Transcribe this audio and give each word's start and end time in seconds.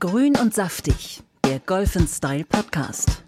Grün 0.00 0.34
und 0.38 0.54
saftig, 0.54 1.20
der 1.44 1.58
Golf 1.58 1.94
Style 2.08 2.46
Podcast. 2.46 3.22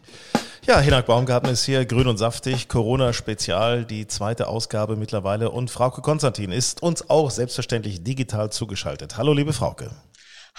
Ja, 0.64 0.80
Hinak 0.80 1.04
Baumgarten 1.04 1.50
ist 1.50 1.64
hier, 1.64 1.84
grün 1.84 2.06
und 2.06 2.16
saftig, 2.16 2.66
Corona-Spezial, 2.66 3.84
die 3.84 4.06
zweite 4.06 4.48
Ausgabe 4.48 4.96
mittlerweile. 4.96 5.50
Und 5.50 5.70
Frauke 5.70 6.00
Konstantin 6.00 6.50
ist 6.50 6.82
uns 6.82 7.10
auch 7.10 7.30
selbstverständlich 7.30 8.02
digital 8.02 8.50
zugeschaltet. 8.50 9.18
Hallo, 9.18 9.34
liebe 9.34 9.52
Frauke. 9.52 9.90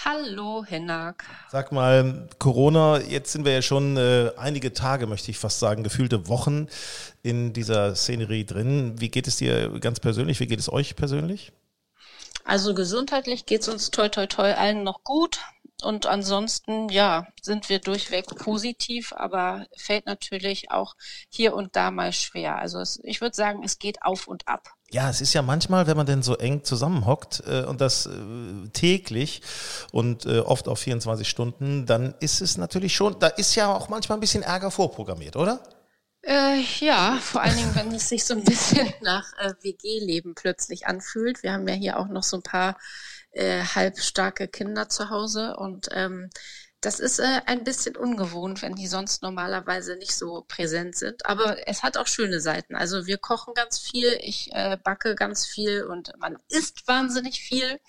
Hallo, 0.04 0.64
Hinak. 0.64 1.24
Sag 1.50 1.72
mal, 1.72 2.28
Corona, 2.38 3.00
jetzt 3.00 3.32
sind 3.32 3.44
wir 3.44 3.52
ja 3.52 3.62
schon 3.62 3.96
äh, 3.96 4.30
einige 4.36 4.72
Tage, 4.72 5.08
möchte 5.08 5.32
ich 5.32 5.38
fast 5.38 5.58
sagen, 5.58 5.82
gefühlte 5.82 6.28
Wochen 6.28 6.68
in 7.24 7.52
dieser 7.52 7.96
Szenerie 7.96 8.44
drin. 8.44 9.00
Wie 9.00 9.08
geht 9.08 9.26
es 9.26 9.34
dir 9.34 9.80
ganz 9.80 9.98
persönlich? 9.98 10.38
Wie 10.38 10.46
geht 10.46 10.60
es 10.60 10.72
euch 10.72 10.94
persönlich? 10.94 11.50
Also 12.44 12.72
gesundheitlich 12.72 13.46
geht 13.46 13.62
es 13.62 13.68
uns 13.68 13.90
toi 13.90 14.08
toi 14.08 14.26
toi 14.26 14.52
allen 14.52 14.84
noch 14.84 15.02
gut. 15.02 15.40
Und 15.82 16.06
ansonsten, 16.06 16.88
ja, 16.88 17.26
sind 17.42 17.68
wir 17.68 17.78
durchweg 17.78 18.26
positiv, 18.36 19.12
aber 19.12 19.66
fällt 19.76 20.06
natürlich 20.06 20.70
auch 20.70 20.94
hier 21.28 21.54
und 21.54 21.76
da 21.76 21.90
mal 21.90 22.12
schwer. 22.12 22.58
Also 22.58 22.78
es, 22.78 23.00
ich 23.02 23.20
würde 23.20 23.34
sagen, 23.34 23.62
es 23.64 23.78
geht 23.78 24.02
auf 24.02 24.28
und 24.28 24.46
ab. 24.46 24.68
Ja, 24.90 25.10
es 25.10 25.20
ist 25.20 25.34
ja 25.34 25.42
manchmal, 25.42 25.86
wenn 25.86 25.96
man 25.96 26.06
denn 26.06 26.22
so 26.22 26.36
eng 26.36 26.62
zusammenhockt 26.62 27.42
äh, 27.46 27.64
und 27.64 27.80
das 27.80 28.06
äh, 28.06 28.68
täglich 28.72 29.42
und 29.90 30.24
äh, 30.26 30.38
oft 30.38 30.68
auf 30.68 30.78
24 30.78 31.28
Stunden, 31.28 31.86
dann 31.86 32.14
ist 32.20 32.40
es 32.40 32.56
natürlich 32.56 32.94
schon, 32.94 33.18
da 33.18 33.26
ist 33.26 33.56
ja 33.56 33.74
auch 33.74 33.88
manchmal 33.88 34.18
ein 34.18 34.20
bisschen 34.20 34.44
Ärger 34.44 34.70
vorprogrammiert, 34.70 35.36
oder? 35.36 35.60
Äh, 36.22 36.60
ja, 36.80 37.18
vor 37.20 37.42
allen 37.42 37.56
Dingen, 37.56 37.74
wenn 37.74 37.92
es 37.92 38.08
sich 38.08 38.24
so 38.24 38.34
ein 38.34 38.44
bisschen 38.44 38.92
nach 39.02 39.32
äh, 39.38 39.52
WG-Leben 39.60 40.34
plötzlich 40.34 40.86
anfühlt. 40.86 41.42
Wir 41.42 41.52
haben 41.52 41.68
ja 41.68 41.74
hier 41.74 41.98
auch 41.98 42.08
noch 42.08 42.22
so 42.22 42.38
ein 42.38 42.42
paar 42.42 42.78
äh, 43.34 43.62
halbstarke 43.62 44.48
Kinder 44.48 44.88
zu 44.88 45.10
Hause 45.10 45.56
und 45.56 45.88
ähm, 45.92 46.30
das 46.84 47.00
ist 47.00 47.18
äh, 47.18 47.40
ein 47.46 47.64
bisschen 47.64 47.96
ungewohnt, 47.96 48.60
wenn 48.62 48.74
die 48.74 48.86
sonst 48.86 49.22
normalerweise 49.22 49.96
nicht 49.96 50.14
so 50.14 50.44
präsent 50.46 50.96
sind. 50.96 51.24
Aber 51.24 51.66
es 51.66 51.82
hat 51.82 51.96
auch 51.96 52.06
schöne 52.06 52.40
Seiten. 52.40 52.74
Also 52.74 53.06
wir 53.06 53.16
kochen 53.16 53.54
ganz 53.54 53.78
viel, 53.78 54.18
ich 54.20 54.50
äh, 54.52 54.76
backe 54.82 55.14
ganz 55.14 55.46
viel 55.46 55.84
und 55.84 56.12
man 56.18 56.36
isst 56.48 56.86
wahnsinnig 56.86 57.40
viel. 57.40 57.80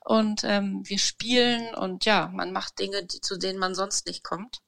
Und 0.00 0.42
ähm, 0.44 0.82
wir 0.84 0.98
spielen 0.98 1.74
und 1.74 2.04
ja, 2.04 2.28
man 2.32 2.52
macht 2.52 2.78
Dinge, 2.78 3.04
die, 3.04 3.20
zu 3.20 3.38
denen 3.38 3.58
man 3.58 3.74
sonst 3.74 4.06
nicht 4.06 4.24
kommt. 4.24 4.58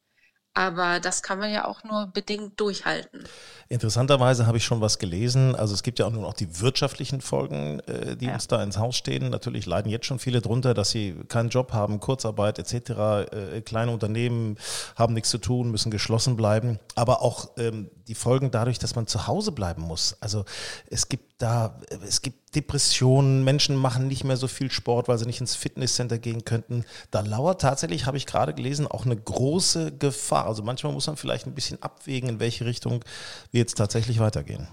Aber 0.57 1.01
das 1.01 1.23
kann 1.23 1.39
man 1.39 1.53
ja 1.53 1.67
auch 1.67 1.85
nur 1.85 2.07
bedingt 2.07 2.59
durchhalten. 2.59 3.25
Interessanterweise 3.69 4.47
habe 4.47 4.57
ich 4.57 4.65
schon 4.65 4.81
was 4.81 4.99
gelesen. 4.99 5.55
Also 5.55 5.75
es 5.75 5.83
gibt 5.83 5.99
ja 5.99 6.07
auch 6.07 6.11
nur 6.11 6.23
noch 6.23 6.33
die 6.33 6.63
wirtschaftlichen 6.63 7.21
Folgen, 7.21 7.81
äh, 7.81 8.17
die 8.17 8.25
ja. 8.25 8.33
uns 8.33 8.49
da 8.49 8.63
ins 8.63 8.79
Haus 8.79 8.97
stehen. 8.97 9.29
Natürlich 9.29 9.67
leiden 9.67 9.91
jetzt 9.91 10.07
schon 10.07 10.19
viele 10.19 10.41
drunter, 10.41 10.73
dass 10.73 10.89
sie 10.89 11.15
keinen 11.29 11.51
Job 11.51 11.75
haben, 11.75 12.01
Kurzarbeit 12.01 12.59
etc. 12.59 12.91
Äh, 13.33 13.61
kleine 13.61 13.91
Unternehmen 13.91 14.57
haben 14.97 15.13
nichts 15.13 15.29
zu 15.29 15.37
tun, 15.37 15.71
müssen 15.71 15.91
geschlossen 15.91 16.37
bleiben. 16.37 16.79
Aber 16.95 17.21
auch 17.21 17.51
ähm, 17.59 17.91
die 18.09 18.15
Folgen 18.15 18.51
dadurch, 18.51 18.79
dass 18.79 18.95
man 18.95 19.07
zu 19.07 19.27
Hause 19.27 19.53
bleiben 19.53 19.83
muss. 19.83 20.17
Also 20.21 20.47
es 20.89 21.11
gibt 21.11 21.43
da, 21.43 21.79
es 22.07 22.23
gibt 22.23 22.46
Depressionen, 22.57 23.45
Menschen 23.45 23.77
machen 23.77 24.09
nicht 24.09 24.25
mehr 24.25 24.37
so 24.37 24.49
viel 24.49 24.71
Sport, 24.71 25.09
weil 25.09 25.19
sie 25.19 25.27
nicht 25.27 25.41
ins 25.41 25.55
Fitnesscenter 25.55 26.19
gehen 26.19 26.45
könnten. 26.45 26.85
Da 27.11 27.21
lauert 27.21 27.61
tatsächlich, 27.61 28.07
habe 28.07 28.17
ich 28.17 28.27
gerade 28.27 28.55
gelesen, 28.55 28.87
auch 28.87 29.05
eine 29.05 29.17
große 29.17 29.93
Gefahr. 29.99 30.47
Also 30.47 30.63
manchmal 30.63 30.93
muss 30.93 31.07
man 31.07 31.17
vielleicht 31.17 31.47
ein 31.47 31.55
bisschen 31.55 31.83
abwägen, 31.83 32.29
in 32.29 32.41
welche 32.41 32.65
Richtung 32.65 33.05
wir 33.53 33.61
jetzt 33.61 33.77
tatsächlich 33.77 34.19
weitergehen. 34.19 34.69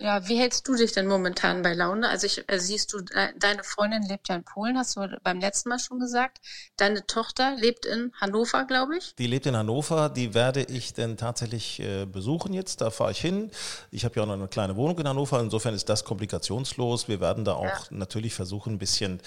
Ja, 0.00 0.28
wie 0.28 0.38
hältst 0.38 0.68
du 0.68 0.76
dich 0.76 0.92
denn 0.92 1.08
momentan 1.08 1.62
bei 1.62 1.74
Laune? 1.74 2.08
Also 2.08 2.26
ich, 2.26 2.48
äh, 2.48 2.60
siehst 2.60 2.92
du, 2.92 3.00
deine 3.00 3.64
Freundin 3.64 4.04
lebt 4.04 4.28
ja 4.28 4.36
in 4.36 4.44
Polen, 4.44 4.78
hast 4.78 4.94
du 4.94 5.18
beim 5.24 5.40
letzten 5.40 5.70
Mal 5.70 5.80
schon 5.80 5.98
gesagt. 5.98 6.38
Deine 6.76 7.04
Tochter 7.04 7.56
lebt 7.56 7.84
in 7.84 8.12
Hannover, 8.20 8.64
glaube 8.64 8.98
ich. 8.98 9.16
Die 9.16 9.26
lebt 9.26 9.46
in 9.46 9.56
Hannover, 9.56 10.08
die 10.08 10.34
werde 10.34 10.62
ich 10.62 10.94
denn 10.94 11.16
tatsächlich 11.16 11.80
äh, 11.80 12.06
besuchen 12.06 12.52
jetzt. 12.52 12.80
Da 12.80 12.90
fahre 12.90 13.10
ich 13.10 13.20
hin. 13.20 13.50
Ich 13.90 14.04
habe 14.04 14.14
ja 14.14 14.22
auch 14.22 14.28
noch 14.28 14.34
eine 14.34 14.46
kleine 14.46 14.76
Wohnung 14.76 14.96
in 15.00 15.08
Hannover, 15.08 15.40
insofern 15.40 15.74
ist 15.74 15.88
das 15.88 16.04
komplikationslos. 16.04 17.08
Wir 17.08 17.20
werden 17.20 17.44
da 17.44 17.54
auch 17.54 17.64
ja. 17.64 17.82
natürlich 17.90 18.34
versuchen, 18.34 18.74
ein 18.74 18.78
bisschen 18.78 19.20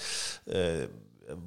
äh, 0.46 0.86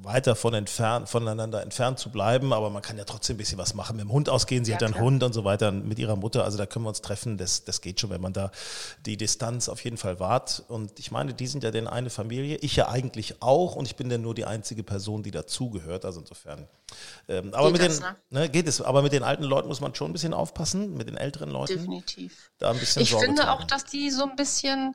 weiter 0.02 0.36
von 0.36 0.54
entfernt, 0.54 1.08
voneinander 1.08 1.62
entfernt 1.62 1.98
zu 1.98 2.10
bleiben, 2.10 2.52
aber 2.52 2.70
man 2.70 2.82
kann 2.82 2.98
ja 2.98 3.04
trotzdem 3.04 3.34
ein 3.34 3.38
bisschen 3.38 3.58
was 3.58 3.74
machen. 3.74 3.96
Mit 3.96 4.04
dem 4.04 4.12
Hund 4.12 4.28
ausgehen, 4.28 4.64
sie 4.64 4.72
ja, 4.72 4.76
hat 4.76 4.82
einen 4.84 4.94
klar. 4.94 5.04
Hund 5.04 5.22
und 5.22 5.32
so 5.32 5.44
weiter 5.44 5.72
mit 5.72 5.98
ihrer 5.98 6.16
Mutter, 6.16 6.44
also 6.44 6.58
da 6.58 6.66
können 6.66 6.84
wir 6.84 6.90
uns 6.90 7.00
treffen, 7.00 7.38
das, 7.38 7.64
das 7.64 7.80
geht 7.80 8.00
schon, 8.00 8.10
wenn 8.10 8.20
man 8.20 8.32
da 8.32 8.50
die 9.04 9.16
Distanz 9.16 9.68
auf 9.68 9.82
jeden 9.84 9.96
Fall 9.96 10.20
wahrt. 10.20 10.62
Und 10.68 10.98
ich 10.98 11.10
meine, 11.10 11.34
die 11.34 11.46
sind 11.46 11.64
ja 11.64 11.70
denn 11.70 11.86
eine 11.86 12.10
Familie, 12.10 12.56
ich 12.58 12.76
ja 12.76 12.88
eigentlich 12.88 13.42
auch 13.42 13.76
und 13.76 13.86
ich 13.86 13.96
bin 13.96 14.08
dann 14.08 14.22
nur 14.22 14.34
die 14.34 14.44
einzige 14.44 14.82
Person, 14.82 15.22
die 15.22 15.30
dazugehört, 15.30 16.04
also 16.04 16.20
insofern. 16.20 16.66
Ähm, 17.28 17.52
aber 17.54 17.72
geht 17.72 17.80
mit 17.80 17.90
das, 17.90 18.00
den, 18.00 18.08
ne? 18.30 18.40
ne? 18.40 18.48
geht 18.48 18.68
es, 18.68 18.80
aber 18.80 19.02
mit 19.02 19.12
den 19.12 19.22
alten 19.22 19.44
Leuten 19.44 19.68
muss 19.68 19.80
man 19.80 19.94
schon 19.94 20.10
ein 20.10 20.12
bisschen 20.12 20.34
aufpassen, 20.34 20.96
mit 20.96 21.08
den 21.08 21.16
älteren 21.16 21.50
Leuten. 21.50 21.74
Definitiv. 21.74 22.50
Da 22.58 22.70
ein 22.70 22.78
bisschen 22.78 23.02
ich 23.02 23.10
Sorge 23.10 23.26
finde 23.26 23.42
tragen. 23.42 23.62
auch, 23.62 23.66
dass 23.66 23.84
die 23.84 24.10
so 24.10 24.24
ein 24.24 24.36
bisschen 24.36 24.94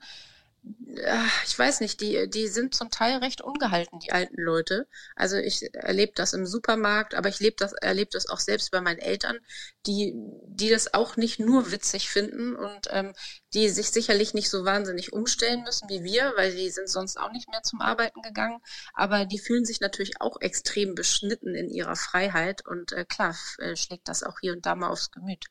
ich 1.45 1.57
weiß 1.57 1.79
nicht, 1.79 2.01
die, 2.01 2.29
die 2.29 2.47
sind 2.47 2.75
zum 2.75 2.91
Teil 2.91 3.17
recht 3.17 3.41
ungehalten, 3.41 3.99
die 3.99 4.11
alten 4.11 4.39
Leute. 4.39 4.88
Also 5.16 5.38
ich 5.38 5.73
erlebe 5.73 6.11
das 6.16 6.33
im 6.33 6.45
Supermarkt, 6.45 7.16
aber 7.16 7.29
ich 7.29 7.39
lebe 7.39 7.55
das, 7.57 7.73
erlebe 7.73 8.11
das 8.11 8.29
auch 8.29 8.39
selbst 8.39 8.71
bei 8.71 8.81
meinen 8.81 9.00
Eltern, 9.00 9.39
die, 9.88 10.13
die 10.47 10.69
das 10.69 10.94
auch 10.94 11.17
nicht 11.17 11.39
nur 11.39 11.71
witzig 11.71 12.09
finden 12.09 12.55
und 12.55 12.88
ähm, 12.89 13.13
die 13.53 13.69
sich 13.69 13.89
sicherlich 13.89 14.33
nicht 14.33 14.50
so 14.50 14.66
wahnsinnig 14.66 15.13
umstellen 15.13 15.63
müssen 15.63 15.89
wie 15.89 16.03
wir, 16.03 16.33
weil 16.35 16.55
die 16.55 16.69
sind 16.69 16.89
sonst 16.89 17.17
auch 17.17 17.31
nicht 17.31 17.50
mehr 17.50 17.63
zum 17.63 17.81
Arbeiten 17.81 18.21
gegangen. 18.21 18.59
Aber 18.94 19.25
die 19.25 19.39
fühlen 19.39 19.66
sich 19.66 19.79
natürlich 19.81 20.21
auch 20.21 20.39
extrem 20.41 20.94
beschnitten 20.94 21.55
in 21.55 21.69
ihrer 21.69 21.95
Freiheit 21.95 22.66
und 22.67 22.91
äh, 22.91 23.05
klar 23.05 23.35
äh, 23.59 23.75
schlägt 23.75 24.07
das 24.07 24.23
auch 24.23 24.39
hier 24.39 24.53
und 24.53 24.66
da 24.66 24.75
mal 24.75 24.89
aufs 24.89 25.11
Gemüt. 25.11 25.45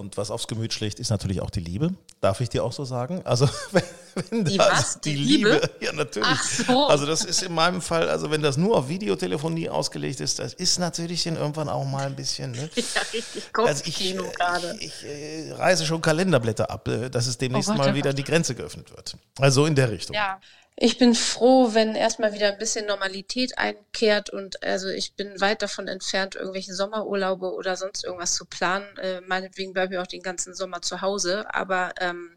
Und 0.00 0.16
was 0.16 0.30
aufs 0.30 0.48
Gemüt 0.48 0.72
schlägt, 0.72 0.98
ist 0.98 1.10
natürlich 1.10 1.42
auch 1.42 1.50
die 1.50 1.60
Liebe. 1.60 1.92
Darf 2.22 2.40
ich 2.40 2.48
dir 2.48 2.64
auch 2.64 2.72
so 2.72 2.86
sagen? 2.86 3.20
Also 3.26 3.46
wenn, 4.30 4.44
die, 4.46 4.58
was? 4.58 4.98
die, 5.00 5.14
die 5.14 5.22
Liebe? 5.22 5.52
Liebe? 5.52 5.70
ja 5.80 5.92
natürlich. 5.92 6.40
So. 6.40 6.86
Also 6.86 7.04
das 7.04 7.22
ist 7.22 7.42
in 7.42 7.52
meinem 7.52 7.82
Fall, 7.82 8.08
also 8.08 8.30
wenn 8.30 8.40
das 8.40 8.56
nur 8.56 8.78
auf 8.78 8.88
Videotelefonie 8.88 9.68
ausgelegt 9.68 10.20
ist, 10.20 10.38
das 10.38 10.54
ist 10.54 10.78
natürlich 10.78 11.24
dann 11.24 11.36
irgendwann 11.36 11.68
auch 11.68 11.84
mal 11.84 12.06
ein 12.06 12.16
bisschen. 12.16 12.52
Ne? 12.52 12.70
Ja, 12.94 13.02
richtig 13.12 13.44
also 13.54 13.84
ich, 13.84 14.16
gerade. 14.38 14.76
Ich, 14.80 14.86
ich 14.86 15.04
äh, 15.04 15.52
reiße 15.52 15.84
schon 15.84 16.00
Kalenderblätter 16.00 16.70
ab, 16.70 16.88
äh, 16.88 17.10
dass 17.10 17.26
es 17.26 17.36
demnächst 17.36 17.68
oh, 17.68 17.74
mal 17.74 17.94
wieder 17.94 18.14
die 18.14 18.24
Grenze 18.24 18.54
geöffnet 18.54 18.90
wird. 18.90 19.18
Also 19.38 19.66
in 19.66 19.74
der 19.74 19.90
Richtung. 19.90 20.16
Ja, 20.16 20.40
ich 20.82 20.96
bin 20.96 21.14
froh, 21.14 21.74
wenn 21.74 21.94
erstmal 21.94 22.32
wieder 22.32 22.50
ein 22.50 22.56
bisschen 22.56 22.86
Normalität 22.86 23.58
einkehrt 23.58 24.30
und 24.30 24.62
also 24.62 24.88
ich 24.88 25.14
bin 25.14 25.38
weit 25.38 25.60
davon 25.60 25.88
entfernt, 25.88 26.36
irgendwelche 26.36 26.72
Sommerurlaube 26.72 27.52
oder 27.52 27.76
sonst 27.76 28.02
irgendwas 28.02 28.34
zu 28.34 28.46
planen. 28.46 28.86
Äh, 28.96 29.20
meinetwegen 29.20 29.74
bleibe 29.74 29.94
ich 29.94 30.00
auch 30.00 30.06
den 30.06 30.22
ganzen 30.22 30.54
Sommer 30.54 30.80
zu 30.80 31.02
Hause, 31.02 31.54
aber 31.54 31.92
ähm, 32.00 32.34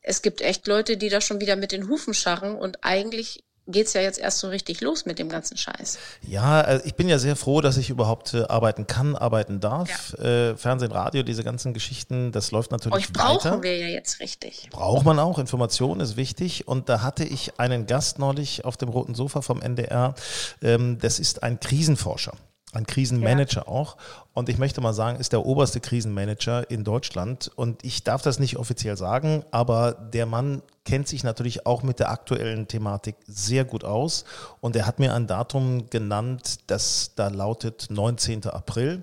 es 0.00 0.22
gibt 0.22 0.42
echt 0.42 0.68
Leute, 0.68 0.96
die 0.96 1.08
da 1.08 1.20
schon 1.20 1.40
wieder 1.40 1.56
mit 1.56 1.72
den 1.72 1.88
Hufen 1.88 2.14
scharren 2.14 2.54
und 2.54 2.84
eigentlich 2.84 3.42
geht 3.68 3.86
es 3.86 3.92
ja 3.92 4.00
jetzt 4.00 4.18
erst 4.18 4.38
so 4.38 4.48
richtig 4.48 4.80
los 4.80 5.06
mit 5.06 5.18
dem 5.18 5.28
ganzen 5.28 5.56
Scheiß. 5.56 5.98
Ja, 6.22 6.60
äh, 6.62 6.80
ich 6.84 6.94
bin 6.94 7.08
ja 7.08 7.18
sehr 7.18 7.36
froh, 7.36 7.60
dass 7.60 7.76
ich 7.76 7.90
überhaupt 7.90 8.34
äh, 8.34 8.42
arbeiten 8.44 8.86
kann, 8.86 9.14
arbeiten 9.14 9.60
darf. 9.60 10.14
Ja. 10.18 10.50
Äh, 10.50 10.56
Fernsehen, 10.56 10.92
Radio, 10.92 11.22
diese 11.22 11.44
ganzen 11.44 11.72
Geschichten, 11.72 12.32
das 12.32 12.50
läuft 12.50 12.72
natürlich 12.72 12.96
Euch 12.96 13.12
brauchen 13.12 13.50
weiter. 13.50 13.62
wir 13.62 13.78
ja 13.78 13.86
jetzt 13.86 14.20
richtig. 14.20 14.68
Braucht 14.70 15.04
man 15.04 15.18
auch, 15.18 15.38
Information 15.38 16.00
ist 16.00 16.16
wichtig. 16.16 16.66
Und 16.66 16.88
da 16.88 17.02
hatte 17.02 17.24
ich 17.24 17.58
einen 17.60 17.86
Gast 17.86 18.18
neulich 18.18 18.64
auf 18.64 18.76
dem 18.76 18.88
roten 18.88 19.14
Sofa 19.14 19.42
vom 19.42 19.62
NDR. 19.62 20.14
Ähm, 20.60 20.98
das 21.00 21.18
ist 21.18 21.42
ein 21.42 21.60
Krisenforscher. 21.60 22.32
Ein 22.74 22.86
Krisenmanager 22.86 23.64
ja. 23.66 23.68
auch. 23.68 23.98
Und 24.32 24.48
ich 24.48 24.56
möchte 24.56 24.80
mal 24.80 24.94
sagen, 24.94 25.20
ist 25.20 25.32
der 25.32 25.44
oberste 25.44 25.78
Krisenmanager 25.80 26.70
in 26.70 26.84
Deutschland. 26.84 27.50
Und 27.54 27.84
ich 27.84 28.02
darf 28.02 28.22
das 28.22 28.38
nicht 28.38 28.56
offiziell 28.56 28.96
sagen, 28.96 29.44
aber 29.50 29.92
der 29.92 30.24
Mann 30.24 30.62
kennt 30.86 31.06
sich 31.06 31.22
natürlich 31.22 31.66
auch 31.66 31.82
mit 31.82 31.98
der 31.98 32.10
aktuellen 32.10 32.68
Thematik 32.68 33.16
sehr 33.26 33.66
gut 33.66 33.84
aus. 33.84 34.24
Und 34.60 34.74
er 34.74 34.86
hat 34.86 34.98
mir 34.98 35.14
ein 35.14 35.26
Datum 35.26 35.90
genannt, 35.90 36.60
das 36.68 37.12
da 37.14 37.28
lautet 37.28 37.88
19. 37.90 38.46
April. 38.46 39.02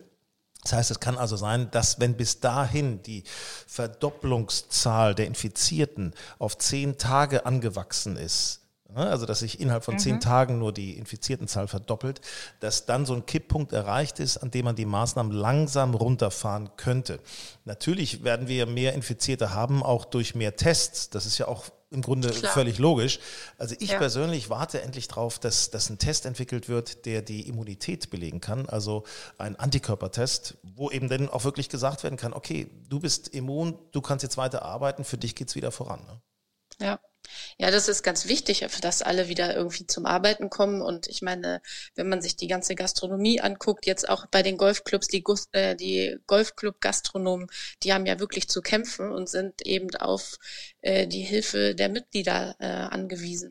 Das 0.63 0.73
heißt, 0.73 0.91
es 0.91 0.99
kann 0.99 1.17
also 1.17 1.37
sein, 1.37 1.69
dass 1.71 1.99
wenn 1.99 2.15
bis 2.15 2.39
dahin 2.39 3.03
die 3.03 3.23
Verdopplungszahl 3.67 5.13
der 5.13 5.27
Infizierten 5.27 6.13
auf 6.37 6.57
zehn 6.57 6.97
Tage 6.97 7.45
angewachsen 7.45 8.17
ist? 8.17 8.61
Also 8.95 9.25
dass 9.25 9.39
sich 9.39 9.59
innerhalb 9.59 9.83
von 9.83 9.95
mhm. 9.95 9.99
zehn 9.99 10.19
Tagen 10.19 10.59
nur 10.59 10.73
die 10.73 10.97
Infiziertenzahl 10.97 11.67
verdoppelt, 11.67 12.21
dass 12.59 12.85
dann 12.85 13.05
so 13.05 13.13
ein 13.13 13.25
Kipppunkt 13.25 13.73
erreicht 13.73 14.19
ist, 14.19 14.37
an 14.37 14.51
dem 14.51 14.65
man 14.65 14.75
die 14.75 14.85
Maßnahmen 14.85 15.31
langsam 15.31 15.93
runterfahren 15.93 16.71
könnte. 16.77 17.19
Natürlich 17.65 18.23
werden 18.23 18.47
wir 18.47 18.65
mehr 18.65 18.93
Infizierte 18.93 19.53
haben, 19.53 19.83
auch 19.83 20.05
durch 20.05 20.35
mehr 20.35 20.55
Tests. 20.55 21.09
Das 21.09 21.25
ist 21.25 21.37
ja 21.37 21.47
auch 21.47 21.65
im 21.91 22.01
Grunde 22.01 22.29
Klar. 22.29 22.53
völlig 22.53 22.77
logisch. 22.77 23.19
Also 23.57 23.75
ich 23.79 23.91
ja. 23.91 23.97
persönlich 23.97 24.49
warte 24.49 24.81
endlich 24.81 25.07
darauf, 25.07 25.39
dass, 25.39 25.71
dass 25.71 25.89
ein 25.89 25.97
Test 25.97 26.25
entwickelt 26.25 26.69
wird, 26.69 27.05
der 27.05 27.21
die 27.21 27.47
Immunität 27.47 28.09
belegen 28.09 28.41
kann, 28.41 28.69
also 28.69 29.03
ein 29.37 29.55
Antikörpertest, 29.55 30.57
wo 30.75 30.91
eben 30.91 31.09
dann 31.09 31.29
auch 31.29 31.43
wirklich 31.43 31.69
gesagt 31.69 32.03
werden 32.03 32.17
kann, 32.17 32.33
okay, 32.33 32.69
du 32.87 32.99
bist 32.99 33.29
immun, 33.29 33.77
du 33.91 34.01
kannst 34.01 34.23
jetzt 34.23 34.37
weiter 34.37 34.63
arbeiten, 34.63 35.03
für 35.03 35.17
dich 35.17 35.35
geht 35.35 35.49
es 35.49 35.55
wieder 35.55 35.71
voran. 35.71 36.01
Ne? 36.05 36.21
Ja, 36.85 36.99
Ja, 37.57 37.71
das 37.71 37.87
ist 37.87 38.03
ganz 38.03 38.27
wichtig, 38.27 38.65
dass 38.81 39.01
alle 39.01 39.27
wieder 39.27 39.55
irgendwie 39.55 39.85
zum 39.87 40.05
Arbeiten 40.05 40.49
kommen. 40.49 40.81
Und 40.81 41.07
ich 41.07 41.21
meine, 41.21 41.61
wenn 41.95 42.09
man 42.09 42.21
sich 42.21 42.35
die 42.35 42.47
ganze 42.47 42.75
Gastronomie 42.75 43.41
anguckt, 43.41 43.85
jetzt 43.85 44.07
auch 44.09 44.25
bei 44.27 44.43
den 44.43 44.57
Golfclubs, 44.57 45.07
die, 45.07 45.23
äh, 45.51 45.75
die 45.75 46.17
Golfclub-Gastronomen, 46.27 47.47
die 47.83 47.93
haben 47.93 48.05
ja 48.05 48.19
wirklich 48.19 48.49
zu 48.49 48.61
kämpfen 48.61 49.11
und 49.11 49.29
sind 49.29 49.65
eben 49.65 49.93
auf 49.95 50.37
äh, 50.81 51.07
die 51.07 51.21
Hilfe 51.21 51.75
der 51.75 51.89
Mitglieder 51.89 52.55
äh, 52.59 52.65
angewiesen. 52.65 53.49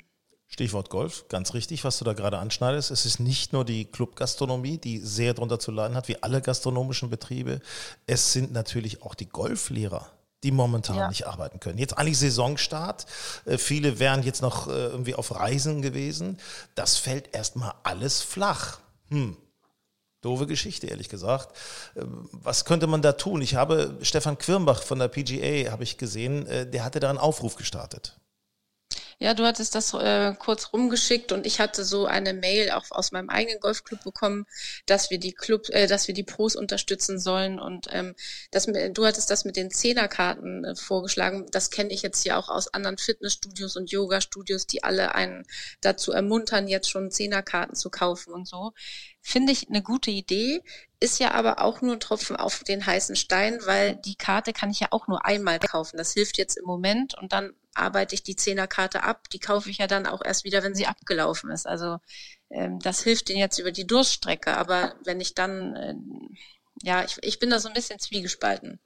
Stichwort 0.51 0.89
Golf, 0.89 1.27
ganz 1.29 1.53
richtig, 1.53 1.85
was 1.85 1.99
du 1.99 2.05
da 2.07 2.15
gerade 2.15 2.39
anschneidest. 2.39 2.91
Es 2.91 3.05
ist 3.05 3.21
nicht 3.21 3.53
nur 3.53 3.67
die 3.67 3.85
Clubgastronomie, 3.85 4.79
die 4.79 4.99
sehr 4.99 5.35
darunter 5.35 5.59
zu 5.59 5.71
leiden 5.71 5.95
hat, 5.95 6.09
wie 6.09 6.23
alle 6.23 6.41
gastronomischen 6.41 7.11
Betriebe. 7.11 7.61
Es 8.07 8.33
sind 8.33 8.53
natürlich 8.53 9.03
auch 9.03 9.15
die 9.15 9.29
Golflehrer 9.29 10.11
die 10.45 10.53
momentan 10.53 10.97
ja. 10.97 11.09
nicht 11.09 11.27
arbeiten 11.27 11.61
können. 11.61 11.79
Jetzt 11.79 11.99
eigentlich 11.99 12.19
Saisonstart. 12.19 13.07
Äh, 13.45 13.59
viele 13.59 13.99
wären 13.99 14.23
jetzt 14.23 14.43
noch 14.43 14.69
äh, 14.69 14.71
irgendwie 14.71 15.15
auf 15.15 15.35
Reisen 15.35 15.83
gewesen. 15.83 16.39
Das 16.75 16.97
fällt 16.97 17.35
erstmal 17.35 17.75
alles 17.83 18.23
flach. 18.23 18.79
Hm. 19.11 19.37
Doofe 20.21 20.47
Geschichte, 20.47 20.89
ehrlich 20.89 21.09
gesagt. 21.09 21.57
Ähm, 21.97 22.29
was 22.33 22.65
könnte 22.65 22.87
man 22.87 23.03
da 23.03 23.13
tun? 23.13 23.43
Ich 23.43 23.55
habe 23.55 23.99
Stefan 24.03 24.39
Quirmbach 24.39 24.83
von 24.83 24.99
der 24.99 25.09
PGA, 25.09 25.71
habe 25.71 25.85
ich 25.85 25.99
gesehen, 25.99 26.47
äh, 26.47 26.69
der 26.69 26.85
hatte 26.85 27.01
da 27.01 27.11
einen 27.11 27.19
Aufruf 27.19 27.57
gestartet. 27.57 28.19
Ja, 29.21 29.35
du 29.35 29.45
hattest 29.45 29.75
das 29.75 29.93
äh, 29.95 30.33
kurz 30.39 30.73
rumgeschickt 30.73 31.33
und 31.33 31.45
ich 31.45 31.59
hatte 31.59 31.85
so 31.85 32.07
eine 32.07 32.33
Mail 32.33 32.71
auch 32.71 32.85
aus 32.91 33.11
meinem 33.11 33.31
eigenen 33.31 33.59
Golfclub 33.59 34.05
bekommen, 34.05 34.47
dass 34.87 35.11
wir 35.11 35.19
die 35.19 35.33
Club, 35.33 35.69
äh, 35.71 35.89
dass 35.89 36.07
wir 36.07 36.15
die 36.15 36.23
Pros 36.23 36.55
unterstützen 36.55 37.19
sollen 37.19 37.59
und 37.59 37.89
ähm, 37.91 38.15
das, 38.53 38.67
du 38.67 39.05
hattest 39.05 39.29
das 39.31 39.45
mit 39.45 39.57
den 39.57 39.73
Zehnerkarten 39.73 40.65
äh, 40.65 40.77
vorgeschlagen. 40.77 41.47
Das 41.51 41.71
kenne 41.71 41.93
ich 41.93 42.03
jetzt 42.03 42.23
hier 42.23 42.39
auch 42.39 42.49
aus 42.49 42.73
anderen 42.73 42.97
Fitnessstudios 42.97 43.77
und 43.77 43.91
Yoga-Studios, 43.91 44.69
die 44.69 44.85
alle 44.85 45.17
einen 45.17 45.45
dazu 45.81 46.13
ermuntern, 46.13 46.69
jetzt 46.69 46.89
schon 46.89 47.11
Zehnerkarten 47.11 47.75
zu 47.75 47.91
kaufen 47.91 48.33
und 48.33 48.47
so. 48.47 48.73
Finde 49.21 49.53
ich 49.53 49.69
eine 49.69 49.83
gute 49.83 50.13
Idee, 50.13 50.63
ist 51.01 51.19
ja 51.19 51.33
aber 51.33 51.61
auch 51.61 51.81
nur 51.83 51.95
ein 51.95 52.01
Tropfen 52.01 52.37
auf 52.37 52.63
den 52.63 52.87
heißen 52.87 53.17
Stein, 53.17 53.59
weil 53.65 53.97
die 53.97 54.15
Karte 54.15 54.53
kann 54.53 54.71
ich 54.71 54.79
ja 54.79 54.89
auch 54.93 55.09
nur 55.09 55.27
einmal 55.27 55.59
kaufen. 55.59 55.97
Das 55.97 56.13
hilft 56.13 56.39
jetzt 56.39 56.57
im 56.57 56.65
Moment 56.65 57.19
und 57.19 57.33
dann 57.33 57.53
arbeite 57.79 58.15
ich 58.15 58.23
die 58.23 58.37
Zehnerkarte 58.37 59.03
ab. 59.03 59.29
Die 59.31 59.39
kaufe 59.39 59.71
ich 59.71 59.79
ja 59.79 59.87
dann 59.87 60.07
auch 60.07 60.23
erst 60.25 60.45
wieder, 60.45 60.63
wenn 60.63 60.75
sie 60.75 60.87
abgelaufen 60.87 61.51
ist. 61.51 61.67
Also 61.67 61.99
ähm, 62.51 62.79
das 62.81 63.03
hilft 63.03 63.29
denen 63.29 63.41
jetzt 63.41 63.59
über 63.59 63.73
die 63.73 63.87
Durststrecke. 63.87 64.57
Aber 64.57 64.95
wenn 65.05 65.21
ich 65.21 65.35
dann, 65.35 65.77
äh, 65.77 65.95
ja, 66.83 67.05
ich, 67.05 67.19
ich 67.23 67.39
bin 67.39 67.51
da 67.51 67.61
so 67.61 67.69
ein 67.69 67.75
bisschen 67.75 67.99
zwiegespalten. 67.99 68.81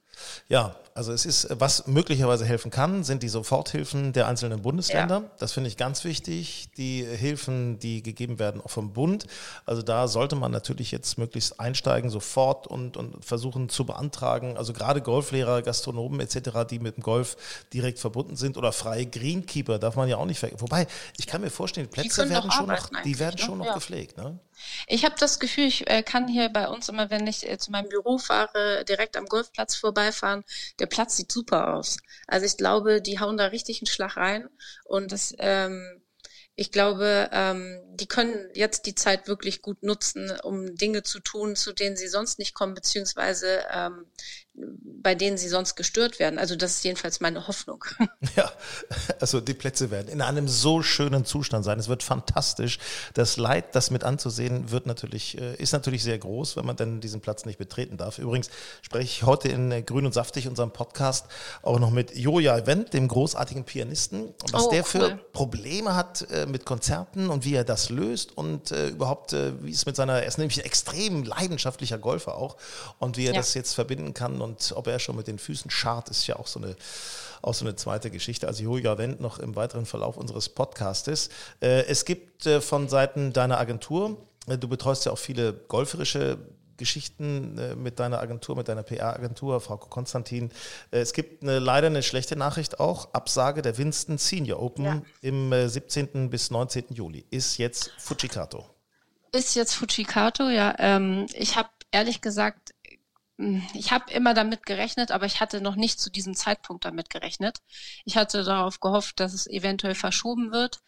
Ja, 0.47 0.75
also 0.95 1.11
es 1.11 1.25
ist, 1.25 1.47
was 1.49 1.87
möglicherweise 1.87 2.45
helfen 2.45 2.69
kann, 2.69 3.03
sind 3.03 3.23
die 3.23 3.29
Soforthilfen 3.29 4.13
der 4.13 4.27
einzelnen 4.27 4.61
Bundesländer. 4.61 5.21
Ja. 5.21 5.31
Das 5.39 5.51
finde 5.51 5.69
ich 5.69 5.77
ganz 5.77 6.03
wichtig. 6.03 6.69
Die 6.77 7.03
Hilfen, 7.03 7.79
die 7.79 8.03
gegeben 8.03 8.37
werden, 8.37 8.61
auch 8.61 8.69
vom 8.69 8.93
Bund. 8.93 9.25
Also 9.65 9.81
da 9.81 10.07
sollte 10.07 10.35
man 10.35 10.51
natürlich 10.51 10.91
jetzt 10.91 11.17
möglichst 11.17 11.59
einsteigen, 11.59 12.09
sofort 12.11 12.67
und, 12.67 12.97
und 12.97 13.25
versuchen 13.25 13.69
zu 13.69 13.85
beantragen. 13.85 14.55
Also 14.55 14.73
gerade 14.73 15.01
Golflehrer, 15.01 15.63
Gastronomen 15.63 16.19
etc., 16.19 16.67
die 16.69 16.79
mit 16.79 16.97
dem 16.97 17.03
Golf 17.03 17.37
direkt 17.73 17.97
verbunden 17.97 18.35
sind 18.35 18.57
oder 18.57 18.71
freie 18.71 19.07
Greenkeeper, 19.07 19.79
darf 19.79 19.95
man 19.95 20.07
ja 20.07 20.17
auch 20.17 20.25
nicht 20.25 20.39
vergessen. 20.39 20.61
Wobei, 20.61 20.85
ich 21.17 21.25
kann 21.25 21.41
mir 21.41 21.49
vorstellen, 21.49 21.87
Plätze 21.89 22.29
werden 22.29 22.51
schon 22.51 22.67
noch, 22.67 22.89
die 23.03 23.17
werden 23.17 23.39
schon 23.39 23.57
noch 23.57 23.65
ja. 23.65 23.73
gepflegt. 23.73 24.17
Ne? 24.17 24.37
Ich 24.87 25.05
habe 25.05 25.15
das 25.17 25.39
Gefühl, 25.39 25.65
ich 25.65 25.89
äh, 25.89 26.03
kann 26.03 26.27
hier 26.27 26.49
bei 26.49 26.67
uns 26.67 26.89
immer, 26.89 27.09
wenn 27.09 27.27
ich 27.27 27.49
äh, 27.49 27.57
zu 27.57 27.71
meinem 27.71 27.89
Büro 27.89 28.17
fahre, 28.17 28.85
direkt 28.85 29.17
am 29.17 29.25
Golfplatz 29.25 29.75
vorbeifahren. 30.03 30.43
Der 30.79 30.87
Platz 30.87 31.17
sieht 31.17 31.31
super 31.31 31.73
aus. 31.75 31.97
Also 32.27 32.45
ich 32.45 32.57
glaube, 32.57 33.01
die 33.01 33.19
hauen 33.19 33.37
da 33.37 33.47
richtig 33.47 33.81
einen 33.81 33.87
Schlag 33.87 34.17
rein 34.17 34.49
und 34.85 35.11
das 35.11 35.33
ähm, 35.39 35.99
ich 36.55 36.71
glaube, 36.71 37.29
ähm, 37.31 37.81
die 37.95 38.05
können 38.05 38.47
jetzt 38.53 38.85
die 38.85 38.93
Zeit 38.93 39.27
wirklich 39.27 39.63
gut 39.63 39.81
nutzen, 39.81 40.31
um 40.43 40.75
Dinge 40.75 41.01
zu 41.01 41.19
tun, 41.19 41.55
zu 41.55 41.73
denen 41.73 41.95
sie 41.95 42.07
sonst 42.07 42.37
nicht 42.37 42.53
kommen, 42.53 42.75
beziehungsweise 42.75 43.63
ähm, 43.71 44.05
bei 44.55 45.15
denen 45.15 45.37
sie 45.37 45.49
sonst 45.49 45.75
gestört 45.75 46.19
werden. 46.19 46.37
Also 46.37 46.55
das 46.55 46.75
ist 46.75 46.83
jedenfalls 46.83 47.19
meine 47.19 47.47
Hoffnung. 47.47 47.83
Ja, 48.35 48.51
also 49.19 49.41
die 49.41 49.53
Plätze 49.53 49.91
werden 49.91 50.07
in 50.07 50.21
einem 50.21 50.47
so 50.47 50.81
schönen 50.81 51.23
Zustand 51.23 51.65
sein. 51.65 51.77
Es 51.77 51.87
wird 51.87 52.01
fantastisch. 52.01 52.79
Das 53.13 53.37
Leid, 53.37 53.75
das 53.75 53.91
mit 53.91 54.03
anzusehen, 54.03 54.71
wird 54.71 54.87
natürlich, 54.87 55.37
äh, 55.37 55.55
ist 55.55 55.71
natürlich 55.73 56.01
sehr 56.03 56.17
groß, 56.17 56.55
wenn 56.55 56.65
man 56.65 56.75
dann 56.75 56.99
diesen 56.99 57.21
Platz 57.21 57.45
nicht 57.45 57.59
betreten 57.59 57.97
darf. 57.97 58.17
Übrigens 58.17 58.49
spreche 58.81 59.03
ich 59.03 59.23
heute 59.23 59.49
in 59.49 59.71
äh, 59.71 59.83
Grün 59.83 60.05
und 60.05 60.13
Saftig, 60.13 60.47
unserem 60.47 60.71
Podcast, 60.71 61.27
auch 61.61 61.79
noch 61.79 61.91
mit 61.91 62.15
Joja 62.15 62.65
Wendt, 62.65 62.93
dem 62.93 63.07
großartigen 63.07 63.65
Pianisten, 63.65 64.33
was 64.51 64.65
oh, 64.65 64.71
der 64.71 64.83
für 64.83 65.11
cool. 65.11 65.19
Probleme 65.33 65.95
hat 65.95 66.27
äh, 66.31 66.47
mit 66.47 66.65
Konzerten 66.65 67.29
und 67.29 67.45
wie 67.45 67.53
er 67.53 67.65
das 67.65 67.89
löst 67.89 68.35
und 68.35 68.71
überhaupt, 68.71 69.33
wie 69.33 69.71
es 69.71 69.85
mit 69.85 69.95
seiner, 69.95 70.21
er 70.21 70.25
ist 70.25 70.37
nämlich 70.37 70.59
ein 70.59 70.65
extrem 70.65 71.23
leidenschaftlicher 71.23 71.97
Golfer 71.97 72.35
auch 72.35 72.57
und 72.99 73.17
wie 73.17 73.25
er 73.25 73.33
ja. 73.33 73.39
das 73.39 73.53
jetzt 73.53 73.73
verbinden 73.73 74.13
kann 74.13 74.41
und 74.43 74.73
ob 74.75 74.87
er 74.87 74.99
schon 74.99 75.15
mit 75.15 75.27
den 75.27 75.39
Füßen 75.39 75.71
schart, 75.71 76.09
ist 76.09 76.27
ja 76.27 76.35
auch 76.35 76.47
so 76.47 76.59
eine, 76.59 76.75
auch 77.41 77.53
so 77.53 77.65
eine 77.65 77.75
zweite 77.75 78.11
Geschichte. 78.11 78.47
Also 78.47 78.63
Julia 78.63 78.97
Wendt 78.97 79.19
noch 79.19 79.39
im 79.39 79.55
weiteren 79.55 79.85
Verlauf 79.85 80.17
unseres 80.17 80.49
Podcastes. 80.49 81.29
Äh, 81.61 81.85
es 81.85 82.05
gibt 82.05 82.45
äh, 82.45 82.61
von 82.61 82.89
Seiten 82.89 83.33
deiner 83.33 83.59
Agentur, 83.59 84.17
äh, 84.47 84.57
du 84.57 84.67
betreust 84.67 85.05
ja 85.05 85.11
auch 85.11 85.17
viele 85.17 85.53
golferische 85.53 86.37
Geschichten 86.75 87.81
mit 87.81 87.99
deiner 87.99 88.19
Agentur, 88.19 88.57
mit 88.57 88.67
deiner 88.67 88.81
PR-Agentur, 88.81 89.61
Frau 89.61 89.77
Konstantin. 89.77 90.51
Es 90.89 91.13
gibt 91.13 91.43
eine, 91.43 91.59
leider 91.59 91.85
eine 91.85 92.01
schlechte 92.01 92.35
Nachricht 92.35 92.79
auch. 92.79 93.13
Absage 93.13 93.61
der 93.61 93.77
Winston 93.77 94.17
Senior 94.17 94.59
Open 94.59 94.83
ja. 94.83 95.01
im 95.21 95.53
17. 95.53 96.31
bis 96.31 96.49
19. 96.49 96.85
Juli. 96.89 97.25
Ist 97.29 97.57
jetzt 97.59 97.91
Fujikato. 97.99 98.65
Ist 99.31 99.55
jetzt 99.55 99.75
Fujikato, 99.75 100.49
ja. 100.49 100.75
Ähm, 100.79 101.27
ich 101.33 101.55
habe 101.55 101.69
ehrlich 101.91 102.21
gesagt 102.21 102.72
ich 103.73 103.91
habe 103.91 104.11
immer 104.11 104.33
damit 104.33 104.65
gerechnet, 104.65 105.11
aber 105.11 105.25
ich 105.25 105.39
hatte 105.41 105.61
noch 105.61 105.75
nicht 105.75 105.99
zu 105.99 106.09
diesem 106.09 106.35
Zeitpunkt 106.35 106.85
damit 106.85 107.09
gerechnet. 107.09 107.59
Ich 108.05 108.17
hatte 108.17 108.43
darauf 108.43 108.79
gehofft, 108.79 109.19
dass 109.19 109.33
es 109.33 109.47
eventuell 109.47 109.95
verschoben 109.95 110.51
wird. 110.51 110.81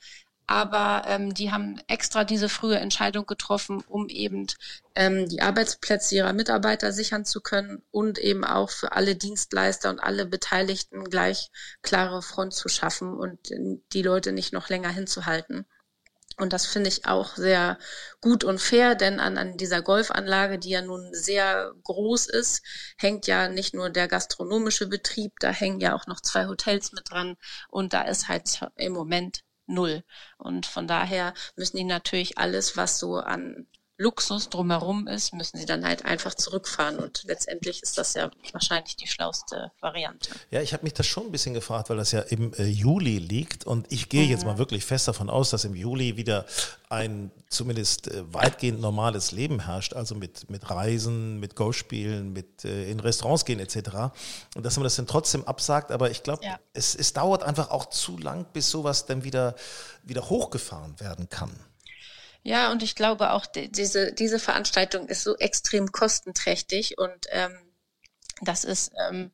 Aber 0.47 1.03
ähm, 1.07 1.33
die 1.33 1.51
haben 1.51 1.81
extra 1.87 2.23
diese 2.23 2.49
frühe 2.49 2.77
Entscheidung 2.77 3.25
getroffen, 3.25 3.83
um 3.87 4.09
eben 4.09 4.45
ähm, 4.93 5.27
die 5.27 5.41
Arbeitsplätze 5.41 6.15
ihrer 6.15 6.33
Mitarbeiter 6.33 6.91
sichern 6.91 7.25
zu 7.25 7.41
können 7.41 7.81
und 7.89 8.19
eben 8.19 8.43
auch 8.43 8.69
für 8.69 8.91
alle 8.91 9.15
Dienstleister 9.15 9.89
und 9.89 9.99
alle 9.99 10.27
Beteiligten 10.27 11.05
gleich 11.05 11.49
klare 11.81 12.21
Front 12.21 12.53
zu 12.53 12.69
schaffen 12.69 13.15
und 13.15 13.39
die 13.93 14.03
Leute 14.03 14.33
nicht 14.33 14.53
noch 14.53 14.69
länger 14.69 14.89
hinzuhalten. 14.89 15.65
Und 16.37 16.51
das 16.53 16.65
finde 16.65 16.89
ich 16.89 17.05
auch 17.05 17.35
sehr 17.35 17.77
gut 18.21 18.43
und 18.43 18.59
fair, 18.59 18.95
denn 18.95 19.19
an, 19.19 19.37
an 19.37 19.57
dieser 19.57 19.81
Golfanlage, 19.81 20.59
die 20.59 20.69
ja 20.69 20.81
nun 20.81 21.13
sehr 21.13 21.73
groß 21.83 22.27
ist, 22.27 22.61
hängt 22.97 23.27
ja 23.27 23.47
nicht 23.47 23.73
nur 23.73 23.89
der 23.89 24.07
gastronomische 24.07 24.87
Betrieb, 24.87 25.33
da 25.39 25.49
hängen 25.49 25.79
ja 25.79 25.95
auch 25.95 26.07
noch 26.07 26.19
zwei 26.19 26.47
Hotels 26.47 26.91
mit 26.91 27.09
dran 27.09 27.37
und 27.69 27.93
da 27.93 28.01
ist 28.01 28.27
halt 28.27 28.59
im 28.75 28.93
Moment 28.93 29.43
null. 29.65 30.03
Und 30.37 30.65
von 30.65 30.87
daher 30.87 31.33
müssen 31.55 31.77
die 31.77 31.83
natürlich 31.83 32.37
alles, 32.37 32.75
was 32.77 32.99
so 32.99 33.15
an 33.15 33.67
Luxus 33.97 34.49
drumherum 34.49 35.07
ist, 35.07 35.33
müssen 35.33 35.57
sie 35.57 35.65
dann 35.65 35.85
halt 35.85 36.03
einfach 36.03 36.35
zurückfahren. 36.35 36.99
Und 36.99 37.23
letztendlich 37.25 37.81
ist 37.81 37.97
das 37.97 38.13
ja 38.13 38.29
wahrscheinlich 38.51 38.97
die 38.97 39.07
schlauste 39.07 39.71
Variante. 39.79 40.31
Ja, 40.51 40.61
ich 40.61 40.73
habe 40.73 40.83
mich 40.83 40.93
das 40.93 41.07
schon 41.07 41.27
ein 41.27 41.31
bisschen 41.31 41.53
gefragt, 41.53 41.89
weil 41.89 41.97
das 41.97 42.11
ja 42.11 42.19
im 42.19 42.53
äh, 42.55 42.65
Juli 42.65 43.19
liegt. 43.19 43.65
Und 43.65 43.91
ich 43.91 44.09
gehe 44.09 44.25
mhm. 44.25 44.31
jetzt 44.31 44.45
mal 44.45 44.57
wirklich 44.57 44.83
fest 44.83 45.07
davon 45.07 45.29
aus, 45.29 45.49
dass 45.49 45.63
im 45.63 45.75
Juli 45.75 46.17
wieder 46.17 46.45
ein 46.89 47.31
zumindest 47.49 48.09
äh, 48.09 48.33
weitgehend 48.33 48.81
normales 48.81 49.31
Leben 49.31 49.61
herrscht. 49.61 49.93
Also 49.93 50.13
mit, 50.15 50.49
mit 50.49 50.69
Reisen, 50.69 51.39
mit 51.39 51.55
Golfspielen, 51.55 52.33
mit 52.33 52.65
äh, 52.65 52.91
in 52.91 52.99
Restaurants 52.99 53.45
gehen 53.45 53.59
etc. 53.59 53.77
Und 54.55 54.65
dass 54.65 54.75
man 54.75 54.83
das 54.83 54.97
dann 54.97 55.07
trotzdem 55.07 55.45
absagt. 55.45 55.91
Aber 55.91 56.11
ich 56.11 56.21
glaube, 56.21 56.43
ja. 56.43 56.59
es, 56.73 56.95
es 56.95 57.13
dauert 57.13 57.43
einfach 57.43 57.71
auch 57.71 57.85
zu 57.85 58.17
lang, 58.17 58.45
bis 58.51 58.69
sowas 58.69 59.05
dann 59.05 59.23
wieder, 59.23 59.55
wieder 60.03 60.29
hochgefahren 60.29 60.99
werden 60.99 61.29
kann. 61.29 61.51
Ja, 62.45 62.71
und 62.71 62.83
ich 62.83 62.93
glaube 62.95 63.31
auch, 63.31 63.47
die, 63.47 63.71
diese, 63.71 64.13
diese 64.13 64.37
Veranstaltung 64.37 65.07
ist 65.07 65.23
so 65.23 65.35
extrem 65.37 65.91
kostenträchtig 65.91 66.99
und 66.99 67.25
ähm, 67.31 67.57
das 68.41 68.63
ist 68.63 68.91
ähm, 69.09 69.31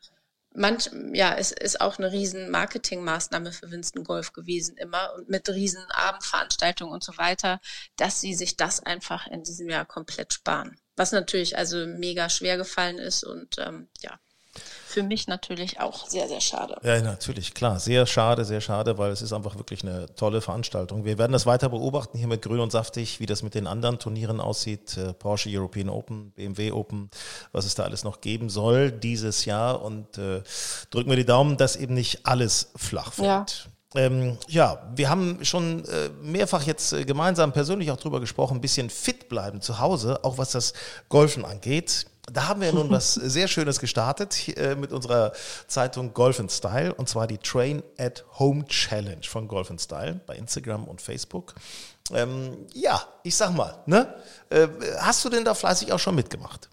manch, 0.55 0.89
ja, 1.11 1.35
es 1.35 1.51
ist 1.51 1.81
auch 1.81 1.97
eine 1.97 2.13
riesen 2.13 2.49
Marketingmaßnahme 2.49 3.51
für 3.51 3.69
Winston 3.69 4.05
Golf 4.05 4.31
gewesen 4.31 4.77
immer 4.77 5.13
und 5.15 5.27
mit 5.27 5.49
riesen 5.49 5.83
Abendveranstaltungen 5.91 6.93
und 6.93 7.03
so 7.03 7.17
weiter, 7.17 7.59
dass 7.97 8.21
sie 8.21 8.33
sich 8.33 8.55
das 8.55 8.79
einfach 8.79 9.27
in 9.27 9.43
diesem 9.43 9.67
Jahr 9.67 9.85
komplett 9.85 10.33
sparen. 10.33 10.79
Was 10.95 11.11
natürlich 11.11 11.57
also 11.57 11.85
mega 11.87 12.29
schwer 12.29 12.55
gefallen 12.55 12.97
ist 12.97 13.25
und 13.25 13.57
ähm, 13.57 13.89
ja 13.99 14.17
für 14.85 15.03
mich 15.03 15.27
natürlich 15.27 15.79
auch 15.79 16.07
sehr, 16.07 16.27
sehr 16.27 16.41
schade. 16.41 16.77
Ja, 16.83 17.01
natürlich, 17.01 17.53
klar. 17.53 17.79
Sehr 17.79 18.05
schade, 18.05 18.43
sehr 18.43 18.61
schade, 18.61 18.97
weil 18.97 19.11
es 19.11 19.21
ist 19.21 19.31
einfach 19.31 19.55
wirklich 19.57 19.83
eine 19.83 20.13
tolle 20.15 20.41
Veranstaltung. 20.41 21.05
Wir 21.05 21.17
werden 21.17 21.31
das 21.31 21.45
weiter 21.45 21.69
beobachten 21.69 22.17
hier 22.17 22.27
mit 22.27 22.41
Grün 22.41 22.59
und 22.59 22.71
Saftig, 22.71 23.19
wie 23.19 23.25
das 23.25 23.43
mit 23.43 23.55
den 23.55 23.67
anderen 23.67 23.99
Turnieren 23.99 24.41
aussieht. 24.41 24.97
Äh, 24.97 25.13
Porsche 25.13 25.49
European 25.49 25.89
Open, 25.89 26.31
BMW 26.31 26.71
Open, 26.71 27.09
was 27.51 27.65
es 27.65 27.75
da 27.75 27.83
alles 27.83 28.03
noch 28.03 28.19
geben 28.21 28.49
soll 28.49 28.91
dieses 28.91 29.45
Jahr. 29.45 29.81
Und 29.81 30.17
äh, 30.17 30.41
drücken 30.89 31.09
wir 31.09 31.17
die 31.17 31.25
Daumen, 31.25 31.55
dass 31.57 31.75
eben 31.75 31.93
nicht 31.93 32.25
alles 32.25 32.71
flach 32.75 33.13
fällt. 33.13 33.27
Ja. 33.27 33.70
Ähm, 33.93 34.37
ja, 34.47 34.89
wir 34.95 35.09
haben 35.09 35.43
schon 35.43 35.83
äh, 35.85 36.09
mehrfach 36.21 36.63
jetzt 36.63 36.93
äh, 36.93 37.03
gemeinsam 37.03 37.51
persönlich 37.51 37.91
auch 37.91 37.97
drüber 37.97 38.21
gesprochen, 38.21 38.57
ein 38.57 38.61
bisschen 38.61 38.89
fit 38.89 39.27
bleiben 39.27 39.61
zu 39.61 39.79
Hause, 39.79 40.23
auch 40.23 40.37
was 40.37 40.51
das 40.51 40.73
Golfen 41.09 41.43
angeht. 41.43 42.05
Da 42.31 42.47
haben 42.47 42.61
wir 42.61 42.71
nun 42.71 42.89
was 42.91 43.15
sehr 43.15 43.49
Schönes 43.49 43.79
gestartet 43.79 44.57
äh, 44.57 44.75
mit 44.75 44.93
unserer 44.93 45.33
Zeitung 45.67 46.13
Golf 46.13 46.39
and 46.39 46.51
Style 46.51 46.93
und 46.93 47.09
zwar 47.09 47.27
die 47.27 47.37
Train 47.37 47.83
at 47.97 48.23
Home 48.39 48.65
Challenge 48.65 49.23
von 49.23 49.49
Golf 49.49 49.69
and 49.69 49.81
Style 49.81 50.21
bei 50.25 50.35
Instagram 50.35 50.85
und 50.85 51.01
Facebook. 51.01 51.55
Ähm, 52.13 52.65
ja, 52.73 53.01
ich 53.23 53.35
sag 53.35 53.53
mal, 53.53 53.79
ne? 53.87 54.15
Äh, 54.49 54.67
hast 54.99 55.25
du 55.25 55.29
denn 55.29 55.43
da 55.43 55.53
fleißig 55.53 55.91
auch 55.91 55.99
schon 55.99 56.15
mitgemacht? 56.15 56.69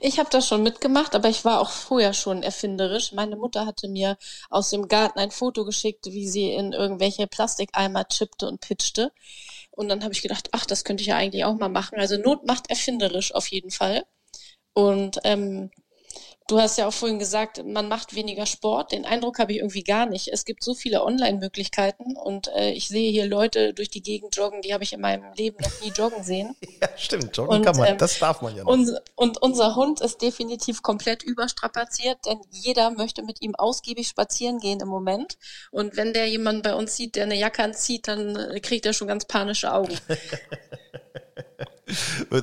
Ich 0.00 0.18
habe 0.18 0.30
das 0.30 0.46
schon 0.46 0.62
mitgemacht, 0.62 1.14
aber 1.14 1.28
ich 1.28 1.44
war 1.44 1.60
auch 1.60 1.70
vorher 1.70 2.12
schon 2.14 2.42
erfinderisch. 2.42 3.12
Meine 3.12 3.36
Mutter 3.36 3.66
hatte 3.66 3.88
mir 3.88 4.16
aus 4.50 4.70
dem 4.70 4.88
Garten 4.88 5.18
ein 5.18 5.30
Foto 5.30 5.64
geschickt, 5.64 6.06
wie 6.06 6.28
sie 6.28 6.50
in 6.52 6.72
irgendwelche 6.72 7.26
Plastikeimer 7.26 8.04
chippte 8.06 8.46
und 8.46 8.60
pitchte. 8.60 9.12
Und 9.70 9.88
dann 9.88 10.04
habe 10.04 10.14
ich 10.14 10.22
gedacht, 10.22 10.48
ach, 10.52 10.66
das 10.66 10.84
könnte 10.84 11.02
ich 11.02 11.08
ja 11.08 11.16
eigentlich 11.16 11.44
auch 11.44 11.56
mal 11.56 11.68
machen. 11.68 11.98
Also 11.98 12.16
Not 12.16 12.46
macht 12.46 12.70
erfinderisch 12.70 13.34
auf 13.34 13.48
jeden 13.48 13.70
Fall. 13.70 14.04
Und 14.72 15.18
ähm, 15.24 15.70
Du 16.46 16.60
hast 16.60 16.76
ja 16.76 16.86
auch 16.86 16.92
vorhin 16.92 17.18
gesagt, 17.18 17.64
man 17.64 17.88
macht 17.88 18.14
weniger 18.14 18.44
Sport. 18.44 18.92
Den 18.92 19.06
Eindruck 19.06 19.38
habe 19.38 19.52
ich 19.52 19.58
irgendwie 19.58 19.82
gar 19.82 20.04
nicht. 20.04 20.28
Es 20.28 20.44
gibt 20.44 20.62
so 20.62 20.74
viele 20.74 21.02
Online-Möglichkeiten 21.02 22.18
und 22.18 22.48
äh, 22.48 22.70
ich 22.72 22.88
sehe 22.88 23.10
hier 23.10 23.26
Leute 23.26 23.72
durch 23.72 23.88
die 23.88 24.02
Gegend 24.02 24.36
joggen, 24.36 24.60
die 24.60 24.74
habe 24.74 24.84
ich 24.84 24.92
in 24.92 25.00
meinem 25.00 25.32
Leben 25.38 25.56
noch 25.62 25.80
nie 25.80 25.90
joggen 25.90 26.22
sehen. 26.22 26.54
Ja, 26.82 26.88
stimmt. 26.96 27.36
Joggen 27.36 27.56
und, 27.56 27.64
kann 27.64 27.76
man. 27.76 27.88
Ähm, 27.88 27.98
das 27.98 28.18
darf 28.18 28.42
man 28.42 28.54
ja 28.54 28.64
noch. 28.64 28.70
Und, 28.72 28.90
und 29.14 29.40
unser 29.40 29.74
Hund 29.76 30.00
ist 30.00 30.20
definitiv 30.20 30.82
komplett 30.82 31.22
überstrapaziert, 31.22 32.18
denn 32.26 32.40
jeder 32.50 32.90
möchte 32.90 33.22
mit 33.22 33.40
ihm 33.40 33.54
ausgiebig 33.54 34.08
spazieren 34.08 34.58
gehen 34.58 34.80
im 34.80 34.88
Moment. 34.88 35.38
Und 35.70 35.96
wenn 35.96 36.12
der 36.12 36.28
jemand 36.28 36.62
bei 36.62 36.74
uns 36.74 36.96
sieht, 36.96 37.14
der 37.14 37.24
eine 37.24 37.36
Jacke 37.36 37.62
anzieht, 37.62 38.08
dann 38.08 38.36
äh, 38.36 38.60
kriegt 38.60 38.84
er 38.86 38.92
schon 38.92 39.08
ganz 39.08 39.24
panische 39.24 39.72
Augen. 39.72 39.96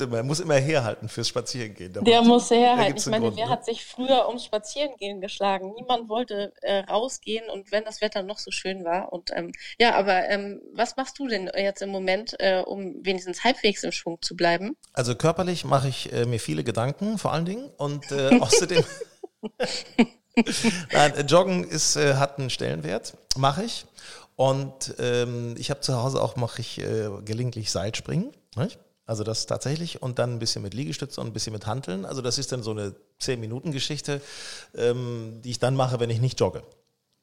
man 0.10 0.28
muss 0.28 0.40
immer 0.40 0.56
herhalten 0.56 1.10
fürs 1.10 1.28
Spazierengehen. 1.28 1.94
Der, 1.94 2.04
der 2.04 2.22
muss 2.22 2.50
herhalten. 2.50 2.98
Ich 2.98 3.06
meine, 3.08 3.26
Grund, 3.26 3.38
wer 3.38 3.46
ne? 3.46 3.52
hat 3.52 3.66
sich 3.66 3.86
früher 3.86 4.28
ums 4.28 4.46
Spazierengehen 4.46 5.22
geschlagen? 5.22 5.74
Niemand 5.76 6.10
wollte 6.10 6.54
äh, 6.62 6.80
rausgehen 6.80 7.50
und 7.50 7.72
wenn 7.72 7.84
das 7.84 8.02
Wetter 8.02 8.24
noch 8.24 8.40
so 8.40 8.52
schön 8.52 8.84
war. 8.84 9.14
Und 9.14 9.32
ähm, 9.36 9.52
ja, 9.80 9.96
aber 9.96 10.30
ähm, 10.30 10.62
was 10.74 10.98
machst 10.98 11.20
du 11.20 11.28
denn 11.28 11.50
jetzt 11.56 11.82
im 11.82 11.90
Moment, 11.90 12.36
äh, 12.40 12.62
um 12.66 12.96
wenigstens 13.04 13.44
halbwegs 13.44 13.84
im 13.84 13.92
Schwung 13.92 14.22
zu 14.22 14.36
bleiben? 14.36 14.76
Also 14.94 15.16
körperlich 15.16 15.66
mache 15.66 15.88
ich 15.88 16.12
äh, 16.14 16.26
mir 16.26 16.40
viele 16.40 16.64
Gedanken, 16.64 17.18
vor 17.18 17.34
allen 17.34 17.46
Dingen. 17.46 17.70
Und 17.78 18.12
äh, 18.12 18.30
außerdem. 18.40 18.84
Nein, 20.94 21.14
äh, 21.16 21.22
Joggen 21.22 21.64
ist, 21.64 21.96
äh, 21.96 22.16
hat 22.16 22.40
einen 22.40 22.50
Stellenwert, 22.50 23.18
mache 23.36 23.64
ich. 23.64 23.86
Und 24.36 24.96
ähm, 25.00 25.56
ich 25.58 25.70
habe 25.70 25.82
zu 25.82 26.02
Hause 26.02 26.22
auch 26.22 26.36
mache 26.36 26.62
ich 26.62 26.80
äh, 26.80 27.10
gelegentlich 27.24 27.72
Seilspringen. 27.72 28.32
Nicht? 28.56 28.80
Also 29.12 29.26
das 29.26 29.46
tatsächlich 29.46 30.02
und 30.02 30.20
dann 30.20 30.32
ein 30.32 30.40
bisschen 30.40 30.62
mit 30.62 30.74
Liegestütze 30.74 31.20
und 31.20 31.28
ein 31.28 31.34
bisschen 31.34 31.52
mit 31.52 31.66
Hanteln. 31.66 32.06
Also 32.06 32.22
das 32.22 32.38
ist 32.38 32.54
dann 32.54 32.64
so 32.64 32.72
eine 32.72 32.96
10-Minuten-Geschichte, 33.20 34.22
ähm, 34.74 35.42
die 35.44 35.52
ich 35.52 35.60
dann 35.60 35.76
mache, 35.76 36.00
wenn 36.00 36.10
ich 36.10 36.22
nicht 36.22 36.40
jogge. 36.40 36.64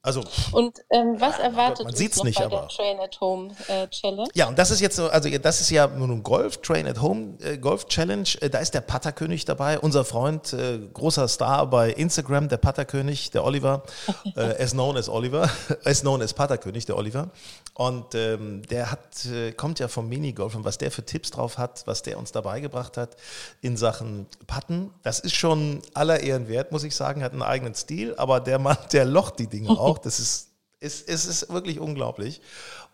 Also, 0.00 0.22
und 0.52 0.78
ähm, 0.90 1.16
was 1.18 1.40
erwartet 1.40 1.84
man 1.84 1.94
sieht's 1.94 2.22
nicht, 2.22 2.38
bei 2.38 2.44
aber. 2.44 2.60
der 2.60 2.68
Train 2.68 3.00
at 3.00 3.20
Home 3.20 3.50
äh, 3.66 3.88
Challenge? 3.88 4.28
Ja, 4.32 4.46
und 4.46 4.56
das 4.56 4.70
ist 4.70 4.80
jetzt 4.80 4.94
so, 4.94 5.08
also 5.08 5.28
das 5.28 5.60
ist 5.60 5.70
ja 5.70 5.88
nun 5.88 6.22
Golf, 6.22 6.58
Train 6.58 6.86
at 6.86 7.02
Home 7.02 7.36
äh, 7.42 7.58
Golf 7.58 7.86
Challenge. 7.88 8.28
Äh, 8.40 8.48
da 8.48 8.60
ist 8.60 8.74
der 8.74 8.80
Patterkönig 8.80 9.44
dabei, 9.44 9.78
unser 9.80 10.04
Freund, 10.04 10.52
äh, 10.52 10.78
großer 10.78 11.26
Star 11.26 11.68
bei 11.68 11.90
Instagram, 11.90 12.48
der 12.48 12.58
Patterkönig, 12.58 13.32
der 13.32 13.44
Oliver, 13.44 13.82
äh, 14.36 14.62
as 14.62 14.70
known 14.70 14.96
as 14.96 15.08
Oliver, 15.08 15.50
as 15.84 16.02
known 16.02 16.22
as 16.22 16.32
Patterkönig, 16.32 16.86
der 16.86 16.96
Oliver. 16.96 17.30
Und 17.74 18.14
ähm, 18.14 18.62
der 18.70 18.92
hat, 18.92 19.26
äh, 19.26 19.50
kommt 19.52 19.80
ja 19.80 19.88
vom 19.88 20.08
Minigolf 20.08 20.54
und 20.54 20.64
was 20.64 20.78
der 20.78 20.92
für 20.92 21.04
Tipps 21.04 21.32
drauf 21.32 21.58
hat, 21.58 21.82
was 21.86 22.02
der 22.02 22.18
uns 22.18 22.30
dabei 22.30 22.60
gebracht 22.60 22.96
hat 22.96 23.16
in 23.62 23.76
Sachen 23.76 24.26
Patten, 24.46 24.92
das 25.02 25.20
ist 25.20 25.34
schon 25.34 25.82
aller 25.94 26.20
Ehren 26.20 26.48
wert, 26.48 26.70
muss 26.72 26.84
ich 26.84 26.94
sagen, 26.94 27.22
hat 27.22 27.32
einen 27.32 27.42
eigenen 27.42 27.74
Stil, 27.74 28.14
aber 28.16 28.40
der 28.40 28.58
Mann, 28.58 28.76
der 28.92 29.04
locht 29.04 29.38
die 29.38 29.48
Dinge 29.48 29.70
auch 29.88 29.97
auch. 29.98 30.02
Das 30.02 30.20
ist, 30.20 30.50
ist, 30.80 31.08
ist, 31.08 31.24
ist 31.26 31.52
wirklich 31.52 31.80
unglaublich. 31.80 32.40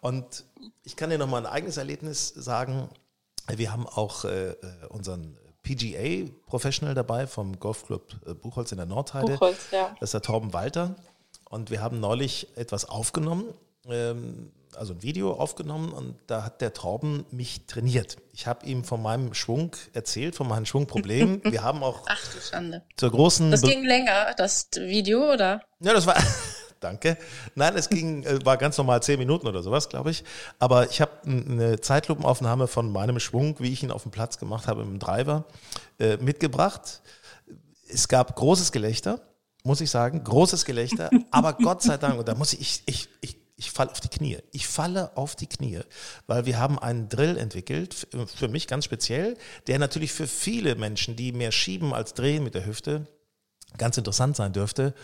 Und 0.01 0.45
ich 0.83 0.97
kann 0.97 1.11
dir 1.11 1.19
noch 1.19 1.29
mal 1.29 1.39
ein 1.39 1.53
eigenes 1.53 1.77
Erlebnis 1.77 2.29
sagen. 2.29 2.89
Wir 3.49 3.73
haben 3.73 3.87
auch 3.87 4.25
äh, 4.25 4.51
äh 4.51 4.57
unseren 4.89 5.37
PGA 5.63 6.31
Professional 6.47 6.95
dabei 6.95 7.27
vom 7.27 7.59
Golfclub 7.59 8.15
äh, 8.27 8.35
Buchholz 8.35 8.73
in 8.73 8.79
der 8.79 8.87
Nordheide. 8.87 9.33
Buchholz, 9.33 9.71
ja. 9.71 9.95
Das 10.01 10.09
ist 10.09 10.15
der 10.15 10.23
Torben 10.23 10.53
Walter. 10.53 10.95
Und 11.49 11.71
wir 11.71 11.83
haben 11.83 12.01
neulich 12.01 12.49
etwas 12.57 12.85
aufgenommen, 12.85 13.45
ähm, 13.89 14.51
also 14.75 14.93
ein 14.95 15.03
Video 15.03 15.33
aufgenommen 15.33 15.93
und 15.93 16.17
da 16.27 16.43
hat 16.43 16.61
der 16.61 16.73
Torben 16.73 17.25
mich 17.31 17.67
trainiert. 17.67 18.17
Ich 18.33 18.47
habe 18.47 18.67
ihm 18.67 18.83
von 18.83 19.01
meinem 19.01 19.35
Schwung 19.35 19.71
erzählt, 19.93 20.35
von 20.35 20.49
meinen 20.49 20.67
Schwungproblemen. 20.67 21.43
Wir 21.51 21.63
haben 21.63 21.83
auch 21.85 22.03
Ach 22.07 22.33
du 22.33 22.41
Schande. 22.41 22.83
zur 22.97 23.13
großen... 23.13 23.53
Das 23.53 23.63
ging 23.63 23.85
länger, 23.85 24.35
das 24.37 24.69
Video, 24.75 25.33
oder? 25.33 25.61
Ja, 25.81 25.93
das 25.93 26.07
war... 26.07 26.17
Danke. 26.85 27.17
Nein, 27.55 27.75
es 27.77 27.89
ging, 27.89 28.25
äh, 28.25 28.45
war 28.45 28.59
ganz 28.59 28.77
normal 28.77 29.03
zehn 29.03 29.19
Minuten 29.19 29.47
oder 29.47 29.63
sowas, 29.63 29.89
glaube 29.89 30.11
ich. 30.11 30.23
Aber 30.59 30.91
ich 30.91 31.01
habe 31.01 31.13
eine 31.25 31.81
Zeitlupenaufnahme 31.81 32.67
von 32.69 32.93
meinem 32.93 33.19
Schwung, 33.21 33.57
wie 33.59 33.73
ich 33.73 33.83
ihn 33.83 33.91
auf 33.91 34.03
dem 34.03 34.11
Platz 34.11 34.39
gemacht 34.39 34.69
habe, 34.69 34.83
im 34.83 34.99
Driver, 34.99 35.47
äh, 35.99 36.19
mitgebracht. 36.19 37.01
Es 37.89 38.09
gab 38.09 38.37
großes 38.37 38.71
Gelächter, 38.71 39.21
muss 39.63 39.81
ich 39.81 39.89
sagen, 39.89 40.23
großes 40.23 40.67
Gelächter. 40.67 41.09
aber 41.31 41.55
Gott 41.55 41.81
sei 41.81 41.97
Dank, 41.97 42.19
und 42.19 42.29
da 42.29 42.35
muss 42.35 42.53
ich, 42.53 42.61
ich, 42.61 42.83
ich, 42.87 43.09
ich 43.23 43.37
ich 43.57 43.71
falle 43.71 43.93
auf 43.93 44.01
die 44.01 44.09
Knie. 44.09 44.39
Ich 44.51 44.67
falle 44.67 45.17
auf 45.17 45.37
die 45.37 45.47
Knie, 45.47 45.81
weil 46.27 46.45
wir 46.45 46.59
haben 46.59 46.77
einen 46.79 47.09
Drill 47.09 47.39
entwickelt, 47.39 48.09
für 48.35 48.49
mich 48.49 48.67
ganz 48.67 48.85
speziell, 48.85 49.37
der 49.69 49.79
natürlich 49.79 50.13
für 50.13 50.27
viele 50.27 50.75
Menschen, 50.75 51.15
die 51.15 51.33
mehr 51.33 51.53
schieben 51.53 51.95
als 51.95 52.15
drehen 52.15 52.43
mit 52.43 52.57
der 52.57 52.67
Hüfte, 52.67 53.07
ganz 53.77 53.97
interessant 53.97 54.37
sein 54.37 54.53
dürfte. 54.53 54.95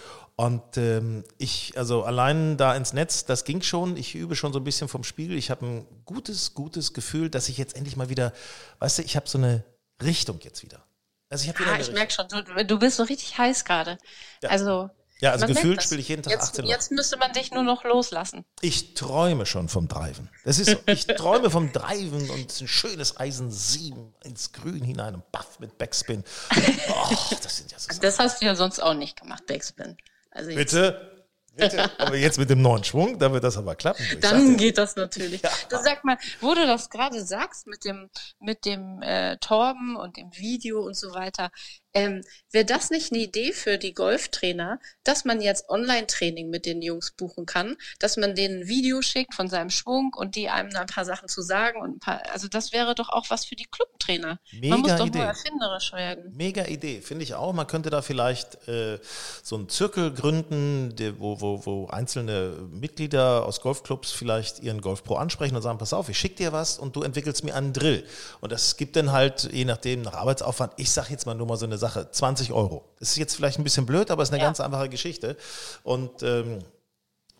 Und 0.40 0.78
ähm, 0.78 1.22
ich, 1.36 1.74
also 1.76 2.04
allein 2.04 2.56
da 2.56 2.74
ins 2.74 2.94
Netz, 2.94 3.26
das 3.26 3.44
ging 3.44 3.60
schon. 3.60 3.98
Ich 3.98 4.14
übe 4.14 4.34
schon 4.34 4.54
so 4.54 4.58
ein 4.58 4.64
bisschen 4.64 4.88
vom 4.88 5.04
Spiegel. 5.04 5.36
Ich 5.36 5.50
habe 5.50 5.66
ein 5.66 5.86
gutes, 6.06 6.54
gutes 6.54 6.94
Gefühl, 6.94 7.28
dass 7.28 7.50
ich 7.50 7.58
jetzt 7.58 7.76
endlich 7.76 7.94
mal 7.94 8.08
wieder, 8.08 8.32
weißt 8.78 9.00
du, 9.00 9.02
ich 9.02 9.16
habe 9.16 9.28
so 9.28 9.36
eine 9.36 9.64
Richtung 10.02 10.40
jetzt 10.40 10.62
wieder. 10.62 10.82
Also 11.28 11.50
ich, 11.50 11.54
ah, 11.58 11.78
ich 11.78 11.92
merke 11.92 12.14
schon, 12.14 12.26
du, 12.28 12.64
du 12.64 12.78
bist 12.78 12.96
so 12.96 13.02
richtig 13.02 13.36
heiß 13.36 13.66
gerade. 13.66 13.98
Ja. 14.42 14.48
Also 14.48 14.88
ja, 15.20 15.32
also 15.32 15.46
gefühlt 15.46 15.82
spiele 15.82 16.00
ich 16.00 16.08
jeden 16.08 16.22
Tag 16.22 16.32
jetzt, 16.32 16.52
18 16.52 16.64
Uhr. 16.64 16.70
Jetzt 16.70 16.90
müsste 16.90 17.18
man 17.18 17.34
dich 17.34 17.50
nur 17.50 17.62
noch 17.62 17.84
loslassen. 17.84 18.46
Ich 18.62 18.94
träume 18.94 19.44
schon 19.44 19.68
vom 19.68 19.88
Driven. 19.88 20.30
Das 20.46 20.58
ist 20.58 20.70
so, 20.70 20.78
ich 20.86 21.06
träume 21.18 21.50
vom 21.50 21.70
Driven 21.70 22.30
und 22.30 22.60
ein 22.62 22.66
schönes 22.66 23.18
Eisen 23.18 23.50
7 23.50 24.14
ins 24.24 24.52
Grün 24.52 24.82
hinein 24.82 25.16
und 25.16 25.30
Buff 25.32 25.60
mit 25.60 25.76
Backspin. 25.76 26.24
Oh, 26.88 27.14
das 27.42 27.58
sind 27.58 27.70
ja 27.72 27.78
so 27.78 27.88
Das 28.00 28.18
hast 28.18 28.40
du 28.40 28.46
ja 28.46 28.54
sonst 28.54 28.80
auch 28.80 28.94
nicht 28.94 29.20
gemacht, 29.20 29.46
Backspin. 29.46 29.98
Also 30.40 30.54
Bitte? 30.54 31.10
Bitte? 31.54 31.90
Aber 31.98 32.16
jetzt 32.16 32.38
mit 32.38 32.48
dem 32.48 32.62
neuen 32.62 32.82
Schwung, 32.84 33.18
da 33.18 33.32
wird 33.32 33.44
das 33.44 33.58
aber 33.58 33.74
klappen. 33.74 34.04
Dann 34.20 34.56
geht 34.56 34.78
das 34.78 34.96
natürlich. 34.96 35.42
Ja. 35.42 35.50
Du 35.68 35.76
sag 35.82 36.04
mal, 36.04 36.16
wo 36.40 36.54
du 36.54 36.66
das 36.66 36.88
gerade 36.88 37.22
sagst 37.24 37.66
mit 37.66 37.84
dem, 37.84 38.08
mit 38.38 38.64
dem 38.64 39.02
äh, 39.02 39.36
Torben 39.38 39.96
und 39.96 40.16
dem 40.16 40.30
Video 40.32 40.80
und 40.80 40.96
so 40.96 41.12
weiter, 41.12 41.50
ähm, 41.94 42.22
Wäre 42.52 42.64
das 42.64 42.90
nicht 42.90 43.12
eine 43.12 43.22
Idee 43.22 43.52
für 43.52 43.78
die 43.78 43.94
Golftrainer, 43.94 44.80
dass 45.04 45.24
man 45.24 45.40
jetzt 45.40 45.68
Online-Training 45.68 46.50
mit 46.50 46.66
den 46.66 46.82
Jungs 46.82 47.12
buchen 47.12 47.46
kann, 47.46 47.76
dass 48.00 48.16
man 48.16 48.34
denen 48.34 48.62
ein 48.62 48.68
Video 48.68 49.02
schickt 49.02 49.34
von 49.34 49.48
seinem 49.48 49.70
Schwung 49.70 50.12
und 50.16 50.34
die 50.34 50.48
einem 50.48 50.74
ein 50.74 50.86
paar 50.86 51.04
Sachen 51.04 51.28
zu 51.28 51.42
sagen 51.42 51.80
und 51.80 51.96
ein 51.96 51.98
paar, 52.00 52.22
also 52.32 52.48
das 52.48 52.72
wäre 52.72 52.96
doch 52.96 53.08
auch 53.08 53.30
was 53.30 53.44
für 53.44 53.54
die 53.54 53.66
Clubtrainer. 53.66 54.40
Mega 54.52 54.68
man 54.74 54.80
muss 54.80 54.96
doch 54.96 55.06
Idee. 55.06 55.18
nur 55.18 55.26
erfinderisch 55.28 55.92
werden. 55.92 56.32
Mega 56.36 56.64
Idee, 56.64 57.00
finde 57.00 57.22
ich 57.22 57.34
auch. 57.34 57.52
Man 57.52 57.68
könnte 57.68 57.90
da 57.90 58.02
vielleicht 58.02 58.66
äh, 58.66 58.98
so 59.44 59.54
einen 59.54 59.68
Zirkel 59.68 60.12
gründen, 60.12 60.96
der, 60.96 61.20
wo, 61.20 61.40
wo, 61.40 61.64
wo 61.64 61.86
einzelne 61.86 62.68
Mitglieder 62.72 63.46
aus 63.46 63.60
Golfclubs 63.60 64.10
vielleicht 64.10 64.58
ihren 64.58 64.80
Golfpro 64.80 65.14
ansprechen 65.14 65.54
und 65.54 65.62
sagen, 65.62 65.78
pass 65.78 65.92
auf, 65.92 66.08
ich 66.08 66.18
schicke 66.18 66.34
dir 66.34 66.52
was 66.52 66.80
und 66.80 66.96
du 66.96 67.02
entwickelst 67.02 67.44
mir 67.44 67.54
einen 67.54 67.72
Drill. 67.72 68.04
Und 68.40 68.50
das 68.50 68.76
gibt 68.76 68.96
dann 68.96 69.12
halt, 69.12 69.48
je 69.52 69.64
nachdem, 69.64 70.02
nach 70.02 70.14
Arbeitsaufwand, 70.14 70.72
ich 70.78 70.90
sage 70.90 71.10
jetzt 71.10 71.26
mal 71.26 71.34
nur 71.36 71.46
mal 71.46 71.56
so 71.56 71.66
eine 71.66 71.78
Sache, 71.80 72.10
20 72.10 72.52
Euro. 72.52 72.88
Das 72.98 73.10
ist 73.10 73.16
jetzt 73.16 73.34
vielleicht 73.34 73.58
ein 73.58 73.64
bisschen 73.64 73.86
blöd, 73.86 74.10
aber 74.10 74.22
es 74.22 74.28
ist 74.28 74.32
eine 74.32 74.42
ja. 74.42 74.48
ganz 74.48 74.60
einfache 74.60 74.88
Geschichte. 74.88 75.36
Und 75.82 76.22
ähm, 76.22 76.60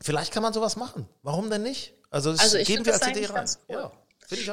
vielleicht 0.01 0.33
kann 0.33 0.43
man 0.43 0.53
sowas 0.53 0.77
machen. 0.77 1.09
Warum 1.23 1.51
denn 1.51 1.63
nicht? 1.63 1.95
Also, 2.11 2.33
das 2.33 2.41
also 2.41 2.59
geben 2.59 2.85
wir 2.85 2.95
als 2.95 3.07
Idee 3.07 3.27
rein. 3.27 3.49
Cool. 3.69 3.77
Ja. 3.77 3.93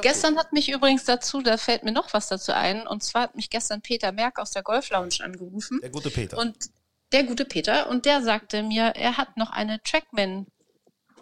Gestern 0.00 0.34
gut. 0.34 0.44
hat 0.44 0.52
mich 0.52 0.70
übrigens 0.70 1.04
dazu, 1.04 1.40
da 1.40 1.56
fällt 1.56 1.84
mir 1.84 1.92
noch 1.92 2.12
was 2.12 2.28
dazu 2.28 2.52
ein, 2.52 2.86
und 2.86 3.02
zwar 3.02 3.22
hat 3.22 3.36
mich 3.36 3.48
gestern 3.48 3.80
Peter 3.80 4.12
Merck 4.12 4.38
aus 4.38 4.50
der 4.50 4.62
Golf 4.62 4.90
Lounge 4.90 5.16
angerufen. 5.20 5.78
Der 5.82 5.90
gute 5.90 6.10
Peter. 6.10 6.36
Und 6.36 6.56
der 7.12 7.24
gute 7.24 7.44
Peter, 7.44 7.88
und 7.88 8.04
der 8.04 8.22
sagte 8.22 8.62
mir, 8.62 8.92
er 8.96 9.16
hat 9.16 9.36
noch 9.36 9.50
eine 9.50 9.82
Trackman 9.82 10.46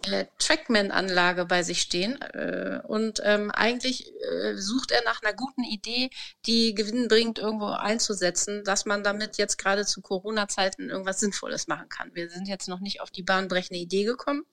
äh, 0.05 0.25
Trackman-Anlage 0.37 1.45
bei 1.45 1.63
sich 1.63 1.81
stehen 1.81 2.21
äh, 2.21 2.79
und 2.87 3.21
ähm, 3.23 3.51
eigentlich 3.51 4.11
äh, 4.21 4.55
sucht 4.55 4.91
er 4.91 5.03
nach 5.03 5.21
einer 5.21 5.33
guten 5.33 5.63
Idee, 5.63 6.09
die 6.45 6.73
gewinnbringend 6.73 7.39
irgendwo 7.39 7.67
einzusetzen, 7.67 8.63
dass 8.63 8.85
man 8.85 9.03
damit 9.03 9.37
jetzt 9.37 9.57
gerade 9.57 9.85
zu 9.85 10.01
Corona-Zeiten 10.01 10.89
irgendwas 10.89 11.19
Sinnvolles 11.19 11.67
machen 11.67 11.89
kann. 11.89 12.11
Wir 12.13 12.29
sind 12.29 12.47
jetzt 12.47 12.67
noch 12.67 12.79
nicht 12.79 13.01
auf 13.01 13.11
die 13.11 13.23
bahnbrechende 13.23 13.79
Idee 13.79 14.03
gekommen, 14.03 14.43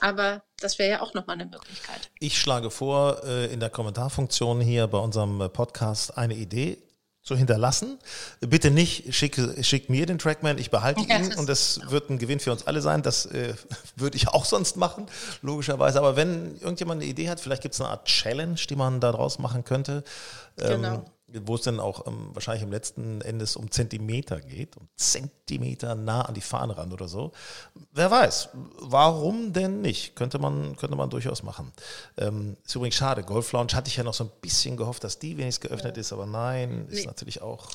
aber 0.00 0.42
das 0.60 0.78
wäre 0.78 0.90
ja 0.90 1.00
auch 1.00 1.14
nochmal 1.14 1.34
eine 1.34 1.46
Möglichkeit. 1.46 2.10
Ich 2.18 2.38
schlage 2.38 2.70
vor, 2.70 3.22
äh, 3.24 3.52
in 3.52 3.60
der 3.60 3.70
Kommentarfunktion 3.70 4.60
hier 4.60 4.86
bei 4.86 4.98
unserem 4.98 5.50
Podcast 5.52 6.16
eine 6.16 6.34
Idee 6.34 6.82
zu 7.28 7.36
hinterlassen. 7.36 7.98
Bitte 8.40 8.70
nicht, 8.70 9.14
schick, 9.14 9.38
schick 9.60 9.90
mir 9.90 10.06
den 10.06 10.18
Trackman, 10.18 10.56
ich 10.56 10.70
behalte 10.70 11.02
ja, 11.06 11.18
ihn 11.18 11.34
und 11.34 11.46
das 11.48 11.78
wird 11.88 12.08
ein 12.08 12.18
Gewinn 12.18 12.40
für 12.40 12.52
uns 12.52 12.66
alle 12.66 12.80
sein. 12.80 13.02
Das 13.02 13.26
äh, 13.26 13.54
würde 13.96 14.16
ich 14.16 14.28
auch 14.28 14.46
sonst 14.46 14.76
machen, 14.76 15.06
logischerweise. 15.42 15.98
Aber 15.98 16.16
wenn 16.16 16.56
irgendjemand 16.56 17.02
eine 17.02 17.10
Idee 17.10 17.28
hat, 17.28 17.38
vielleicht 17.38 17.62
gibt 17.62 17.74
es 17.74 17.80
eine 17.80 17.90
Art 17.90 18.06
Challenge, 18.06 18.58
die 18.68 18.76
man 18.76 19.00
da 19.00 19.12
draus 19.12 19.38
machen 19.38 19.62
könnte. 19.64 20.02
Ähm, 20.58 20.82
genau 20.82 21.04
wo 21.32 21.54
es 21.56 21.62
dann 21.62 21.78
auch 21.78 22.06
ähm, 22.06 22.30
wahrscheinlich 22.32 22.62
im 22.62 22.70
letzten 22.70 23.20
Endes 23.20 23.56
um 23.56 23.70
Zentimeter 23.70 24.40
geht, 24.40 24.76
um 24.76 24.88
Zentimeter 24.96 25.94
nah 25.94 26.22
an 26.22 26.34
die 26.34 26.40
Fahne 26.40 26.76
ran 26.76 26.92
oder 26.92 27.08
so. 27.08 27.32
Wer 27.92 28.10
weiß, 28.10 28.50
warum 28.80 29.52
denn 29.52 29.80
nicht? 29.80 30.16
Könnte 30.16 30.38
man, 30.38 30.76
könnte 30.76 30.96
man 30.96 31.10
durchaus 31.10 31.42
machen. 31.42 31.72
Ähm, 32.16 32.56
ist 32.64 32.74
übrigens 32.74 32.96
schade, 32.96 33.22
Golf 33.22 33.52
Lounge 33.52 33.74
hatte 33.74 33.88
ich 33.88 33.96
ja 33.96 34.04
noch 34.04 34.14
so 34.14 34.24
ein 34.24 34.30
bisschen 34.40 34.76
gehofft, 34.76 35.04
dass 35.04 35.18
die 35.18 35.36
wenigstens 35.36 35.68
geöffnet 35.68 35.96
ja. 35.96 36.00
ist, 36.00 36.12
aber 36.12 36.26
nein, 36.26 36.86
ist 36.88 37.00
nee. 37.00 37.06
natürlich 37.06 37.42
auch. 37.42 37.68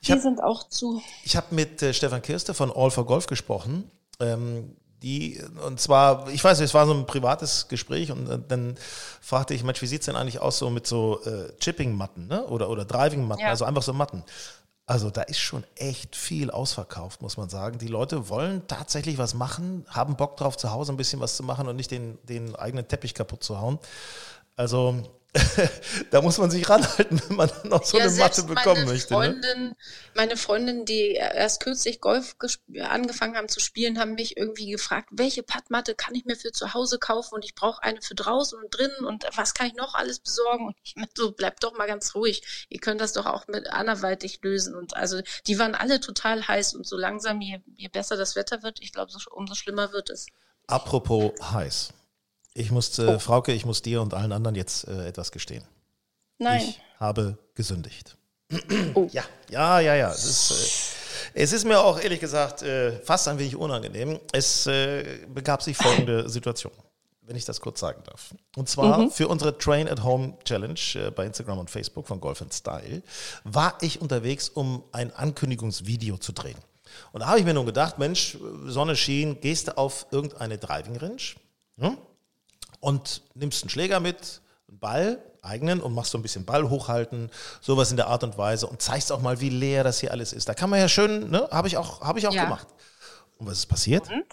Ich 0.00 0.06
die 0.06 0.12
hab, 0.12 0.20
sind 0.20 0.42
auch 0.42 0.68
zu. 0.68 1.02
Ich 1.24 1.36
habe 1.36 1.54
mit 1.54 1.82
äh, 1.82 1.92
Stefan 1.92 2.22
Kirste 2.22 2.54
von 2.54 2.72
All 2.74 2.90
for 2.90 3.04
Golf 3.04 3.26
gesprochen. 3.26 3.90
Ähm, 4.20 4.76
die, 5.02 5.40
und 5.64 5.80
zwar, 5.80 6.28
ich 6.28 6.42
weiß 6.42 6.58
nicht, 6.58 6.66
es 6.66 6.74
war 6.74 6.86
so 6.86 6.94
ein 6.94 7.06
privates 7.06 7.68
Gespräch 7.68 8.10
und 8.10 8.44
dann 8.48 8.76
fragte 9.20 9.54
ich, 9.54 9.62
Mensch, 9.62 9.80
wie 9.80 9.86
sieht 9.86 10.00
es 10.00 10.06
denn 10.06 10.16
eigentlich 10.16 10.40
aus 10.40 10.58
so 10.58 10.70
mit 10.70 10.86
so 10.86 11.20
äh, 11.24 11.52
Chipping-Matten 11.58 12.26
ne? 12.26 12.44
oder, 12.46 12.68
oder 12.68 12.84
Driving-Matten, 12.84 13.42
ja. 13.42 13.48
also 13.48 13.64
einfach 13.64 13.82
so 13.82 13.92
Matten. 13.92 14.24
Also 14.86 15.10
da 15.10 15.22
ist 15.22 15.38
schon 15.38 15.64
echt 15.76 16.16
viel 16.16 16.50
ausverkauft, 16.50 17.20
muss 17.20 17.36
man 17.36 17.50
sagen. 17.50 17.78
Die 17.78 17.88
Leute 17.88 18.30
wollen 18.30 18.66
tatsächlich 18.68 19.18
was 19.18 19.34
machen, 19.34 19.84
haben 19.88 20.16
Bock 20.16 20.38
drauf, 20.38 20.56
zu 20.56 20.72
Hause 20.72 20.92
ein 20.92 20.96
bisschen 20.96 21.20
was 21.20 21.36
zu 21.36 21.42
machen 21.42 21.68
und 21.68 21.76
nicht 21.76 21.90
den, 21.90 22.18
den 22.24 22.56
eigenen 22.56 22.88
Teppich 22.88 23.12
kaputt 23.14 23.44
zu 23.44 23.60
hauen. 23.60 23.78
Also 24.56 24.96
da 26.10 26.22
muss 26.22 26.38
man 26.38 26.50
sich 26.50 26.68
ranhalten, 26.68 27.20
wenn 27.28 27.36
man 27.36 27.50
noch 27.64 27.84
so 27.84 27.98
ja, 27.98 28.04
eine 28.04 28.12
Matte 28.14 28.44
bekommen 28.44 28.80
meine 28.80 28.86
möchte. 28.86 29.12
Ne? 29.12 29.20
Freundin, 29.20 29.62
ne? 29.68 29.76
Meine 30.14 30.36
Freundin, 30.38 30.84
die 30.86 31.12
erst 31.12 31.62
kürzlich 31.62 32.00
Golf 32.00 32.36
angefangen 32.80 33.36
haben 33.36 33.48
zu 33.48 33.60
spielen, 33.60 33.98
haben 33.98 34.14
mich 34.14 34.38
irgendwie 34.38 34.70
gefragt, 34.70 35.10
welche 35.12 35.42
Pattmatte 35.42 35.94
kann 35.94 36.14
ich 36.14 36.24
mir 36.24 36.34
für 36.34 36.52
zu 36.52 36.72
Hause 36.72 36.98
kaufen 36.98 37.34
und 37.34 37.44
ich 37.44 37.54
brauche 37.54 37.82
eine 37.82 38.00
für 38.00 38.14
draußen 38.14 38.58
und 38.58 38.70
drinnen 38.70 39.04
und 39.04 39.26
was 39.36 39.52
kann 39.52 39.66
ich 39.66 39.74
noch 39.74 39.94
alles 39.94 40.20
besorgen? 40.20 40.66
Und 40.66 40.76
ich 40.82 40.96
meine, 40.96 41.10
so 41.14 41.32
bleibt 41.32 41.62
doch 41.62 41.76
mal 41.76 41.86
ganz 41.86 42.14
ruhig. 42.14 42.66
Ihr 42.70 42.80
könnt 42.80 43.00
das 43.00 43.12
doch 43.12 43.26
auch 43.26 43.46
mit 43.48 43.70
anderweitig 43.70 44.40
lösen. 44.42 44.74
Und 44.74 44.96
also 44.96 45.20
die 45.46 45.58
waren 45.58 45.74
alle 45.74 46.00
total 46.00 46.48
heiß 46.48 46.74
und 46.74 46.86
so 46.86 46.96
langsam, 46.96 47.42
je, 47.42 47.60
je 47.76 47.88
besser 47.88 48.16
das 48.16 48.34
Wetter 48.34 48.62
wird, 48.62 48.80
ich 48.80 48.92
glaube, 48.92 49.12
so, 49.12 49.18
umso 49.30 49.54
schlimmer 49.54 49.92
wird 49.92 50.08
es. 50.08 50.26
Apropos 50.66 51.32
heiß. 51.52 51.92
Ich 52.58 52.72
muss, 52.72 52.98
oh. 52.98 53.18
Frauke, 53.20 53.52
ich 53.52 53.64
muss 53.64 53.82
dir 53.82 54.02
und 54.02 54.14
allen 54.14 54.32
anderen 54.32 54.56
jetzt 54.56 54.88
äh, 54.88 55.06
etwas 55.06 55.30
gestehen. 55.30 55.62
Nein. 56.38 56.62
Ich 56.62 56.80
habe 56.98 57.38
gesündigt. 57.54 58.16
Oh. 58.94 59.06
Ja, 59.12 59.24
ja, 59.50 59.78
ja, 59.80 59.94
ja. 59.94 60.10
Es 60.10 60.24
ist, 60.24 60.94
äh, 61.34 61.42
es 61.42 61.52
ist 61.52 61.64
mir 61.64 61.80
auch 61.80 62.00
ehrlich 62.00 62.18
gesagt 62.18 62.62
äh, 62.62 62.92
fast 63.00 63.28
ein 63.28 63.38
wenig 63.38 63.54
unangenehm. 63.54 64.18
Es 64.32 64.66
äh, 64.66 65.26
begab 65.28 65.62
sich 65.62 65.76
folgende 65.76 66.28
Situation, 66.28 66.72
wenn 67.20 67.36
ich 67.36 67.44
das 67.44 67.60
kurz 67.60 67.80
sagen 67.80 68.02
darf. 68.04 68.34
Und 68.56 68.68
zwar 68.68 68.98
mhm. 68.98 69.10
für 69.10 69.28
unsere 69.28 69.56
Train 69.58 69.86
at 69.88 70.02
Home 70.02 70.36
Challenge 70.44 70.80
äh, 70.94 71.10
bei 71.10 71.26
Instagram 71.26 71.58
und 71.58 71.70
Facebook 71.70 72.08
von 72.08 72.20
Golf 72.20 72.42
Style 72.50 73.02
war 73.44 73.76
ich 73.82 74.00
unterwegs, 74.00 74.48
um 74.48 74.82
ein 74.92 75.12
Ankündigungsvideo 75.12 76.16
zu 76.16 76.32
drehen. 76.32 76.58
Und 77.12 77.20
da 77.20 77.26
habe 77.26 77.38
ich 77.38 77.44
mir 77.44 77.54
nun 77.54 77.66
gedacht, 77.66 77.98
Mensch, 77.98 78.38
Sonne 78.64 78.96
schien, 78.96 79.40
gehst 79.40 79.68
du 79.68 79.76
auf 79.76 80.06
irgendeine 80.10 80.56
Driving 80.56 80.96
Range? 80.96 81.22
Hm? 81.78 81.98
Und 82.80 83.22
nimmst 83.34 83.62
einen 83.62 83.70
Schläger 83.70 84.00
mit, 84.00 84.40
einen 84.68 84.78
Ball, 84.78 85.22
eigenen 85.42 85.80
und 85.80 85.94
machst 85.94 86.12
so 86.12 86.18
ein 86.18 86.22
bisschen 86.22 86.44
Ball 86.44 86.68
hochhalten, 86.68 87.30
sowas 87.60 87.90
in 87.90 87.96
der 87.96 88.08
Art 88.08 88.24
und 88.24 88.38
Weise 88.38 88.66
und 88.66 88.82
zeigst 88.82 89.12
auch 89.12 89.20
mal, 89.20 89.40
wie 89.40 89.48
leer 89.48 89.84
das 89.84 90.00
hier 90.00 90.10
alles 90.10 90.32
ist. 90.32 90.48
Da 90.48 90.54
kann 90.54 90.70
man 90.70 90.78
ja 90.80 90.88
schön, 90.88 91.30
ne, 91.30 91.48
habe 91.50 91.68
ich 91.68 91.76
auch, 91.76 92.00
habe 92.02 92.18
ich 92.18 92.26
auch 92.26 92.34
ja. 92.34 92.44
gemacht. 92.44 92.66
Und 93.38 93.46
was 93.46 93.58
ist 93.58 93.66
passiert? 93.66 94.08
Und? 94.08 94.24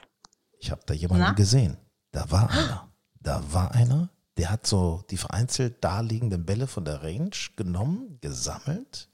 Ich 0.59 0.71
habe 0.71 0.81
da 0.85 0.93
jemanden 0.93 1.25
Na? 1.27 1.33
gesehen. 1.33 1.77
Da 2.11 2.29
war 2.31 2.49
einer. 2.49 2.89
Da 3.19 3.41
war 3.51 3.71
einer, 3.71 4.09
der 4.37 4.51
hat 4.51 4.67
so 4.67 5.03
die 5.09 5.17
vereinzelt 5.17 5.83
daliegenden 5.83 6.45
Bälle 6.45 6.67
von 6.67 6.85
der 6.85 7.03
Range 7.03 7.31
genommen, 7.55 8.19
gesammelt, 8.21 9.09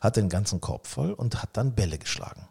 hat 0.00 0.16
den 0.16 0.28
ganzen 0.28 0.60
Korb 0.60 0.86
voll 0.86 1.12
und 1.12 1.42
hat 1.42 1.56
dann 1.56 1.74
Bälle 1.74 1.98
geschlagen. 1.98 2.48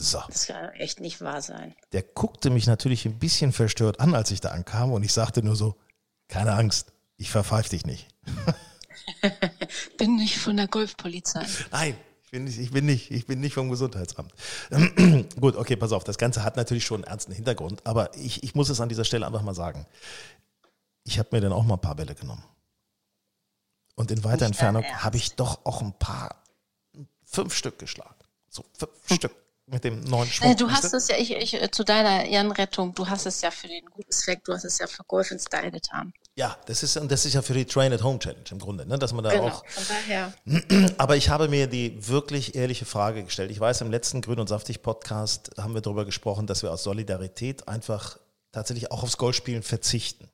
So. 0.00 0.22
Das 0.28 0.46
kann 0.46 0.68
echt 0.74 1.00
nicht 1.00 1.20
wahr 1.20 1.42
sein. 1.42 1.74
Der 1.90 2.04
guckte 2.04 2.50
mich 2.50 2.68
natürlich 2.68 3.04
ein 3.04 3.18
bisschen 3.18 3.52
verstört 3.52 3.98
an, 3.98 4.14
als 4.14 4.30
ich 4.30 4.40
da 4.40 4.50
ankam 4.50 4.92
und 4.92 5.02
ich 5.02 5.12
sagte 5.12 5.42
nur 5.42 5.56
so, 5.56 5.74
keine 6.28 6.52
Angst, 6.52 6.92
ich 7.16 7.32
verpfeife 7.32 7.70
dich 7.70 7.84
nicht. 7.84 8.06
bin 9.98 10.14
nicht 10.14 10.38
von 10.38 10.56
der 10.56 10.68
Golfpolizei. 10.68 11.44
Nein, 11.72 11.96
ich 12.22 12.30
bin 12.30 12.44
nicht, 12.44 12.58
ich 12.60 12.70
bin 12.70 12.86
nicht, 12.86 13.10
ich 13.10 13.26
bin 13.26 13.40
nicht 13.40 13.54
vom 13.54 13.70
Gesundheitsamt. 13.70 14.32
Gut, 15.40 15.56
okay, 15.56 15.74
pass 15.74 15.90
auf, 15.90 16.04
das 16.04 16.16
Ganze 16.16 16.44
hat 16.44 16.56
natürlich 16.56 16.86
schon 16.86 17.02
einen 17.02 17.10
ernsten 17.10 17.32
Hintergrund, 17.32 17.84
aber 17.84 18.14
ich, 18.14 18.44
ich 18.44 18.54
muss 18.54 18.68
es 18.68 18.80
an 18.80 18.88
dieser 18.88 19.04
Stelle 19.04 19.26
einfach 19.26 19.42
mal 19.42 19.54
sagen. 19.54 19.84
Ich 21.02 21.18
habe 21.18 21.30
mir 21.32 21.40
dann 21.40 21.52
auch 21.52 21.64
mal 21.64 21.74
ein 21.74 21.80
paar 21.80 21.96
Bälle 21.96 22.14
genommen. 22.14 22.44
Und 23.96 24.12
in 24.12 24.22
weiter 24.22 24.46
Entfernung 24.46 24.84
habe 24.84 25.16
ich 25.16 25.34
doch 25.34 25.66
auch 25.66 25.82
ein 25.82 25.92
paar, 25.92 26.44
fünf 27.24 27.52
Stück 27.52 27.80
geschlagen. 27.80 28.14
So, 28.48 28.64
fünf. 28.78 28.92
Stück 29.12 29.47
mit 29.70 29.84
dem 29.84 30.00
neuen. 30.04 30.28
Äh, 30.40 30.54
du 30.54 30.70
hast 30.70 30.92
es 30.94 31.08
ja, 31.08 31.16
ich, 31.16 31.34
ich, 31.34 31.54
äh, 31.54 31.70
zu 31.70 31.84
deiner 31.84 32.24
Ehrenrettung, 32.24 32.94
du 32.94 33.08
hast 33.08 33.26
es 33.26 33.40
ja 33.40 33.50
für 33.50 33.68
den 33.68 33.84
guten 33.86 34.10
Zweck, 34.10 34.44
du 34.44 34.52
hast 34.52 34.64
es 34.64 34.78
ja 34.78 34.86
für 34.86 35.04
Golf 35.04 35.30
in 35.30 35.38
Style 35.38 35.70
getan. 35.70 36.12
Ja, 36.36 36.56
das 36.66 36.82
ist, 36.82 36.96
das 36.96 37.24
ist 37.24 37.34
ja 37.34 37.42
für 37.42 37.54
die 37.54 37.64
Train 37.64 37.92
at 37.92 38.02
Home 38.02 38.18
Challenge 38.18 38.44
im 38.50 38.58
Grunde, 38.58 38.86
ne, 38.86 38.98
dass 38.98 39.12
man 39.12 39.24
da 39.24 39.30
genau, 39.30 39.48
auch. 39.48 39.66
Von 39.66 39.84
daher. 39.88 40.32
Aber 40.98 41.16
ich 41.16 41.28
habe 41.28 41.48
mir 41.48 41.66
die 41.66 42.08
wirklich 42.08 42.54
ehrliche 42.54 42.84
Frage 42.84 43.24
gestellt. 43.24 43.50
Ich 43.50 43.60
weiß, 43.60 43.80
im 43.80 43.90
letzten 43.90 44.20
Grün 44.20 44.38
und 44.40 44.48
Saftig 44.48 44.82
Podcast 44.82 45.50
haben 45.58 45.74
wir 45.74 45.80
darüber 45.80 46.04
gesprochen, 46.04 46.46
dass 46.46 46.62
wir 46.62 46.72
aus 46.72 46.82
Solidarität 46.82 47.68
einfach 47.68 48.18
tatsächlich 48.52 48.90
auch 48.90 49.02
aufs 49.02 49.16
Golfspielen 49.16 49.62
verzichten. 49.62 50.28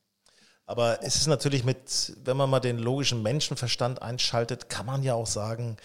Aber 0.66 1.02
es 1.02 1.16
ist 1.16 1.26
natürlich 1.26 1.64
mit, 1.64 2.14
wenn 2.24 2.36
man 2.36 2.48
mal 2.48 2.60
den 2.60 2.78
logischen 2.78 3.22
Menschenverstand 3.22 4.00
einschaltet, 4.00 4.70
kann 4.70 4.86
man 4.86 5.02
ja 5.02 5.14
auch 5.14 5.26
sagen, 5.26 5.76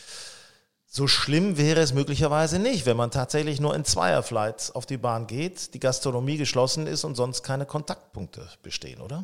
so 0.92 1.08
schlimm 1.08 1.60
wäre 1.60 1.82
es 1.82 1.94
möglicherweise 1.94 2.58
nicht, 2.58 2.88
wenn 2.88 2.98
man 2.98 3.12
tatsächlich 3.12 3.60
nur 3.60 3.76
in 3.76 3.86
Zweierflights 3.86 4.72
auf 4.72 4.88
die 4.88 4.98
Bahn 4.98 5.28
geht, 5.28 5.76
die 5.76 5.80
Gastronomie 5.80 6.38
geschlossen 6.38 6.88
ist 6.88 7.04
und 7.04 7.14
sonst 7.14 7.44
keine 7.44 7.68
Kontaktpunkte 7.68 8.50
bestehen, 8.64 9.00
oder? 9.00 9.24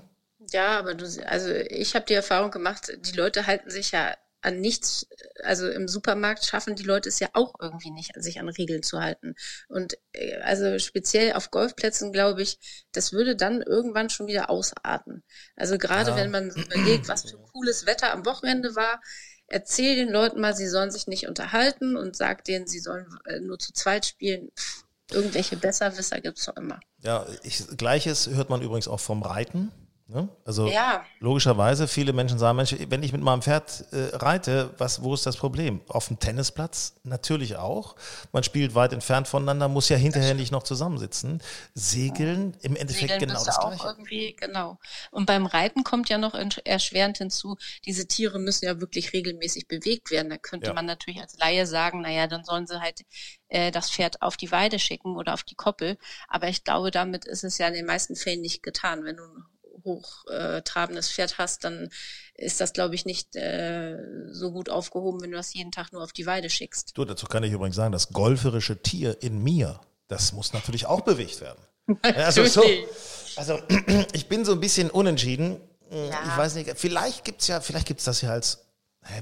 Ja, 0.52 0.78
aber 0.78 0.94
du, 0.94 1.06
also 1.26 1.50
ich 1.50 1.96
habe 1.96 2.06
die 2.06 2.14
Erfahrung 2.14 2.52
gemacht, 2.52 2.96
die 3.00 3.18
Leute 3.18 3.48
halten 3.48 3.72
sich 3.72 3.92
ja 3.92 4.14
an 4.42 4.62
nichts, 4.62 5.08
also 5.44 5.68
im 5.68 5.88
Supermarkt 5.88 6.46
schaffen 6.46 6.76
die 6.76 6.84
Leute 6.84 7.10
es 7.10 7.20
ja 7.20 7.30
auch 7.34 7.56
irgendwie 7.60 7.90
nicht, 7.90 8.12
sich 8.16 8.40
an 8.40 8.48
Regeln 8.48 8.84
zu 8.84 9.02
halten. 9.02 9.34
Und 9.68 9.98
äh, 10.12 10.36
also 10.42 10.78
speziell 10.78 11.34
auf 11.34 11.50
Golfplätzen, 11.50 12.14
glaube 12.14 12.44
ich, 12.44 12.60
das 12.92 13.12
würde 13.12 13.36
dann 13.36 13.64
irgendwann 13.64 14.12
schon 14.12 14.28
wieder 14.28 14.52
ausarten. 14.52 15.24
Also 15.56 15.80
gerade 15.80 16.12
ja. 16.12 16.16
wenn 16.16 16.30
man 16.30 16.52
überlegt, 16.52 17.08
was 17.08 17.24
für 17.32 17.40
cooles 17.54 17.88
Wetter 17.88 18.14
am 18.14 18.24
Wochenende 18.28 18.76
war, 18.76 19.02
erzähl 19.48 19.96
den 19.96 20.10
Leuten 20.10 20.40
mal, 20.42 20.56
sie 20.56 20.68
sollen 20.68 20.92
sich 20.92 21.08
nicht 21.08 21.28
unterhalten 21.28 21.96
und 21.96 22.16
sag 22.16 22.44
denen, 22.44 22.68
sie 22.68 22.80
sollen 22.80 23.08
äh, 23.26 23.40
nur 23.40 23.60
zu 23.60 23.74
zweit 23.74 24.06
spielen. 24.06 24.52
Pff, 24.58 24.86
irgendwelche 25.12 25.58
Besserwisser 25.58 26.20
gibt 26.22 26.40
es 26.40 26.46
doch 26.46 26.58
immer. 26.58 26.80
Ja, 27.02 27.26
ich, 27.44 27.64
gleiches 27.78 28.28
hört 28.28 28.50
man 28.50 28.62
übrigens 28.62 28.88
auch 28.88 29.00
vom 29.00 29.22
Reiten. 29.22 29.72
Ne? 30.08 30.30
Also 30.46 30.68
ja. 30.68 31.04
logischerweise, 31.20 31.88
viele 31.88 32.14
Menschen 32.14 32.38
sagen, 32.38 32.58
Mensch, 32.58 32.76
wenn 32.90 33.02
ich 33.02 33.12
mit 33.12 33.22
meinem 33.22 33.42
Pferd 33.42 33.86
äh, 33.92 34.16
reite, 34.16 34.70
was, 34.78 35.02
wo 35.02 35.16
ist 35.16 35.26
das 35.26 35.36
Problem? 35.36 35.82
Auf 35.88 36.10
dem 36.10 36.20
Tennisplatz 36.20 36.94
natürlich 37.04 37.56
auch. 37.56 37.96
Man 38.32 38.44
spielt 38.44 38.76
weit 38.76 38.94
entfernt 38.94 39.28
voneinander, 39.28 39.68
muss 39.68 39.90
ja 39.90 39.98
hinterher 39.98 40.36
nicht 40.36 40.52
noch 40.52 40.62
zusammensitzen. 40.62 41.42
Segeln, 41.74 42.56
im 42.62 42.76
Endeffekt 42.76 43.14
Segeln 43.14 43.30
genau 43.30 43.44
das 43.44 43.60
Gleiche. 43.60 43.84
Irgendwie, 43.84 44.36
genau. 44.36 44.78
Und 45.10 45.26
beim 45.26 45.48
Reiten 45.48 45.84
kommt 45.84 46.08
ja 46.08 46.20
noch 46.20 46.36
erschwerend 46.36 47.18
hinzu, 47.18 47.58
diese 47.86 48.08
Tiere 48.08 48.38
müssen 48.38 48.66
ja 48.66 48.80
wirklich 48.80 49.12
regelmäßig 49.12 49.68
bewegt 49.68 50.12
werden. 50.12 50.30
Da 50.30 50.38
könnte 50.38 50.68
ja. 50.68 50.74
man 50.74 50.86
natürlich 50.86 51.20
als 51.20 51.36
Laie 51.40 51.66
sagen, 51.66 52.02
naja, 52.02 52.28
dann 52.28 52.44
sollen 52.44 52.68
sie 52.68 52.80
halt 52.80 53.02
äh, 53.48 53.72
das 53.72 53.90
Pferd 53.90 54.22
auf 54.22 54.38
die 54.38 54.52
Weide 54.52 54.78
schicken 54.78 55.16
oder 55.16 55.34
auf 55.34 55.42
die 55.42 55.56
Koppel. 55.56 55.98
Aber 56.28 56.48
ich 56.48 56.64
glaube, 56.64 56.92
damit 56.92 57.26
ist 57.26 57.44
es 57.44 57.58
ja 57.58 57.68
in 57.68 57.74
den 57.74 57.88
meisten 57.88 58.16
Fällen 58.16 58.42
nicht 58.42 58.62
getan. 58.62 59.04
Wenn 59.04 59.18
du 59.18 59.24
hochtrabendes 59.86 61.10
Pferd 61.10 61.38
hast, 61.38 61.64
dann 61.64 61.90
ist 62.34 62.60
das, 62.60 62.74
glaube 62.74 62.96
ich, 62.96 63.06
nicht 63.06 63.36
äh, 63.36 63.98
so 64.32 64.52
gut 64.52 64.70
aufgehoben, 64.70 65.22
wenn 65.22 65.32
du 65.32 65.38
das 65.38 65.54
jeden 65.54 65.72
Tag 65.72 65.94
nur 65.94 66.04
auf 66.04 66.12
die 66.12 66.26
Weide 66.26 66.50
schickst. 66.50 66.98
Du, 66.98 67.06
dazu 67.06 67.28
kann 67.28 67.44
ich 67.44 67.54
übrigens 67.54 67.76
sagen, 67.76 67.92
das 67.92 68.10
golferische 68.10 68.82
Tier 68.82 69.22
in 69.22 69.42
mir, 69.42 69.80
das 70.08 70.34
muss 70.34 70.52
natürlich 70.54 70.86
auch 70.86 71.02
bewegt 71.02 71.42
werden. 71.42 71.60
Also, 72.02 72.44
so, 72.46 72.64
also 73.36 73.60
ich 74.14 74.28
bin 74.28 74.44
so 74.44 74.54
ein 74.54 74.60
bisschen 74.60 74.90
unentschieden. 74.90 75.62
Ja. 75.92 76.20
Ich 76.26 76.36
weiß 76.36 76.56
nicht, 76.56 76.72
vielleicht 76.78 77.24
gibt 77.24 77.42
es 77.42 77.48
ja, 77.48 77.62
vielleicht 77.62 77.86
gibt 77.86 78.00
es 78.00 78.06
das 78.06 78.22
ja 78.22 78.32
als 78.32 78.66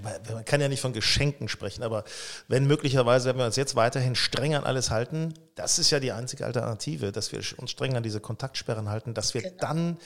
man 0.01 0.45
kann 0.45 0.61
ja 0.61 0.69
nicht 0.69 0.79
von 0.79 0.93
Geschenken 0.93 1.49
sprechen, 1.49 1.83
aber 1.83 2.05
wenn 2.47 2.65
möglicherweise, 2.65 3.29
wenn 3.29 3.37
wir 3.37 3.45
uns 3.45 3.57
jetzt 3.57 3.75
weiterhin 3.75 4.15
streng 4.15 4.55
an 4.55 4.63
alles 4.63 4.89
halten, 4.89 5.33
das 5.55 5.77
ist 5.77 5.91
ja 5.91 5.99
die 5.99 6.13
einzige 6.13 6.45
Alternative, 6.45 7.11
dass 7.11 7.31
wir 7.31 7.41
uns 7.57 7.71
streng 7.71 7.97
an 7.97 8.03
diese 8.03 8.21
Kontaktsperren 8.21 8.89
halten, 8.89 9.13
dass 9.13 9.33
wir 9.33 9.41
genau. 9.41 9.55
dann 9.59 9.97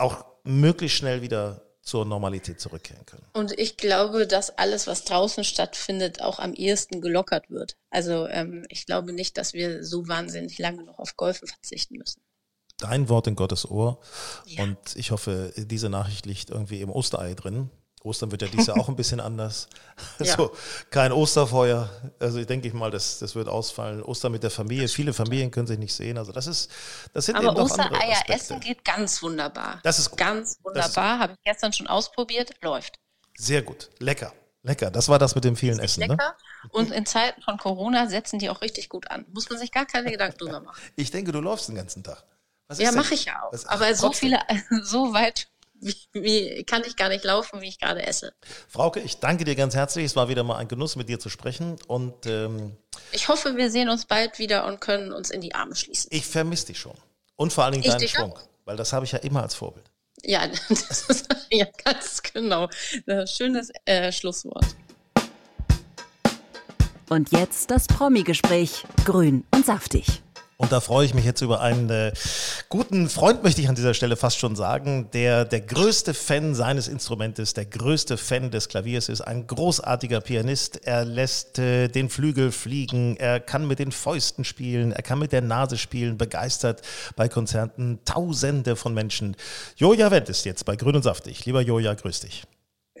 auch 0.00 0.24
möglichst 0.44 0.96
schnell 0.96 1.22
wieder 1.22 1.62
zur 1.82 2.04
Normalität 2.04 2.60
zurückkehren 2.60 3.04
können. 3.06 3.26
Und 3.32 3.58
ich 3.58 3.76
glaube, 3.76 4.26
dass 4.26 4.56
alles, 4.58 4.86
was 4.86 5.04
draußen 5.04 5.44
stattfindet, 5.44 6.20
auch 6.20 6.38
am 6.38 6.52
ehesten 6.52 7.00
gelockert 7.00 7.50
wird. 7.50 7.76
Also 7.90 8.28
ähm, 8.28 8.64
ich 8.68 8.86
glaube 8.86 9.12
nicht, 9.12 9.38
dass 9.38 9.54
wir 9.54 9.82
so 9.84 10.06
wahnsinnig 10.06 10.58
lange 10.58 10.84
noch 10.84 10.98
auf 10.98 11.16
Golfen 11.16 11.48
verzichten 11.48 11.96
müssen. 11.96 12.20
Dein 12.78 13.08
Wort 13.08 13.26
in 13.26 13.34
Gottes 13.34 13.70
Ohr. 13.70 14.00
Ja. 14.46 14.62
Und 14.62 14.78
ich 14.94 15.10
hoffe, 15.10 15.52
diese 15.56 15.90
Nachricht 15.90 16.26
liegt 16.26 16.50
irgendwie 16.50 16.80
im 16.80 16.90
Osterei 16.90 17.34
drin. 17.34 17.70
Ostern 18.02 18.30
wird 18.30 18.42
ja 18.42 18.48
dieses 18.48 18.66
Jahr 18.68 18.78
auch 18.78 18.88
ein 18.88 18.96
bisschen 18.96 19.20
anders. 19.20 19.68
Ja. 20.18 20.32
Also 20.32 20.52
kein 20.90 21.12
Osterfeuer. 21.12 21.90
Also 22.18 22.38
ich 22.38 22.46
denke 22.46 22.68
ich 22.68 22.72
mal, 22.72 22.90
das, 22.90 23.18
das 23.18 23.34
wird 23.34 23.48
ausfallen. 23.48 24.02
Ostern 24.02 24.32
mit 24.32 24.42
der 24.42 24.50
Familie. 24.50 24.88
Viele 24.88 25.12
Familien 25.12 25.50
können 25.50 25.66
sich 25.66 25.78
nicht 25.78 25.92
sehen. 25.92 26.16
Also 26.16 26.32
das 26.32 26.46
ist, 26.46 26.70
das 27.12 27.26
sind 27.26 27.36
Aber 27.36 27.48
eben 27.48 27.56
Ostereier 27.58 28.22
essen 28.28 28.60
geht 28.60 28.82
ganz 28.82 29.22
wunderbar. 29.22 29.80
Das 29.82 29.98
ist 29.98 30.10
gut. 30.10 30.18
Ganz 30.18 30.58
wunderbar. 30.62 31.18
Habe 31.18 31.34
ich 31.34 31.42
gestern 31.44 31.72
schon 31.74 31.86
ausprobiert. 31.86 32.54
Läuft. 32.62 32.98
Sehr 33.36 33.60
gut. 33.60 33.90
Lecker. 33.98 34.32
Lecker. 34.62 34.90
Das 34.90 35.08
war 35.08 35.18
das 35.18 35.34
mit 35.34 35.44
dem 35.44 35.56
vielen 35.56 35.78
Essen. 35.78 36.00
Lecker. 36.00 36.16
Ne? 36.16 36.34
Und 36.70 36.92
in 36.92 37.04
Zeiten 37.06 37.42
von 37.42 37.58
Corona 37.58 38.08
setzen 38.08 38.38
die 38.38 38.48
auch 38.48 38.62
richtig 38.62 38.88
gut 38.88 39.10
an. 39.10 39.26
Muss 39.32 39.48
man 39.50 39.58
sich 39.58 39.72
gar 39.72 39.86
keine 39.86 40.10
Gedanken 40.10 40.38
drüber 40.38 40.60
machen. 40.60 40.80
Ich 40.96 41.10
denke, 41.10 41.32
du 41.32 41.40
läufst 41.40 41.68
den 41.68 41.74
ganzen 41.76 42.02
Tag. 42.02 42.24
ja, 42.76 42.92
mache 42.92 43.14
ich 43.14 43.26
ja 43.26 43.42
auch. 43.42 43.52
Was, 43.52 43.66
Aber 43.66 43.94
so 43.94 44.12
viele, 44.12 44.38
so 44.82 45.12
weit 45.12 45.49
wie, 45.80 45.94
wie, 46.12 46.64
kann 46.64 46.82
ich 46.86 46.96
gar 46.96 47.08
nicht 47.08 47.24
laufen, 47.24 47.60
wie 47.60 47.68
ich 47.68 47.78
gerade 47.78 48.06
esse. 48.06 48.32
Frauke, 48.68 49.00
ich 49.00 49.18
danke 49.18 49.44
dir 49.44 49.54
ganz 49.54 49.74
herzlich. 49.74 50.04
Es 50.04 50.16
war 50.16 50.28
wieder 50.28 50.42
mal 50.42 50.56
ein 50.56 50.68
Genuss, 50.68 50.96
mit 50.96 51.08
dir 51.08 51.18
zu 51.18 51.28
sprechen. 51.28 51.76
Und 51.86 52.26
ähm, 52.26 52.76
ich 53.12 53.28
hoffe, 53.28 53.56
wir 53.56 53.70
sehen 53.70 53.88
uns 53.88 54.06
bald 54.06 54.38
wieder 54.38 54.66
und 54.66 54.80
können 54.80 55.12
uns 55.12 55.30
in 55.30 55.40
die 55.40 55.54
Arme 55.54 55.74
schließen. 55.74 56.08
Ich 56.12 56.26
vermisse 56.26 56.66
dich 56.66 56.78
schon. 56.78 56.94
Und 57.36 57.52
vor 57.52 57.64
allen 57.64 57.72
Dingen 57.72 57.84
ich 57.84 57.92
deinen 57.92 58.08
Schwung, 58.08 58.32
auch. 58.32 58.42
weil 58.64 58.76
das 58.76 58.92
habe 58.92 59.04
ich 59.04 59.12
ja 59.12 59.18
immer 59.18 59.42
als 59.42 59.54
Vorbild. 59.54 59.86
Ja, 60.22 60.46
das 60.68 61.02
ist 61.08 61.26
ja 61.50 61.66
ganz 61.84 62.22
genau. 62.22 62.68
Schönes 63.26 63.70
äh, 63.84 64.12
Schlusswort. 64.12 64.66
Und 67.08 67.32
jetzt 67.32 67.70
das 67.70 67.88
Promi-Gespräch. 67.88 68.84
Grün 69.04 69.44
und 69.52 69.66
saftig. 69.66 70.22
Und 70.60 70.72
da 70.72 70.80
freue 70.80 71.06
ich 71.06 71.14
mich 71.14 71.24
jetzt 71.24 71.40
über 71.40 71.62
einen 71.62 71.88
äh, 71.88 72.12
guten 72.68 73.08
Freund, 73.08 73.42
möchte 73.42 73.62
ich 73.62 73.70
an 73.70 73.76
dieser 73.76 73.94
Stelle 73.94 74.14
fast 74.14 74.38
schon 74.38 74.56
sagen, 74.56 75.08
der 75.14 75.46
der 75.46 75.62
größte 75.62 76.12
Fan 76.12 76.54
seines 76.54 76.86
Instrumentes, 76.86 77.54
der 77.54 77.64
größte 77.64 78.18
Fan 78.18 78.50
des 78.50 78.68
Klaviers 78.68 79.08
ist, 79.08 79.22
ein 79.22 79.46
großartiger 79.46 80.20
Pianist. 80.20 80.84
Er 80.84 81.06
lässt 81.06 81.58
äh, 81.58 81.88
den 81.88 82.10
Flügel 82.10 82.52
fliegen, 82.52 83.16
er 83.16 83.40
kann 83.40 83.66
mit 83.66 83.78
den 83.78 83.90
Fäusten 83.90 84.44
spielen, 84.44 84.92
er 84.92 85.02
kann 85.02 85.18
mit 85.18 85.32
der 85.32 85.40
Nase 85.40 85.78
spielen, 85.78 86.18
begeistert 86.18 86.82
bei 87.16 87.26
Konzerten 87.26 88.00
Tausende 88.04 88.76
von 88.76 88.92
Menschen. 88.92 89.36
Joja 89.76 90.10
Wendt 90.10 90.28
ist 90.28 90.44
jetzt 90.44 90.66
bei 90.66 90.76
Grün 90.76 90.96
und 90.96 91.04
Saftig. 91.04 91.46
Lieber 91.46 91.62
Joja, 91.62 91.94
grüß 91.94 92.20
dich. 92.20 92.44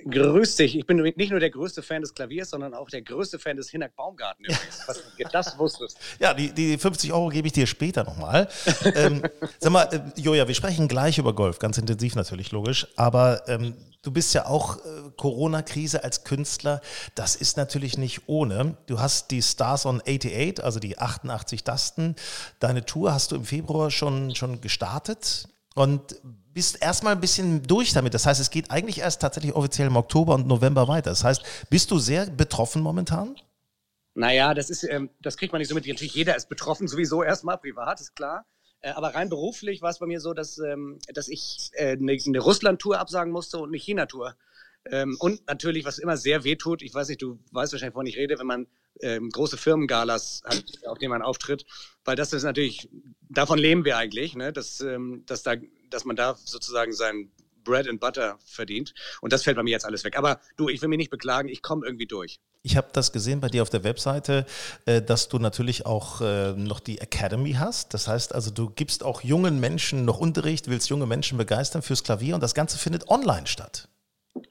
Grüß 0.08 0.56
dich. 0.56 0.76
Ich 0.76 0.86
bin 0.86 0.98
nicht 0.98 1.30
nur 1.30 1.40
der 1.40 1.50
größte 1.50 1.82
Fan 1.82 2.02
des 2.02 2.14
Klaviers, 2.14 2.50
sondern 2.50 2.74
auch 2.74 2.88
der 2.88 3.02
größte 3.02 3.38
Fan 3.38 3.56
des 3.56 3.70
Hinak 3.70 3.94
Baumgarten 3.96 4.44
übrigens. 4.44 4.82
Was 4.86 5.02
du 5.02 5.24
das 5.32 5.58
wusstest. 5.58 5.98
Ja, 6.18 6.34
die, 6.34 6.52
die 6.52 6.78
50 6.78 7.12
Euro 7.12 7.28
gebe 7.28 7.46
ich 7.46 7.52
dir 7.52 7.66
später 7.66 8.04
nochmal. 8.04 8.48
ähm, 8.94 9.22
sag 9.58 9.72
mal, 9.72 9.84
äh, 9.92 10.20
Joja, 10.20 10.46
wir 10.48 10.54
sprechen 10.54 10.88
gleich 10.88 11.18
über 11.18 11.34
Golf, 11.34 11.58
ganz 11.58 11.78
intensiv 11.78 12.14
natürlich, 12.14 12.52
logisch. 12.52 12.86
Aber 12.96 13.48
ähm, 13.48 13.74
du 14.02 14.10
bist 14.10 14.34
ja 14.34 14.46
auch 14.46 14.78
äh, 14.78 15.10
Corona-Krise 15.16 16.04
als 16.04 16.24
Künstler. 16.24 16.80
Das 17.14 17.36
ist 17.36 17.56
natürlich 17.56 17.98
nicht 17.98 18.22
ohne. 18.26 18.76
Du 18.86 19.00
hast 19.00 19.30
die 19.30 19.42
Stars 19.42 19.86
on 19.86 20.00
88, 20.00 20.64
also 20.64 20.80
die 20.80 20.98
88 20.98 21.64
Tasten. 21.64 22.16
Deine 22.58 22.84
Tour 22.84 23.12
hast 23.12 23.32
du 23.32 23.36
im 23.36 23.44
Februar 23.44 23.90
schon, 23.90 24.34
schon 24.34 24.60
gestartet. 24.60 25.48
Und 25.74 26.16
bist 26.52 26.82
erstmal 26.82 27.14
ein 27.14 27.20
bisschen 27.20 27.62
durch 27.62 27.92
damit. 27.92 28.14
Das 28.14 28.26
heißt, 28.26 28.40
es 28.40 28.50
geht 28.50 28.70
eigentlich 28.70 28.98
erst 28.98 29.20
tatsächlich 29.22 29.54
offiziell 29.54 29.86
im 29.86 29.96
Oktober 29.96 30.34
und 30.34 30.46
November 30.46 30.88
weiter. 30.88 31.10
Das 31.10 31.24
heißt, 31.24 31.42
bist 31.70 31.90
du 31.90 31.98
sehr 31.98 32.26
betroffen 32.26 32.82
momentan? 32.82 33.36
Naja, 34.14 34.54
das 34.54 34.70
ist, 34.70 34.82
ähm, 34.84 35.10
das 35.20 35.36
kriegt 35.36 35.52
man 35.52 35.60
nicht 35.60 35.68
so 35.68 35.74
mit. 35.74 35.86
Natürlich, 35.86 36.14
jeder 36.14 36.36
ist 36.36 36.48
betroffen, 36.48 36.88
sowieso 36.88 37.22
erstmal 37.22 37.58
privat, 37.58 38.00
ist 38.00 38.14
klar. 38.16 38.44
Äh, 38.80 38.90
aber 38.90 39.14
rein 39.14 39.28
beruflich 39.28 39.82
war 39.82 39.90
es 39.90 39.98
bei 39.98 40.06
mir 40.06 40.20
so, 40.20 40.34
dass, 40.34 40.58
ähm, 40.58 40.98
dass 41.14 41.28
ich 41.28 41.70
äh, 41.74 41.92
eine, 41.92 42.38
Russland-Tour 42.38 42.98
absagen 42.98 43.32
musste 43.32 43.58
und 43.58 43.68
eine 43.68 43.78
China-Tour. 43.78 44.36
Ähm, 44.90 45.16
und 45.20 45.46
natürlich, 45.46 45.84
was 45.84 45.98
immer 45.98 46.16
sehr 46.16 46.42
wehtut, 46.44 46.82
ich 46.82 46.92
weiß 46.92 47.08
nicht, 47.08 47.22
du 47.22 47.38
weißt 47.52 47.72
wahrscheinlich, 47.72 47.94
wovon 47.94 48.06
ich 48.06 48.16
rede, 48.16 48.38
wenn 48.38 48.46
man 48.46 48.66
ähm, 49.00 49.30
große 49.30 49.56
Firmengalas 49.56 50.42
hat, 50.44 50.64
auf 50.86 50.98
denen 50.98 51.10
man 51.10 51.22
auftritt, 51.22 51.64
weil 52.04 52.16
das 52.16 52.32
ist 52.32 52.42
natürlich, 52.42 52.88
davon 53.28 53.58
leben 53.58 53.84
wir 53.84 53.96
eigentlich, 53.96 54.34
ne? 54.34 54.52
dass, 54.52 54.80
ähm, 54.80 55.24
dass, 55.26 55.42
da, 55.42 55.54
dass 55.88 56.04
man 56.04 56.16
da 56.16 56.36
sozusagen 56.44 56.92
sein 56.92 57.30
Bread 57.64 57.88
and 57.88 58.00
Butter 58.00 58.38
verdient. 58.44 58.94
Und 59.20 59.32
das 59.32 59.42
fällt 59.42 59.56
bei 59.56 59.62
mir 59.62 59.70
jetzt 59.70 59.84
alles 59.84 60.04
weg. 60.04 60.16
Aber 60.16 60.40
du, 60.56 60.68
ich 60.68 60.80
will 60.82 60.88
mich 60.88 60.98
nicht 60.98 61.10
beklagen, 61.10 61.48
ich 61.48 61.62
komme 61.62 61.86
irgendwie 61.86 62.06
durch. 62.06 62.40
Ich 62.62 62.76
habe 62.76 62.88
das 62.92 63.12
gesehen 63.12 63.40
bei 63.40 63.48
dir 63.48 63.62
auf 63.62 63.70
der 63.70 63.84
Webseite, 63.84 64.44
äh, 64.84 65.00
dass 65.00 65.28
du 65.28 65.38
natürlich 65.38 65.86
auch 65.86 66.20
äh, 66.20 66.52
noch 66.52 66.80
die 66.80 66.98
Academy 66.98 67.54
hast. 67.54 67.94
Das 67.94 68.06
heißt 68.06 68.34
also, 68.34 68.50
du 68.50 68.68
gibst 68.70 69.02
auch 69.02 69.22
jungen 69.22 69.60
Menschen 69.60 70.04
noch 70.04 70.18
Unterricht, 70.18 70.68
willst 70.68 70.90
junge 70.90 71.06
Menschen 71.06 71.38
begeistern 71.38 71.82
fürs 71.82 72.02
Klavier 72.02 72.34
und 72.34 72.42
das 72.42 72.54
Ganze 72.54 72.76
findet 72.76 73.08
online 73.08 73.46
statt. 73.46 73.88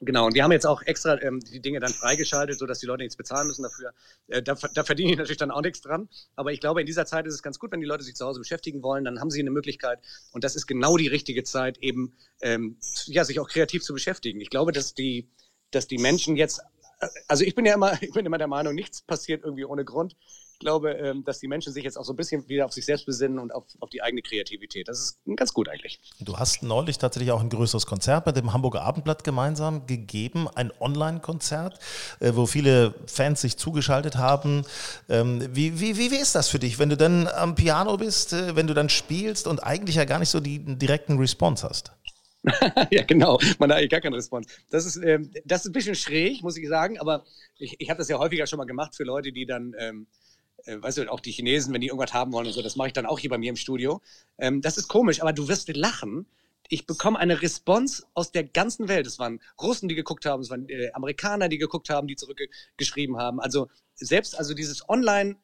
Genau, 0.00 0.26
und 0.26 0.34
wir 0.34 0.44
haben 0.44 0.52
jetzt 0.52 0.66
auch 0.66 0.82
extra 0.82 1.20
ähm, 1.22 1.40
die 1.40 1.60
Dinge 1.60 1.80
dann 1.80 1.92
freigeschaltet, 1.92 2.58
sodass 2.58 2.80
die 2.80 2.86
Leute 2.86 3.02
nichts 3.02 3.16
bezahlen 3.16 3.46
müssen 3.46 3.62
dafür. 3.62 3.92
Äh, 4.28 4.42
da, 4.42 4.54
da 4.74 4.84
verdiene 4.84 5.12
ich 5.12 5.16
natürlich 5.16 5.38
dann 5.38 5.50
auch 5.50 5.62
nichts 5.62 5.80
dran. 5.80 6.08
Aber 6.36 6.52
ich 6.52 6.60
glaube, 6.60 6.80
in 6.80 6.86
dieser 6.86 7.06
Zeit 7.06 7.26
ist 7.26 7.34
es 7.34 7.42
ganz 7.42 7.58
gut, 7.58 7.72
wenn 7.72 7.80
die 7.80 7.86
Leute 7.86 8.04
sich 8.04 8.14
zu 8.14 8.26
Hause 8.26 8.40
beschäftigen 8.40 8.82
wollen, 8.82 9.04
dann 9.04 9.20
haben 9.20 9.30
sie 9.30 9.40
eine 9.40 9.50
Möglichkeit. 9.50 9.98
Und 10.32 10.44
das 10.44 10.54
ist 10.54 10.66
genau 10.66 10.98
die 10.98 11.08
richtige 11.08 11.44
Zeit, 11.44 11.78
eben 11.78 12.14
ähm, 12.42 12.76
ja, 13.06 13.24
sich 13.24 13.40
auch 13.40 13.48
kreativ 13.48 13.82
zu 13.82 13.94
beschäftigen. 13.94 14.40
Ich 14.40 14.50
glaube, 14.50 14.72
dass 14.72 14.94
die, 14.94 15.30
dass 15.70 15.86
die 15.86 15.98
Menschen 15.98 16.36
jetzt, 16.36 16.60
äh, 17.00 17.08
also 17.26 17.44
ich 17.44 17.54
bin 17.54 17.64
ja 17.64 17.72
immer, 17.72 17.92
ich 18.02 18.12
bin 18.12 18.26
immer 18.26 18.38
der 18.38 18.48
Meinung, 18.48 18.74
nichts 18.74 19.00
passiert 19.00 19.44
irgendwie 19.44 19.64
ohne 19.64 19.86
Grund 19.86 20.14
glaube, 20.60 20.92
ähm, 20.92 21.24
dass 21.24 21.40
die 21.40 21.48
Menschen 21.48 21.72
sich 21.72 21.82
jetzt 21.82 21.96
auch 21.96 22.04
so 22.04 22.12
ein 22.12 22.16
bisschen 22.16 22.48
wieder 22.48 22.66
auf 22.66 22.72
sich 22.72 22.84
selbst 22.84 23.06
besinnen 23.06 23.38
und 23.38 23.52
auf, 23.52 23.64
auf 23.80 23.90
die 23.90 24.02
eigene 24.02 24.22
Kreativität. 24.22 24.86
Das 24.86 25.00
ist 25.00 25.18
ganz 25.36 25.52
gut 25.52 25.68
eigentlich. 25.68 25.98
Du 26.20 26.38
hast 26.38 26.62
neulich 26.62 26.98
tatsächlich 26.98 27.32
auch 27.32 27.40
ein 27.40 27.48
größeres 27.48 27.86
Konzert 27.86 28.26
mit 28.26 28.36
dem 28.36 28.52
Hamburger 28.52 28.82
Abendblatt 28.82 29.24
gemeinsam 29.24 29.86
gegeben, 29.86 30.46
ein 30.54 30.70
Online-Konzert, 30.78 31.78
äh, 32.20 32.32
wo 32.34 32.46
viele 32.46 32.94
Fans 33.06 33.40
sich 33.40 33.56
zugeschaltet 33.56 34.16
haben. 34.16 34.64
Ähm, 35.08 35.48
wie, 35.52 35.80
wie, 35.80 35.98
wie, 35.98 36.16
ist 36.16 36.34
das 36.34 36.48
für 36.48 36.58
dich, 36.58 36.78
wenn 36.78 36.90
du 36.90 36.96
dann 36.96 37.26
am 37.26 37.54
Piano 37.54 37.96
bist, 37.96 38.32
äh, 38.32 38.54
wenn 38.54 38.66
du 38.66 38.74
dann 38.74 38.88
spielst 38.88 39.48
und 39.48 39.60
eigentlich 39.60 39.96
ja 39.96 40.04
gar 40.04 40.18
nicht 40.20 40.30
so 40.30 40.38
die 40.40 40.60
direkten 40.76 41.18
Response 41.18 41.68
hast? 41.68 41.92
ja, 42.90 43.02
genau. 43.02 43.38
Man 43.58 43.70
hat 43.70 43.78
eigentlich 43.78 43.90
gar 43.90 44.00
keinen 44.00 44.14
Response. 44.14 44.48
Das 44.70 44.86
ist, 44.86 44.96
ähm, 44.96 45.30
das 45.44 45.62
ist 45.62 45.70
ein 45.70 45.72
bisschen 45.72 45.94
schräg, 45.94 46.42
muss 46.42 46.56
ich 46.56 46.68
sagen, 46.68 46.98
aber 46.98 47.24
ich, 47.58 47.76
ich 47.78 47.90
habe 47.90 47.98
das 47.98 48.08
ja 48.08 48.18
häufiger 48.18 48.46
schon 48.46 48.58
mal 48.58 48.64
gemacht 48.64 48.94
für 48.94 49.04
Leute, 49.04 49.32
die 49.32 49.46
dann 49.46 49.74
ähm, 49.78 50.06
äh, 50.06 50.29
weißt 50.66 50.98
du, 50.98 51.10
auch 51.10 51.20
die 51.20 51.32
Chinesen, 51.32 51.72
wenn 51.72 51.80
die 51.80 51.88
irgendwas 51.88 52.12
haben 52.12 52.32
wollen 52.32 52.46
und 52.46 52.52
so, 52.52 52.62
das 52.62 52.76
mache 52.76 52.88
ich 52.88 52.92
dann 52.92 53.06
auch 53.06 53.18
hier 53.18 53.30
bei 53.30 53.38
mir 53.38 53.50
im 53.50 53.56
Studio. 53.56 54.00
Ähm, 54.38 54.60
das 54.62 54.76
ist 54.76 54.88
komisch, 54.88 55.20
aber 55.20 55.32
du 55.32 55.48
wirst 55.48 55.74
lachen. 55.74 56.26
Ich 56.68 56.86
bekomme 56.86 57.18
eine 57.18 57.42
Response 57.42 58.04
aus 58.14 58.30
der 58.30 58.44
ganzen 58.44 58.88
Welt. 58.88 59.06
Es 59.06 59.18
waren 59.18 59.40
Russen, 59.60 59.88
die 59.88 59.94
geguckt 59.94 60.26
haben, 60.26 60.42
es 60.42 60.50
waren 60.50 60.68
äh, 60.68 60.90
Amerikaner, 60.92 61.48
die 61.48 61.58
geguckt 61.58 61.90
haben, 61.90 62.06
die 62.06 62.16
zurückgeschrieben 62.16 63.16
haben. 63.16 63.40
Also 63.40 63.68
selbst 63.96 64.38
also 64.38 64.54
dieses 64.54 64.88
Online, 64.88 65.36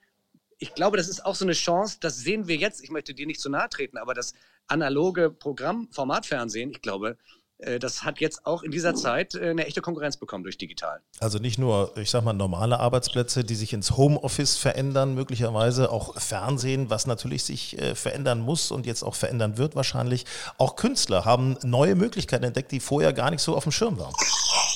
ich 0.59 0.75
glaube, 0.75 0.97
das 0.97 1.09
ist 1.09 1.25
auch 1.25 1.35
so 1.35 1.45
eine 1.45 1.53
Chance, 1.53 1.99
das 2.01 2.19
sehen 2.19 2.49
wir 2.49 2.57
jetzt. 2.57 2.83
Ich 2.83 2.91
möchte 2.91 3.15
dir 3.15 3.27
nicht 3.27 3.41
zu 3.41 3.51
nahe 3.51 3.69
treten, 3.69 3.99
aber 3.99 4.15
das 4.15 4.35
analoge 4.67 5.31
Programm, 5.31 5.89
Formatfernsehen, 5.91 6.71
ich 6.71 6.81
glaube, 6.81 7.11
äh, 7.11 7.46
das 7.79 8.05
hat 8.05 8.21
jetzt 8.21 8.45
auch 8.45 8.63
in 8.63 8.71
dieser 8.71 8.95
Zeit 8.95 9.35
äh, 9.35 9.51
eine 9.51 9.67
echte 9.67 9.81
Konkurrenz 9.81 10.17
bekommen 10.17 10.45
durch 10.45 10.59
digital. 10.59 11.01
Also 11.21 11.39
nicht 11.39 11.59
nur, 11.59 11.97
ich 11.97 12.11
sag 12.11 12.23
mal, 12.23 12.33
normale 12.33 12.79
Arbeitsplätze, 12.81 13.45
die 13.45 13.55
sich 13.55 13.73
ins 13.73 13.97
Homeoffice 13.97 14.57
verändern, 14.57 15.15
möglicherweise 15.15 15.91
auch 15.91 16.21
Fernsehen, 16.21 16.91
was 16.91 17.07
natürlich 17.07 17.45
sich 17.45 17.79
äh, 17.79 17.95
verändern 17.95 18.41
muss 18.41 18.71
und 18.71 18.85
jetzt 18.85 19.03
auch 19.03 19.15
verändern 19.15 19.57
wird 19.57 19.75
wahrscheinlich. 19.75 20.27
Auch 20.59 20.77
Künstler 20.77 21.25
haben 21.25 21.57
neue 21.63 21.95
Möglichkeiten 21.95 22.45
entdeckt, 22.45 22.73
die 22.73 22.81
vorher 22.81 23.13
gar 23.13 23.31
nicht 23.31 23.41
so 23.41 23.57
auf 23.57 23.63
dem 23.63 23.73
Schirm 23.73 23.99
waren. 23.99 24.15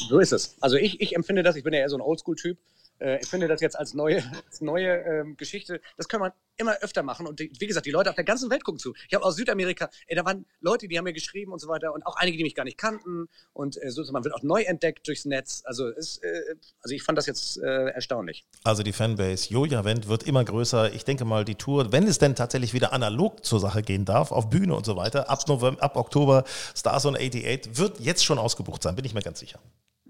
So 0.08 0.18
ist 0.18 0.32
es. 0.32 0.56
Also 0.60 0.76
ich, 0.76 1.00
ich 1.00 1.14
empfinde 1.14 1.42
das, 1.42 1.56
ich 1.56 1.64
bin 1.64 1.74
ja 1.74 1.80
eher 1.80 1.88
so 1.90 1.96
ein 1.96 2.02
Oldschool-Typ. 2.02 2.58
Äh, 3.00 3.20
ich 3.20 3.28
finde 3.28 3.48
das 3.48 3.60
jetzt 3.60 3.78
als 3.78 3.94
neue, 3.94 4.22
als 4.46 4.60
neue 4.60 4.98
ähm, 5.04 5.36
Geschichte, 5.36 5.80
das 5.96 6.08
kann 6.08 6.20
man 6.20 6.32
immer 6.56 6.76
öfter 6.82 7.02
machen. 7.02 7.26
Und 7.26 7.40
die, 7.40 7.50
wie 7.58 7.66
gesagt, 7.66 7.86
die 7.86 7.90
Leute 7.90 8.10
auf 8.10 8.16
der 8.16 8.24
ganzen 8.24 8.50
Welt 8.50 8.64
gucken 8.64 8.78
zu. 8.78 8.94
Ich 9.08 9.14
habe 9.14 9.24
aus 9.24 9.36
Südamerika, 9.36 9.88
ey, 10.06 10.16
da 10.16 10.24
waren 10.24 10.46
Leute, 10.60 10.88
die 10.88 10.98
haben 10.98 11.04
mir 11.04 11.12
geschrieben 11.12 11.52
und 11.52 11.58
so 11.58 11.68
weiter 11.68 11.94
und 11.94 12.04
auch 12.06 12.16
einige, 12.16 12.36
die 12.36 12.44
mich 12.44 12.54
gar 12.54 12.64
nicht 12.64 12.78
kannten. 12.78 13.28
Und 13.52 13.82
äh, 13.82 13.90
so, 13.90 14.04
man 14.12 14.24
wird 14.24 14.34
auch 14.34 14.42
neu 14.42 14.62
entdeckt 14.62 15.06
durchs 15.08 15.24
Netz. 15.24 15.62
Also, 15.64 15.88
ist, 15.88 16.22
äh, 16.22 16.54
also 16.82 16.94
ich 16.94 17.02
fand 17.02 17.18
das 17.18 17.26
jetzt 17.26 17.58
äh, 17.58 17.88
erstaunlich. 17.90 18.44
Also 18.64 18.82
die 18.82 18.92
Fanbase 18.92 19.48
Joja 19.50 19.84
Wendt 19.84 20.08
wird 20.08 20.24
immer 20.24 20.44
größer. 20.44 20.92
Ich 20.92 21.04
denke 21.04 21.24
mal, 21.24 21.44
die 21.44 21.54
Tour, 21.54 21.92
wenn 21.92 22.06
es 22.06 22.18
denn 22.18 22.34
tatsächlich 22.34 22.74
wieder 22.74 22.92
analog 22.92 23.44
zur 23.44 23.60
Sache 23.60 23.82
gehen 23.82 24.04
darf, 24.04 24.32
auf 24.32 24.50
Bühne 24.50 24.74
und 24.74 24.84
so 24.84 24.96
weiter, 24.96 25.30
ab, 25.30 25.40
November, 25.48 25.82
ab 25.82 25.96
Oktober 25.96 26.44
Stars 26.74 27.06
on 27.06 27.16
88, 27.16 27.78
wird 27.78 28.00
jetzt 28.00 28.24
schon 28.24 28.38
ausgebucht 28.38 28.82
sein, 28.82 28.94
bin 28.94 29.04
ich 29.04 29.14
mir 29.14 29.22
ganz 29.22 29.40
sicher. 29.40 29.60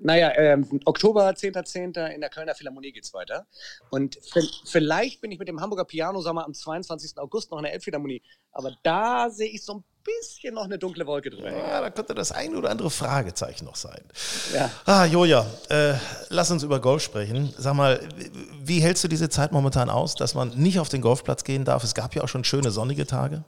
Naja, 0.03 0.33
ähm, 0.37 0.81
Oktober, 0.87 1.29
10.10. 1.29 1.95
.10. 1.95 2.07
in 2.09 2.21
der 2.21 2.31
Kölner 2.31 2.55
Philharmonie 2.55 2.93
geht 2.93 3.05
es 3.05 3.13
weiter. 3.13 3.47
Und 3.91 4.19
vielleicht 4.65 5.21
bin 5.21 5.31
ich 5.31 5.39
mit 5.39 5.49
dem 5.49 5.61
Hamburger 5.61 5.85
Piano-Sommer 5.85 6.45
am 6.45 6.55
22. 6.55 7.19
August 7.19 7.51
noch 7.51 7.59
in 7.59 7.65
der 7.65 7.75
Elbphilharmonie. 7.75 8.23
Aber 8.53 8.73
da 8.83 9.31
sehe 9.31 9.49
ich 9.49 9.65
so 9.65 9.75
ein 9.75 9.85
bisschen 10.03 10.55
noch 10.55 10.65
eine 10.65 10.79
dunkle 10.79 11.07
Wolke 11.07 11.31
drüber. 11.31 11.51
Ja, 11.51 11.81
da 11.81 11.91
könnte 11.91 12.15
das 12.15 12.33
ein 12.33 12.57
oder 12.57 12.71
andere 12.71 12.91
Fragezeichen 12.91 13.67
noch 13.67 13.77
sein. 13.77 14.03
Ja. 14.55 14.71
Ah, 14.87 15.05
Joja, 15.05 15.47
äh, 15.69 15.95
lass 16.31 16.51
uns 16.51 16.63
über 16.63 16.81
Golf 16.81 17.03
sprechen. 17.03 17.53
Sag 17.59 17.75
mal, 17.75 18.01
wie 18.63 18.81
hältst 18.81 19.05
du 19.05 19.09
diese 19.09 19.29
Zeit 19.29 19.53
momentan 19.53 19.91
aus, 19.91 20.15
dass 20.15 20.35
man 20.35 20.51
nicht 20.57 20.81
auf 20.81 20.89
den 20.89 21.03
Golfplatz 21.03 21.45
gehen 21.45 21.65
darf? 21.65 21.85
Es 21.85 21.95
gab 21.95 22.15
ja 22.15 22.23
auch 22.23 22.29
schon 22.29 22.45
schöne 22.45 22.71
sonnige 22.71 23.07
Tage. 23.07 23.45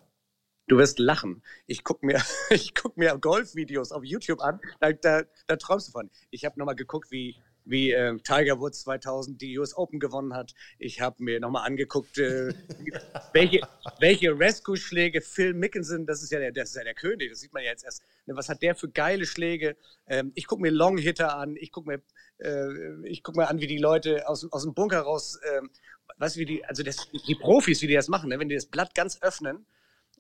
Du 0.72 0.78
wirst 0.78 0.98
lachen. 0.98 1.42
Ich 1.66 1.84
gucke 1.84 2.06
mir, 2.06 2.18
guck 2.82 2.96
mir 2.96 3.18
Golfvideos 3.18 3.92
auf 3.92 4.04
YouTube 4.04 4.40
an, 4.40 4.58
da, 4.80 4.90
da, 4.92 5.20
da 5.46 5.56
träumst 5.56 5.88
du 5.88 5.92
von. 5.92 6.10
Ich 6.30 6.46
habe 6.46 6.58
nochmal 6.58 6.76
geguckt, 6.76 7.10
wie, 7.10 7.36
wie 7.66 7.92
äh, 7.92 8.16
Tiger 8.20 8.58
Woods 8.58 8.80
2000 8.84 9.38
die 9.38 9.58
US 9.58 9.76
Open 9.76 10.00
gewonnen 10.00 10.32
hat. 10.32 10.54
Ich 10.78 11.02
habe 11.02 11.22
mir 11.22 11.40
nochmal 11.40 11.66
angeguckt, 11.66 12.16
äh, 12.16 12.54
welche, 13.34 13.60
welche 14.00 14.30
Rescue-Schläge 14.30 15.20
Phil 15.20 15.52
Mickelson, 15.52 16.06
das 16.06 16.22
ist, 16.22 16.32
ja 16.32 16.38
der, 16.38 16.52
das 16.52 16.70
ist 16.70 16.76
ja 16.76 16.84
der 16.84 16.94
König, 16.94 17.28
das 17.28 17.40
sieht 17.40 17.52
man 17.52 17.62
ja 17.62 17.68
jetzt 17.68 17.84
erst. 17.84 18.02
Ne, 18.24 18.34
was 18.34 18.48
hat 18.48 18.62
der 18.62 18.74
für 18.74 18.88
geile 18.88 19.26
Schläge? 19.26 19.76
Ähm, 20.06 20.32
ich 20.34 20.46
gucke 20.46 20.62
mir 20.62 20.70
Long-Hitter 20.70 21.36
an, 21.36 21.54
ich 21.56 21.70
gucke 21.70 21.90
mir, 21.90 22.02
äh, 22.38 23.20
guck 23.22 23.36
mir 23.36 23.48
an, 23.48 23.60
wie 23.60 23.66
die 23.66 23.76
Leute 23.76 24.26
aus, 24.26 24.50
aus 24.50 24.62
dem 24.62 24.72
Bunker 24.72 25.00
raus, 25.00 25.38
äh, 25.42 25.60
weißt 26.16 26.38
wie 26.38 26.46
die, 26.46 26.64
also 26.64 26.82
das, 26.82 26.96
die 27.28 27.34
Profis, 27.34 27.82
wie 27.82 27.88
die 27.88 27.94
das 27.94 28.08
machen, 28.08 28.30
ne? 28.30 28.38
wenn 28.38 28.48
die 28.48 28.54
das 28.54 28.64
Blatt 28.64 28.94
ganz 28.94 29.20
öffnen 29.20 29.66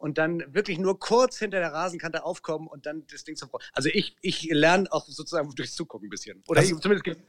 und 0.02 0.18
dann 0.18 0.42
wirklich 0.52 0.78
nur 0.78 0.98
kurz 0.98 1.38
hinter 1.38 1.60
der 1.60 1.72
Rasenkante 1.72 2.24
aufkommen 2.24 2.66
und 2.66 2.86
dann 2.86 3.06
das 3.06 3.22
Ding 3.22 3.36
zum 3.36 3.50
Also 3.72 3.88
ich, 3.88 4.16
ich 4.20 4.42
lerne 4.50 4.90
auch 4.90 5.06
sozusagen 5.06 5.48
durchs 5.54 5.76
Zugucken 5.76 6.08
ein 6.08 6.10
bisschen. 6.10 6.42
Oder 6.48 6.60
also, 6.60 6.76
zumindest. 6.78 7.20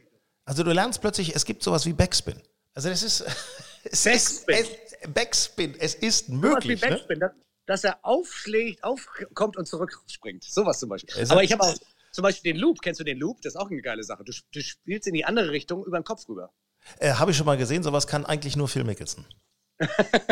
Also 0.45 0.63
du 0.63 0.71
lernst 0.71 0.99
plötzlich, 0.99 1.35
es 1.35 1.45
gibt 1.45 1.61
sowas 1.61 1.85
wie 1.85 1.93
Backspin. 1.93 2.41
Also 2.73 2.89
das 2.89 3.03
ist, 3.03 3.21
es 3.83 4.03
Backspin. 4.03 4.55
Ist, 4.55 4.71
es, 5.01 5.13
Backspin. 5.13 5.75
Es 5.77 5.93
ist 5.93 6.29
möglich. 6.29 6.81
Wie 6.81 6.85
ne? 6.85 6.91
Backspin, 6.95 7.19
ne? 7.19 7.33
dass, 7.67 7.83
dass, 7.83 7.83
er 7.83 7.99
aufschlägt, 8.03 8.83
aufkommt 8.83 9.55
und 9.55 9.67
zurückspringt. 9.67 10.43
Sowas 10.43 10.79
zum 10.79 10.89
Beispiel. 10.89 11.13
Es 11.15 11.29
Aber 11.29 11.43
ich 11.43 11.51
habe 11.51 11.61
auch 11.61 11.75
zum 12.11 12.23
Beispiel 12.23 12.53
den 12.53 12.59
Loop. 12.59 12.81
Kennst 12.81 12.99
du 12.99 13.03
den 13.03 13.19
Loop? 13.19 13.39
Das 13.43 13.53
ist 13.53 13.59
auch 13.59 13.69
eine 13.69 13.83
geile 13.83 14.03
Sache. 14.03 14.23
Du, 14.23 14.33
du 14.51 14.61
spielst 14.61 15.07
in 15.07 15.13
die 15.13 15.25
andere 15.25 15.51
Richtung 15.51 15.85
über 15.85 15.99
den 15.99 16.03
Kopf 16.03 16.27
rüber. 16.27 16.51
Äh, 16.97 17.13
habe 17.13 17.29
ich 17.29 17.37
schon 17.37 17.45
mal 17.45 17.57
gesehen. 17.57 17.83
Sowas 17.83 18.07
kann 18.07 18.25
eigentlich 18.25 18.55
nur 18.55 18.67
Phil 18.67 18.83
Mickelson. 18.83 19.27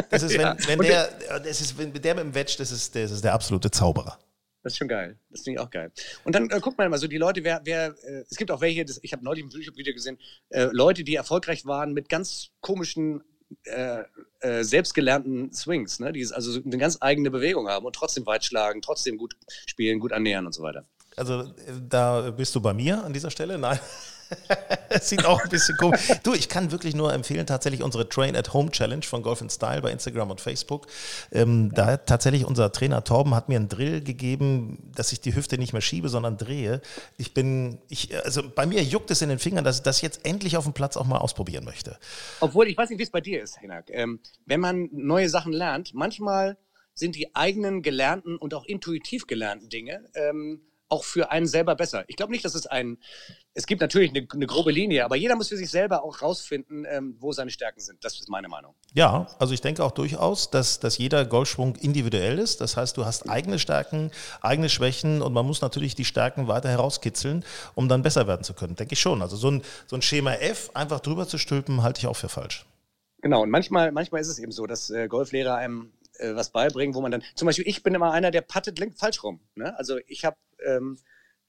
Das 0.09 0.23
ist, 0.23 0.33
wenn, 0.33 0.41
ja. 0.41 0.57
wenn 0.67 0.79
der, 0.79 1.39
das 1.39 1.61
ist, 1.61 1.77
wenn 1.77 1.93
der 1.93 2.15
mit 2.15 2.23
dem 2.23 2.35
Wedge, 2.35 2.55
das 2.57 2.71
ist, 2.71 2.95
das 2.95 3.11
ist 3.11 3.23
der 3.23 3.33
absolute 3.33 3.71
Zauberer. 3.71 4.19
Das 4.63 4.73
ist 4.73 4.77
schon 4.77 4.87
geil. 4.87 5.17
Das 5.29 5.41
finde 5.41 5.59
ich 5.59 5.65
auch 5.65 5.69
geil. 5.71 5.91
Und 6.23 6.35
dann 6.35 6.49
äh, 6.49 6.59
guckt 6.59 6.77
man 6.77 6.89
mal 6.89 6.97
so, 6.97 7.07
die 7.07 7.17
Leute, 7.17 7.43
wer, 7.43 7.61
wer 7.63 7.95
äh, 8.03 8.23
es 8.29 8.37
gibt 8.37 8.51
auch 8.51 8.61
welche, 8.61 8.85
das, 8.85 8.99
ich 9.01 9.11
habe 9.13 9.23
neulich 9.23 9.43
ein 9.43 9.49
YouTube-Video 9.49 9.93
gesehen, 9.93 10.19
äh, 10.49 10.69
Leute, 10.71 11.03
die 11.03 11.15
erfolgreich 11.15 11.65
waren 11.65 11.93
mit 11.93 12.09
ganz 12.09 12.51
komischen, 12.61 13.23
äh, 13.65 14.03
äh, 14.39 14.63
selbstgelernten 14.63 15.51
Swings, 15.51 15.99
ne? 15.99 16.13
die 16.13 16.25
also 16.31 16.61
eine 16.63 16.77
ganz 16.77 16.97
eigene 17.01 17.31
Bewegung 17.31 17.67
haben 17.67 17.85
und 17.85 17.95
trotzdem 17.95 18.25
weit 18.25 18.45
schlagen, 18.45 18.81
trotzdem 18.81 19.17
gut 19.17 19.35
spielen, 19.65 19.99
gut 19.99 20.13
annähern 20.13 20.45
und 20.45 20.53
so 20.53 20.63
weiter. 20.63 20.85
Also 21.15 21.41
äh, 21.41 21.45
da 21.87 22.31
bist 22.31 22.55
du 22.55 22.61
bei 22.61 22.73
mir 22.73 23.03
an 23.03 23.13
dieser 23.13 23.31
Stelle? 23.31 23.57
Nein. 23.57 23.79
Sieht 25.01 25.25
auch 25.25 25.41
ein 25.41 25.49
bisschen 25.49 25.77
komisch. 25.77 26.11
Du, 26.23 26.33
ich 26.33 26.49
kann 26.49 26.71
wirklich 26.71 26.95
nur 26.95 27.13
empfehlen, 27.13 27.45
tatsächlich 27.45 27.83
unsere 27.83 28.07
Train 28.09 28.35
at 28.35 28.53
Home 28.53 28.71
Challenge 28.71 29.03
von 29.03 29.23
Golf 29.23 29.43
Style 29.49 29.81
bei 29.81 29.91
Instagram 29.91 30.31
und 30.31 30.41
Facebook. 30.41 30.87
Ähm, 31.31 31.71
da 31.73 31.97
tatsächlich 31.97 32.45
unser 32.45 32.71
Trainer 32.71 33.03
Torben 33.03 33.33
hat 33.35 33.49
mir 33.49 33.57
einen 33.57 33.69
Drill 33.69 34.01
gegeben, 34.01 34.91
dass 34.95 35.11
ich 35.11 35.21
die 35.21 35.35
Hüfte 35.35 35.57
nicht 35.57 35.73
mehr 35.73 35.81
schiebe, 35.81 36.09
sondern 36.09 36.37
drehe. 36.37 36.81
Ich 37.17 37.33
bin, 37.33 37.79
ich, 37.89 38.15
also 38.23 38.43
bei 38.47 38.65
mir 38.65 38.83
juckt 38.83 39.11
es 39.11 39.21
in 39.21 39.29
den 39.29 39.39
Fingern, 39.39 39.63
dass 39.63 39.77
ich 39.77 39.83
das 39.83 40.01
jetzt 40.01 40.25
endlich 40.25 40.57
auf 40.57 40.65
dem 40.65 40.73
Platz 40.73 40.97
auch 40.97 41.05
mal 41.05 41.17
ausprobieren 41.17 41.63
möchte. 41.63 41.97
Obwohl, 42.39 42.67
ich 42.67 42.77
weiß 42.77 42.89
nicht, 42.89 42.99
wie 42.99 43.03
es 43.03 43.11
bei 43.11 43.21
dir 43.21 43.41
ist, 43.41 43.59
Hinak. 43.59 43.89
Ähm, 43.89 44.19
wenn 44.45 44.59
man 44.59 44.89
neue 44.91 45.29
Sachen 45.29 45.53
lernt, 45.53 45.93
manchmal 45.93 46.57
sind 46.93 47.15
die 47.15 47.35
eigenen 47.35 47.81
gelernten 47.81 48.37
und 48.37 48.53
auch 48.53 48.65
intuitiv 48.65 49.27
gelernten 49.27 49.69
Dinge 49.69 50.09
ähm, 50.13 50.61
auch 50.91 51.03
für 51.03 51.31
einen 51.31 51.47
selber 51.47 51.75
besser. 51.75 52.03
Ich 52.07 52.17
glaube 52.17 52.31
nicht, 52.31 52.43
dass 52.43 52.53
es 52.53 52.67
ein, 52.67 52.97
es 53.53 53.65
gibt 53.65 53.81
natürlich 53.81 54.11
eine, 54.11 54.27
eine, 54.31 54.45
grobe 54.45 54.71
Linie, 54.71 55.05
aber 55.05 55.15
jeder 55.15 55.35
muss 55.35 55.47
für 55.47 55.55
sich 55.57 55.69
selber 55.69 56.03
auch 56.03 56.21
rausfinden, 56.21 56.85
ähm, 56.89 57.15
wo 57.19 57.31
seine 57.31 57.49
Stärken 57.49 57.79
sind. 57.79 58.03
Das 58.03 58.19
ist 58.19 58.29
meine 58.29 58.49
Meinung. 58.49 58.75
Ja, 58.93 59.27
also 59.39 59.53
ich 59.53 59.61
denke 59.61 59.83
auch 59.83 59.91
durchaus, 59.91 60.51
dass, 60.51 60.79
dass 60.79 60.97
jeder 60.97 61.25
Golfschwung 61.25 61.77
individuell 61.77 62.39
ist. 62.39 62.59
Das 62.59 62.75
heißt, 62.75 62.97
du 62.97 63.05
hast 63.05 63.29
eigene 63.29 63.57
Stärken, 63.57 64.11
eigene 64.41 64.69
Schwächen 64.69 65.21
und 65.21 65.33
man 65.33 65.45
muss 65.45 65.61
natürlich 65.61 65.95
die 65.95 66.05
Stärken 66.05 66.47
weiter 66.47 66.69
herauskitzeln, 66.69 67.45
um 67.73 67.87
dann 67.87 68.01
besser 68.01 68.27
werden 68.27 68.43
zu 68.43 68.53
können. 68.53 68.75
Denke 68.75 68.93
ich 68.93 68.99
schon. 68.99 69.21
Also 69.21 69.37
so 69.37 69.49
ein, 69.49 69.63
so 69.87 69.95
ein 69.95 70.01
Schema 70.01 70.33
F 70.33 70.71
einfach 70.73 70.99
drüber 70.99 71.27
zu 71.27 71.37
stülpen, 71.37 71.83
halte 71.83 71.99
ich 71.99 72.07
auch 72.07 72.17
für 72.17 72.29
falsch. 72.29 72.65
Genau, 73.21 73.43
und 73.43 73.49
manchmal, 73.49 73.91
manchmal 73.91 74.19
ist 74.21 74.27
es 74.27 74.39
eben 74.39 74.51
so, 74.51 74.65
dass 74.65 74.89
äh, 74.89 75.07
Golflehrer 75.07 75.55
einem 75.55 75.91
äh, 76.21 76.35
was 76.35 76.51
beibringen, 76.51 76.95
wo 76.95 77.01
man 77.01 77.11
dann, 77.11 77.23
zum 77.35 77.45
Beispiel, 77.45 77.67
ich 77.67 77.83
bin 77.83 77.93
immer 77.93 78.11
einer, 78.11 78.31
der 78.31 78.41
pattet 78.41 78.79
falsch 78.97 79.23
rum. 79.23 79.39
Ne? 79.55 79.77
Also 79.77 79.99
ich 80.07 80.25
habe 80.25 80.37
ähm, 80.65 80.97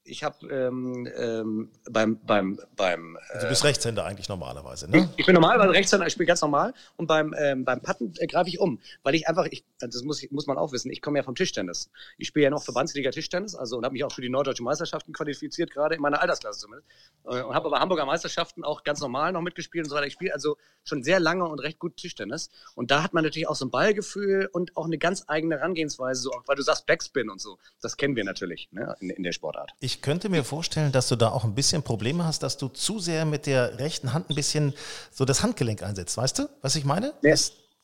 ich 0.05 0.23
habe 0.23 0.47
ähm, 0.47 1.07
ähm, 1.15 1.69
beim, 1.89 2.19
beim, 2.25 2.59
beim 2.75 3.17
äh, 3.31 3.39
Du 3.39 3.47
bist 3.47 3.63
Rechtshänder 3.63 4.05
eigentlich 4.05 4.27
normalerweise, 4.27 4.89
ne? 4.89 5.09
Ich, 5.13 5.19
ich 5.19 5.25
bin 5.25 5.33
normalerweise 5.33 5.71
Rechtshänder, 5.71 6.05
ich 6.05 6.13
spiele 6.13 6.27
ganz 6.27 6.41
normal 6.41 6.73
und 6.97 7.07
beim, 7.07 7.33
ähm, 7.37 7.63
beim 7.63 7.81
Patten 7.81 8.13
äh, 8.17 8.27
greife 8.27 8.49
ich 8.49 8.59
um, 8.59 8.79
weil 9.03 9.15
ich 9.15 9.27
einfach, 9.27 9.45
ich, 9.49 9.63
das 9.79 10.03
muss, 10.03 10.25
muss 10.31 10.45
man 10.45 10.57
auch 10.57 10.73
wissen, 10.73 10.91
ich 10.91 11.01
komme 11.01 11.19
ja 11.19 11.23
vom 11.23 11.35
Tischtennis. 11.35 11.89
Ich 12.17 12.27
spiele 12.27 12.45
ja 12.45 12.49
noch 12.49 12.63
Verbandsliga 12.63 13.11
Tischtennis, 13.11 13.55
also 13.55 13.77
und 13.77 13.85
habe 13.85 13.93
mich 13.93 14.03
auch 14.03 14.11
für 14.11 14.21
die 14.21 14.29
Norddeutsche 14.29 14.63
Meisterschaften 14.63 15.13
qualifiziert, 15.13 15.71
gerade 15.71 15.95
in 15.95 16.01
meiner 16.01 16.21
Altersklasse 16.21 16.59
zumindest. 16.59 16.89
Äh, 17.25 17.41
und 17.41 17.53
habe 17.53 17.67
aber 17.67 17.79
Hamburger 17.79 18.05
Meisterschaften 18.05 18.63
auch 18.63 18.83
ganz 18.83 18.99
normal 18.99 19.31
noch 19.31 19.41
mitgespielt 19.41 19.85
und 19.85 19.89
so 19.89 19.95
weiter. 19.95 20.07
Ich 20.07 20.13
spiele 20.13 20.33
also 20.33 20.57
schon 20.83 21.03
sehr 21.03 21.21
lange 21.21 21.47
und 21.47 21.59
recht 21.59 21.79
gut 21.79 21.95
Tischtennis. 21.95 22.49
Und 22.75 22.91
da 22.91 23.03
hat 23.03 23.13
man 23.13 23.23
natürlich 23.23 23.47
auch 23.47 23.55
so 23.55 23.65
ein 23.65 23.71
Ballgefühl 23.71 24.49
und 24.51 24.75
auch 24.75 24.85
eine 24.85 24.97
ganz 24.97 25.23
eigene 25.27 25.55
Herangehensweise, 25.55 26.21
so, 26.21 26.31
weil 26.45 26.57
du 26.57 26.61
sagst 26.61 26.85
Backspin 26.85 27.29
und 27.29 27.39
so. 27.39 27.57
Das 27.81 27.95
kennen 27.95 28.15
wir 28.17 28.25
natürlich 28.25 28.67
ne, 28.71 28.95
in, 28.99 29.09
in 29.09 29.23
der 29.23 29.31
Sportart. 29.31 29.71
Ich 29.79 29.92
ich 29.93 30.01
könnte 30.01 30.29
mir 30.29 30.43
vorstellen, 30.43 30.91
dass 30.91 31.07
du 31.07 31.15
da 31.15 31.29
auch 31.29 31.43
ein 31.43 31.53
bisschen 31.53 31.83
Probleme 31.83 32.25
hast, 32.25 32.41
dass 32.41 32.57
du 32.57 32.67
zu 32.67 32.97
sehr 32.97 33.25
mit 33.25 33.45
der 33.45 33.77
rechten 33.77 34.11
Hand 34.11 34.29
ein 34.29 34.35
bisschen 34.35 34.73
so 35.11 35.23
das 35.23 35.43
Handgelenk 35.43 35.83
einsetzt. 35.83 36.17
Weißt 36.17 36.39
du, 36.39 36.49
was 36.61 36.75
ich 36.75 36.83
meine? 36.83 37.13
Ja, 37.21 37.35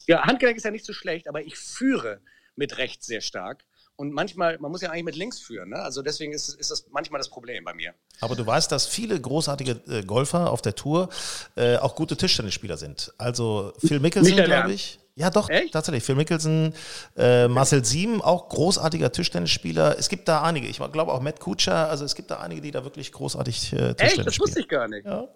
ja 0.07 0.23
Handgelenk 0.23 0.57
ist 0.57 0.63
ja 0.63 0.71
nicht 0.71 0.85
so 0.85 0.93
schlecht, 0.93 1.27
aber 1.27 1.41
ich 1.43 1.55
führe 1.55 2.19
mit 2.55 2.77
rechts 2.79 3.05
sehr 3.05 3.21
stark. 3.21 3.63
Und 3.95 4.11
manchmal, 4.11 4.57
man 4.59 4.71
muss 4.71 4.81
ja 4.81 4.89
eigentlich 4.89 5.03
mit 5.03 5.17
links 5.17 5.39
führen. 5.39 5.69
Ne? 5.69 5.75
Also 5.75 6.01
deswegen 6.01 6.33
ist, 6.33 6.49
ist 6.49 6.71
das 6.71 6.85
manchmal 6.89 7.19
das 7.19 7.29
Problem 7.29 7.63
bei 7.65 7.73
mir. 7.73 7.93
Aber 8.21 8.35
du 8.35 8.45
weißt, 8.45 8.71
dass 8.71 8.87
viele 8.87 9.19
großartige 9.19 9.81
äh, 9.87 10.03
Golfer 10.03 10.51
auf 10.51 10.61
der 10.61 10.73
Tour 10.73 11.09
äh, 11.57 11.75
auch 11.75 11.95
gute 11.95 12.15
Tischtennisspieler 12.15 12.77
sind. 12.77 13.13
Also 13.17 13.73
Phil 13.77 13.99
Mickelson, 13.99 14.37
glaube 14.37 14.71
ich. 14.71 14.99
Ja, 15.19 15.29
doch, 15.29 15.49
Echt? 15.49 15.73
tatsächlich. 15.73 16.03
Phil 16.05 16.15
Mickelson, 16.15 16.73
äh, 17.17 17.49
Marcel 17.49 17.83
Sieben, 17.83 18.21
auch 18.21 18.47
großartiger 18.47 19.11
Tischtennisspieler. 19.11 19.99
Es 19.99 20.07
gibt 20.07 20.29
da 20.29 20.43
einige. 20.43 20.67
Ich 20.67 20.77
glaube 20.77 21.11
auch 21.11 21.19
Matt 21.19 21.41
Kutscher. 21.41 21.89
Also 21.89 22.05
es 22.05 22.15
gibt 22.15 22.31
da 22.31 22.39
einige, 22.39 22.61
die 22.61 22.71
da 22.71 22.85
wirklich 22.85 23.11
großartig 23.11 23.73
äh, 23.73 23.93
Tischtennis 23.95 23.99
Echt? 23.99 24.27
Das 24.27 24.39
wusste 24.39 24.61
ich 24.61 24.69
gar 24.69 24.87
nicht. 24.87 25.05
Ja. 25.05 25.27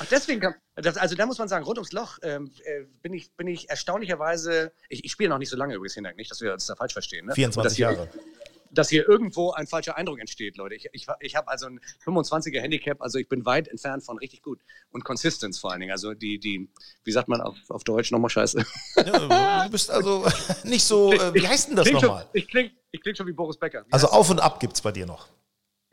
Ach, 0.00 0.06
deswegen 0.10 0.40
kam, 0.40 0.54
das, 0.74 0.96
also 0.96 1.14
da 1.14 1.26
muss 1.26 1.38
man 1.38 1.46
sagen, 1.46 1.64
rund 1.64 1.78
ums 1.78 1.92
Loch 1.92 2.18
ähm, 2.22 2.50
äh, 2.64 2.82
bin, 3.00 3.14
ich, 3.14 3.32
bin 3.36 3.46
ich 3.46 3.70
erstaunlicherweise, 3.70 4.72
ich, 4.88 5.04
ich 5.04 5.12
spiele 5.12 5.30
noch 5.30 5.38
nicht 5.38 5.50
so 5.50 5.56
lange 5.56 5.74
übrigens 5.74 5.94
hinterher, 5.94 6.16
nicht, 6.16 6.30
dass 6.30 6.40
wir 6.40 6.52
uns 6.52 6.66
da 6.66 6.74
falsch 6.74 6.92
verstehen. 6.92 7.26
Ne? 7.26 7.34
24 7.34 7.78
Jahre 7.78 8.08
dass 8.72 8.88
hier 8.88 9.08
irgendwo 9.08 9.52
ein 9.52 9.66
falscher 9.66 9.96
Eindruck 9.96 10.20
entsteht, 10.20 10.56
Leute. 10.56 10.74
Ich, 10.74 10.88
ich, 10.92 11.06
ich 11.20 11.36
habe 11.36 11.48
also 11.48 11.66
ein 11.66 11.80
25er 12.04 12.60
Handicap, 12.60 13.00
also 13.00 13.18
ich 13.18 13.28
bin 13.28 13.44
weit 13.44 13.68
entfernt 13.68 14.04
von 14.04 14.18
richtig 14.18 14.42
gut. 14.42 14.60
Und 14.90 15.04
Consistenz 15.04 15.58
vor 15.58 15.70
allen 15.70 15.80
Dingen. 15.80 15.92
Also 15.92 16.14
die, 16.14 16.38
die 16.38 16.68
wie 17.04 17.12
sagt 17.12 17.28
man 17.28 17.40
auf, 17.40 17.56
auf 17.68 17.84
Deutsch 17.84 18.10
nochmal 18.10 18.30
scheiße? 18.30 18.64
Ja, 18.96 19.64
du 19.64 19.70
bist 19.70 19.90
also 19.90 20.26
nicht 20.64 20.84
so, 20.84 21.12
äh, 21.12 21.34
wie 21.34 21.46
heißt 21.46 21.68
denn 21.68 21.76
das 21.76 21.90
nochmal? 21.90 22.28
Ich 22.32 22.48
klinge 22.48 22.70
ich 22.90 23.00
kling 23.00 23.14
schon 23.14 23.26
wie 23.26 23.32
Boris 23.32 23.56
Becker. 23.56 23.84
Wie 23.86 23.92
also 23.92 24.08
auf 24.08 24.28
und 24.30 24.40
ab 24.40 24.60
gibt 24.60 24.74
es 24.74 24.82
bei 24.82 24.92
dir 24.92 25.06
noch. 25.06 25.28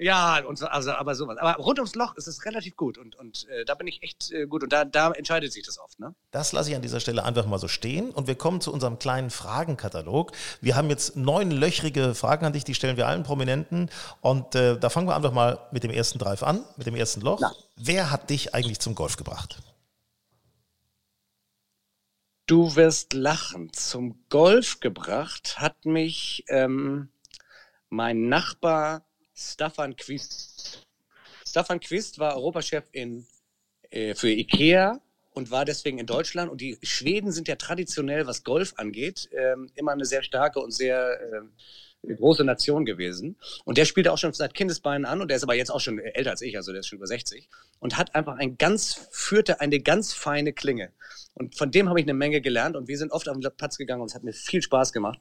Ja, 0.01 0.45
und 0.45 0.57
so, 0.57 0.65
also, 0.65 0.93
aber 0.93 1.13
sowas. 1.13 1.37
Aber 1.39 1.61
rund 1.61 1.77
ums 1.77 1.93
Loch 1.93 2.15
ist 2.15 2.25
es 2.27 2.45
relativ 2.45 2.77
gut 2.77 2.97
und, 2.97 3.17
und 3.17 3.45
äh, 3.49 3.65
da 3.65 3.75
bin 3.75 3.85
ich 3.85 4.01
echt 4.01 4.31
äh, 4.31 4.47
gut 4.47 4.63
und 4.63 4.71
da, 4.71 4.85
da 4.85 5.11
entscheidet 5.11 5.51
sich 5.51 5.65
das 5.65 5.77
oft. 5.77 5.99
Ne? 5.99 6.15
Das 6.31 6.53
lasse 6.53 6.69
ich 6.69 6.75
an 6.77 6.81
dieser 6.81 7.01
Stelle 7.01 7.25
einfach 7.25 7.45
mal 7.45 7.59
so 7.59 7.67
stehen 7.67 8.11
und 8.11 8.25
wir 8.25 8.35
kommen 8.35 8.61
zu 8.61 8.71
unserem 8.71 8.97
kleinen 8.97 9.29
Fragenkatalog. 9.29 10.31
Wir 10.61 10.77
haben 10.77 10.89
jetzt 10.89 11.17
neun 11.17 11.51
löchrige 11.51 12.15
Fragen 12.15 12.45
an 12.45 12.53
dich, 12.53 12.63
die 12.63 12.75
stellen 12.75 12.95
wir 12.95 13.07
allen 13.07 13.23
Prominenten 13.23 13.89
und 14.21 14.55
äh, 14.55 14.79
da 14.79 14.89
fangen 14.89 15.09
wir 15.09 15.17
einfach 15.17 15.33
mal 15.33 15.59
mit 15.73 15.83
dem 15.83 15.91
ersten 15.91 16.17
Drive 16.17 16.43
an, 16.43 16.63
mit 16.77 16.87
dem 16.87 16.95
ersten 16.95 17.19
Loch. 17.19 17.39
Na. 17.41 17.51
Wer 17.75 18.09
hat 18.09 18.29
dich 18.29 18.55
eigentlich 18.55 18.79
zum 18.79 18.95
Golf 18.95 19.17
gebracht? 19.17 19.61
Du 22.47 22.77
wirst 22.77 23.11
lachen. 23.11 23.73
Zum 23.73 24.23
Golf 24.29 24.79
gebracht 24.79 25.59
hat 25.59 25.85
mich 25.85 26.45
ähm, 26.47 27.09
mein 27.89 28.29
Nachbar 28.29 29.03
Staffan 29.39 29.95
Quist. 29.95 30.85
Staffan 31.47 31.79
Quist 31.79 32.19
war 32.19 32.35
Europachef 32.35 32.83
in, 32.91 33.25
äh, 33.89 34.13
für 34.13 34.29
Ikea 34.29 35.01
und 35.31 35.49
war 35.49 35.65
deswegen 35.65 35.97
in 35.97 36.05
Deutschland. 36.05 36.51
Und 36.51 36.61
die 36.61 36.77
Schweden 36.83 37.31
sind 37.31 37.47
ja 37.47 37.55
traditionell, 37.55 38.27
was 38.27 38.43
Golf 38.43 38.73
angeht, 38.75 39.29
ähm, 39.31 39.69
immer 39.75 39.93
eine 39.93 40.05
sehr 40.05 40.23
starke 40.23 40.59
und 40.59 40.71
sehr 40.71 41.19
ähm, 41.33 41.53
große 42.03 42.43
Nation 42.43 42.85
gewesen. 42.85 43.37
Und 43.65 43.77
der 43.77 43.85
spielte 43.85 44.11
auch 44.11 44.17
schon 44.17 44.33
seit 44.33 44.53
Kindesbeinen 44.53 45.05
an 45.05 45.21
und 45.21 45.29
der 45.29 45.37
ist 45.37 45.43
aber 45.43 45.55
jetzt 45.55 45.69
auch 45.69 45.79
schon 45.79 45.99
älter 45.99 46.31
als 46.31 46.41
ich, 46.41 46.55
also 46.57 46.71
der 46.71 46.81
ist 46.81 46.87
schon 46.87 46.97
über 46.97 47.07
60 47.07 47.49
und 47.79 47.97
hat 47.97 48.15
einfach 48.15 48.37
ein 48.37 48.57
ganz, 48.57 49.07
führte 49.11 49.61
eine 49.61 49.79
ganz 49.79 50.13
feine 50.13 50.53
Klinge. 50.53 50.91
Und 51.33 51.57
von 51.57 51.71
dem 51.71 51.89
habe 51.89 51.99
ich 51.99 52.05
eine 52.05 52.13
Menge 52.13 52.41
gelernt 52.41 52.75
und 52.75 52.87
wir 52.87 52.97
sind 52.97 53.11
oft 53.11 53.27
auf 53.29 53.37
den 53.37 53.51
Platz 53.57 53.77
gegangen 53.77 54.01
und 54.01 54.09
es 54.09 54.15
hat 54.15 54.23
mir 54.23 54.33
viel 54.33 54.61
Spaß 54.61 54.93
gemacht. 54.93 55.19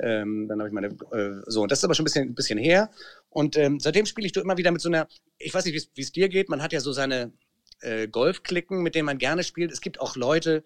Ähm, 0.00 0.46
dann 0.48 0.60
habe 0.60 0.68
ich 0.68 0.74
meine, 0.74 0.88
äh, 0.88 1.42
so, 1.46 1.62
und 1.62 1.72
das 1.72 1.80
ist 1.80 1.84
aber 1.84 1.94
schon 1.94 2.04
ein 2.04 2.04
bisschen, 2.04 2.28
ein 2.28 2.34
bisschen 2.34 2.58
her. 2.58 2.90
Und 3.30 3.56
ähm, 3.56 3.78
seitdem 3.80 4.06
spiele 4.06 4.26
ich 4.26 4.36
immer 4.36 4.56
wieder 4.56 4.70
mit 4.70 4.80
so 4.80 4.88
einer, 4.88 5.08
ich 5.38 5.52
weiß 5.52 5.64
nicht, 5.64 5.90
wie 5.94 6.00
es 6.00 6.12
dir 6.12 6.28
geht, 6.28 6.48
man 6.48 6.62
hat 6.62 6.72
ja 6.72 6.80
so 6.80 6.92
seine 6.92 7.32
äh, 7.80 8.08
Golfklicken, 8.08 8.82
mit 8.82 8.94
denen 8.94 9.06
man 9.06 9.18
gerne 9.18 9.44
spielt. 9.44 9.70
Es 9.72 9.80
gibt 9.80 10.00
auch 10.00 10.16
Leute, 10.16 10.64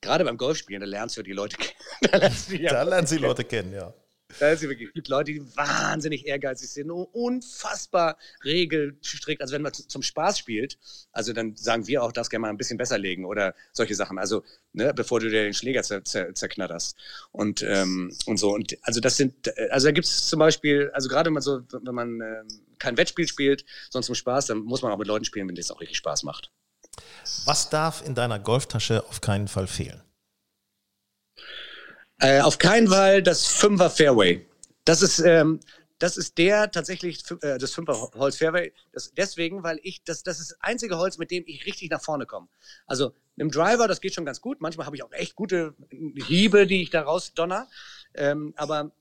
gerade 0.00 0.24
beim 0.24 0.36
Golfspielen, 0.36 0.80
da 0.80 0.86
lernst 0.86 1.16
du 1.16 1.22
die 1.22 1.32
Leute 1.32 1.56
kennen. 1.58 1.76
da 2.10 2.18
lernst 2.18 2.50
du 2.50 2.56
ja 2.56 2.72
da 2.72 2.82
lernst 2.82 3.12
du 3.12 3.16
die 3.16 3.22
Leute 3.26 3.44
kennen, 3.44 3.72
ja. 3.72 3.94
Da 4.38 4.50
ist 4.50 4.62
wirklich, 4.62 4.88
es 4.88 4.94
gibt 4.94 5.08
Leute, 5.08 5.32
die 5.32 5.56
wahnsinnig 5.56 6.26
ehrgeizig 6.26 6.70
sind, 6.70 6.90
unfassbar 6.90 8.16
regelstrikt. 8.44 9.40
Also 9.40 9.54
wenn 9.54 9.62
man 9.62 9.72
zum 9.72 10.02
Spaß 10.02 10.38
spielt, 10.38 10.78
also 11.12 11.32
dann 11.32 11.56
sagen 11.56 11.86
wir 11.86 12.02
auch, 12.02 12.12
das 12.12 12.30
gerne 12.30 12.42
mal 12.42 12.48
ein 12.48 12.56
bisschen 12.56 12.78
besser 12.78 12.98
legen 12.98 13.24
oder 13.24 13.54
solche 13.72 13.94
Sachen. 13.94 14.18
Also 14.18 14.42
ne, 14.72 14.92
bevor 14.94 15.20
du 15.20 15.28
dir 15.28 15.42
den 15.42 15.54
Schläger 15.54 15.82
zer, 15.82 16.04
zer, 16.04 16.34
zerknatterst 16.34 16.96
und 17.30 17.62
ähm, 17.62 18.14
und 18.26 18.38
so. 18.38 18.52
Und 18.52 18.76
also 18.82 19.00
das 19.00 19.16
sind, 19.16 19.52
also 19.70 19.88
da 19.88 19.92
gibt 19.92 20.06
es 20.06 20.28
zum 20.28 20.38
Beispiel, 20.38 20.90
also 20.94 21.08
gerade 21.08 21.26
wenn 21.26 21.34
man 21.34 21.42
so, 21.42 21.60
wenn 21.70 21.94
man 21.94 22.20
ähm, 22.20 22.48
kein 22.78 22.96
Wettspiel 22.96 23.28
spielt, 23.28 23.64
sondern 23.90 24.06
zum 24.06 24.14
Spaß, 24.14 24.46
dann 24.46 24.58
muss 24.58 24.82
man 24.82 24.92
auch 24.92 24.98
mit 24.98 25.06
Leuten 25.06 25.24
spielen, 25.24 25.48
wenn 25.48 25.54
das 25.54 25.70
auch 25.70 25.80
richtig 25.80 25.98
Spaß 25.98 26.24
macht. 26.24 26.50
Was 27.44 27.70
darf 27.70 28.04
in 28.04 28.14
deiner 28.14 28.38
Golftasche 28.38 29.04
auf 29.08 29.20
keinen 29.20 29.48
Fall 29.48 29.66
fehlen? 29.66 30.02
Äh, 32.22 32.40
auf 32.40 32.58
keinen 32.58 32.86
Fall 32.86 33.20
das 33.20 33.48
Fünfer 33.48 33.90
Fairway. 33.90 34.46
Das 34.84 35.02
ist, 35.02 35.18
ähm, 35.18 35.58
das 35.98 36.16
ist 36.16 36.38
der 36.38 36.70
tatsächlich, 36.70 37.24
äh, 37.42 37.58
das 37.58 37.74
Fünfer 37.74 37.94
Holz 38.14 38.36
Fairway. 38.36 38.72
Das, 38.92 39.12
deswegen, 39.12 39.64
weil 39.64 39.80
ich, 39.82 40.04
das, 40.04 40.22
das 40.22 40.38
ist 40.38 40.52
das 40.52 40.60
einzige 40.60 40.98
Holz, 40.98 41.18
mit 41.18 41.32
dem 41.32 41.42
ich 41.48 41.66
richtig 41.66 41.90
nach 41.90 42.00
vorne 42.00 42.24
komme. 42.24 42.46
Also 42.86 43.12
dem 43.36 43.50
Driver, 43.50 43.88
das 43.88 44.00
geht 44.00 44.14
schon 44.14 44.24
ganz 44.24 44.40
gut. 44.40 44.60
Manchmal 44.60 44.86
habe 44.86 44.94
ich 44.94 45.02
auch 45.02 45.10
echt 45.10 45.34
gute 45.34 45.74
Hiebe, 45.90 46.68
die 46.68 46.82
ich 46.82 46.90
da 46.90 47.02
raus 47.02 47.34
donner. 47.34 47.68
Ähm, 48.14 48.54
aber 48.56 48.92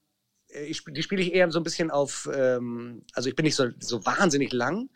äh, 0.48 0.66
ich, 0.66 0.84
die 0.84 1.04
spiele 1.04 1.22
ich 1.22 1.32
eher 1.32 1.52
so 1.52 1.60
ein 1.60 1.64
bisschen 1.64 1.92
auf, 1.92 2.28
ähm, 2.34 3.04
also 3.14 3.30
ich 3.30 3.36
bin 3.36 3.44
nicht 3.44 3.56
so, 3.56 3.68
so 3.80 4.04
wahnsinnig 4.04 4.52
lang. 4.52 4.90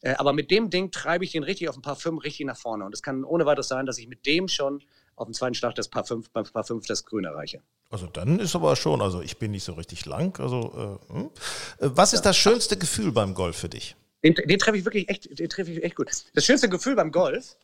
Äh, 0.00 0.14
aber 0.14 0.32
mit 0.32 0.52
dem 0.52 0.70
Ding 0.70 0.92
treibe 0.92 1.24
ich 1.24 1.32
den 1.32 1.42
richtig 1.42 1.68
auf 1.68 1.76
ein 1.76 1.82
paar 1.82 1.96
Fünf 1.96 2.22
richtig 2.22 2.46
nach 2.46 2.56
vorne. 2.56 2.84
Und 2.84 2.94
es 2.94 3.02
kann 3.02 3.24
ohne 3.24 3.46
weiteres 3.46 3.66
sein, 3.66 3.84
dass 3.84 3.98
ich 3.98 4.06
mit 4.06 4.26
dem 4.26 4.46
schon 4.46 4.84
auf 5.16 5.26
dem 5.26 5.34
zweiten 5.34 5.54
Schlag 5.54 5.74
das 5.74 5.88
Paar 5.88 6.04
5, 6.04 6.30
beim 6.30 6.44
Paar 6.44 6.64
5 6.64 6.86
das 6.86 7.04
Grün 7.04 7.24
erreiche. 7.24 7.62
Also 7.90 8.06
dann 8.06 8.40
ist 8.40 8.54
aber 8.54 8.74
schon, 8.76 9.00
also 9.00 9.20
ich 9.22 9.38
bin 9.38 9.52
nicht 9.52 9.64
so 9.64 9.74
richtig 9.74 10.06
lang. 10.06 10.38
Also 10.40 11.00
äh, 11.10 11.12
hm. 11.12 11.24
Äh, 11.24 11.28
was 11.78 12.12
ist 12.12 12.22
das 12.22 12.36
schönste 12.36 12.76
Gefühl 12.76 13.12
beim 13.12 13.34
Golf 13.34 13.56
für 13.56 13.68
dich? 13.68 13.96
Den, 14.22 14.34
den 14.34 14.58
treffe 14.58 14.78
ich 14.78 14.84
wirklich 14.84 15.08
echt, 15.08 15.38
den 15.38 15.48
treffe 15.48 15.70
ich 15.70 15.82
echt 15.82 15.96
gut. 15.96 16.10
Das 16.34 16.44
schönste 16.44 16.68
Gefühl 16.68 16.96
beim 16.96 17.12
Golf, 17.12 17.56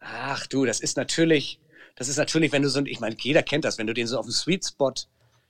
ach 0.00 0.46
du, 0.46 0.66
das 0.66 0.80
ist 0.80 0.96
natürlich, 0.96 1.58
das 1.96 2.08
ist 2.08 2.18
natürlich, 2.18 2.52
wenn 2.52 2.62
du 2.62 2.68
so, 2.68 2.80
ich 2.84 3.00
meine, 3.00 3.16
jeder 3.18 3.42
kennt 3.42 3.64
das, 3.64 3.78
wenn 3.78 3.86
du 3.86 3.94
den 3.94 4.06
so 4.06 4.18
auf 4.18 4.26
dem 4.26 4.32
Sweet 4.32 4.66
Spot 4.66 4.94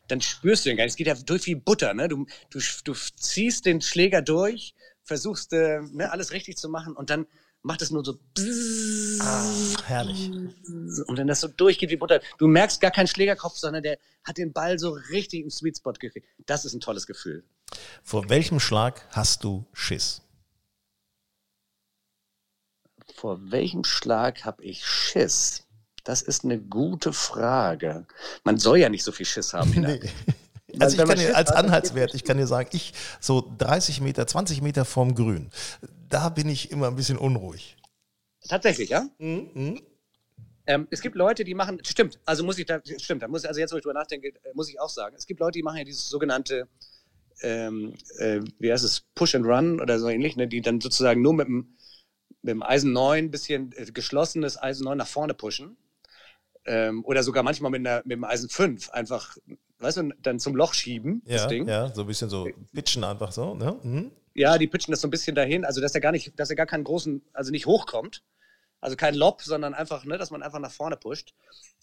dann 0.08 0.20
spürst 0.20 0.64
du 0.64 0.70
den 0.70 0.76
gar 0.76 0.84
nicht. 0.84 0.92
Es 0.92 0.96
geht 0.96 1.06
ja 1.06 1.14
durch 1.14 1.46
wie 1.46 1.54
Butter. 1.54 1.94
Ne? 1.94 2.08
Du, 2.08 2.26
du, 2.50 2.60
du 2.84 2.94
ziehst 2.94 3.66
den 3.66 3.80
Schläger 3.80 4.22
durch, 4.22 4.74
versuchst 5.02 5.52
äh, 5.52 5.80
ne, 5.80 6.10
alles 6.10 6.32
richtig 6.32 6.56
zu 6.56 6.68
machen 6.68 6.94
und 6.94 7.10
dann 7.10 7.26
macht 7.64 7.82
es 7.82 7.90
nur 7.90 8.04
so. 8.04 8.18
Ah, 9.20 9.50
herrlich. 9.86 10.30
Und 10.30 11.16
wenn 11.16 11.26
das 11.26 11.40
so 11.40 11.48
durchgeht 11.48 11.90
wie 11.90 11.96
Butter, 11.96 12.20
du 12.38 12.46
merkst 12.46 12.80
gar 12.80 12.90
keinen 12.90 13.08
Schlägerkopf, 13.08 13.56
sondern 13.56 13.82
der 13.82 13.98
hat 14.22 14.36
den 14.38 14.52
Ball 14.52 14.78
so 14.78 14.90
richtig 15.10 15.40
im 15.42 15.50
Sweet 15.50 15.78
Spot 15.78 15.92
gekriegt. 15.92 16.26
Das 16.46 16.64
ist 16.64 16.74
ein 16.74 16.80
tolles 16.80 17.06
Gefühl. 17.06 17.42
Vor 18.02 18.28
welchem 18.28 18.60
Schlag 18.60 19.06
hast 19.10 19.42
du 19.44 19.66
Schiss? 19.72 20.22
Vor 23.14 23.50
welchem 23.50 23.84
Schlag 23.84 24.44
habe 24.44 24.62
ich 24.62 24.86
Schiss? 24.86 25.66
Das 26.04 26.20
ist 26.20 26.44
eine 26.44 26.60
gute 26.60 27.14
Frage. 27.14 28.06
Man 28.44 28.58
soll 28.58 28.78
ja 28.78 28.90
nicht 28.90 29.04
so 29.04 29.12
viel 29.12 29.26
Schiss 29.26 29.54
haben. 29.54 29.70
nee. 29.76 30.00
Also 30.80 30.96
ich 30.96 31.08
kann 31.08 31.18
dir 31.18 31.36
als 31.36 31.50
Anhaltswert, 31.50 32.14
ich 32.14 32.24
kann 32.24 32.36
dir 32.36 32.46
sagen, 32.46 32.70
ich 32.72 32.92
so 33.20 33.52
30 33.58 34.00
Meter, 34.00 34.26
20 34.26 34.62
Meter 34.62 34.84
vorm 34.84 35.14
Grün, 35.14 35.50
da 36.08 36.28
bin 36.28 36.48
ich 36.48 36.70
immer 36.70 36.88
ein 36.88 36.96
bisschen 36.96 37.18
unruhig. 37.18 37.76
Tatsächlich, 38.48 38.90
ja? 38.90 39.08
Mhm. 39.18 39.50
mhm. 39.54 39.82
Ähm, 40.66 40.88
es 40.90 41.02
gibt 41.02 41.14
Leute, 41.14 41.44
die 41.44 41.54
machen, 41.54 41.78
stimmt, 41.84 42.18
also 42.24 42.42
muss 42.42 42.58
ich 42.58 42.64
da, 42.64 42.80
stimmt, 42.82 43.22
da 43.22 43.28
muss, 43.28 43.44
also 43.44 43.60
jetzt, 43.60 43.72
wo 43.72 43.76
ich 43.76 43.82
drüber 43.82 43.92
nachdenke, 43.92 44.28
äh, 44.28 44.54
muss 44.54 44.70
ich 44.70 44.80
auch 44.80 44.88
sagen, 44.88 45.14
es 45.14 45.26
gibt 45.26 45.40
Leute, 45.40 45.58
die 45.58 45.62
machen 45.62 45.76
ja 45.76 45.84
dieses 45.84 46.08
sogenannte, 46.08 46.68
ähm, 47.42 47.92
äh, 48.18 48.40
wie 48.58 48.72
heißt 48.72 48.84
es, 48.84 49.02
Push 49.14 49.34
and 49.34 49.44
Run 49.44 49.78
oder 49.78 49.98
so 49.98 50.08
ähnlich, 50.08 50.36
ne, 50.36 50.48
die 50.48 50.62
dann 50.62 50.80
sozusagen 50.80 51.20
nur 51.20 51.34
mit 51.34 51.48
dem, 51.48 51.76
mit 52.40 52.52
dem 52.52 52.62
Eisen 52.62 52.92
9 52.92 53.26
ein 53.26 53.30
bisschen 53.30 53.72
äh, 53.72 53.84
geschlossenes 53.92 54.60
Eisen 54.60 54.84
9 54.84 54.96
nach 54.96 55.06
vorne 55.06 55.34
pushen. 55.34 55.76
Ähm, 56.66 57.04
oder 57.04 57.22
sogar 57.22 57.42
manchmal 57.42 57.70
mit, 57.70 57.86
einer, 57.86 57.98
mit 58.04 58.12
dem 58.12 58.24
Eisen 58.24 58.48
5 58.48 58.88
einfach 58.88 59.36
weißt 59.78 59.98
du, 59.98 60.10
dann 60.22 60.38
zum 60.38 60.56
Loch 60.56 60.74
schieben, 60.74 61.22
ja, 61.26 61.36
das 61.36 61.48
Ding. 61.48 61.68
Ja, 61.68 61.92
so 61.94 62.02
ein 62.02 62.06
bisschen 62.06 62.30
so 62.30 62.48
pitchen 62.72 63.04
einfach 63.04 63.32
so, 63.32 63.54
ne? 63.54 63.78
Mhm. 63.82 64.10
Ja, 64.34 64.58
die 64.58 64.66
pitchen 64.66 64.92
das 64.92 65.00
so 65.00 65.08
ein 65.08 65.10
bisschen 65.10 65.34
dahin, 65.34 65.64
also 65.64 65.80
dass 65.80 65.94
er 65.94 66.00
gar 66.00 66.12
nicht, 66.12 66.38
dass 66.38 66.50
er 66.50 66.56
gar 66.56 66.66
keinen 66.66 66.84
großen, 66.84 67.22
also 67.32 67.50
nicht 67.50 67.66
hochkommt. 67.66 68.22
Also 68.84 68.96
kein 68.96 69.14
Lob, 69.14 69.40
sondern 69.40 69.72
einfach, 69.72 70.04
ne, 70.04 70.18
dass 70.18 70.30
man 70.30 70.42
einfach 70.42 70.58
nach 70.58 70.70
vorne 70.70 70.98
pusht. 70.98 71.32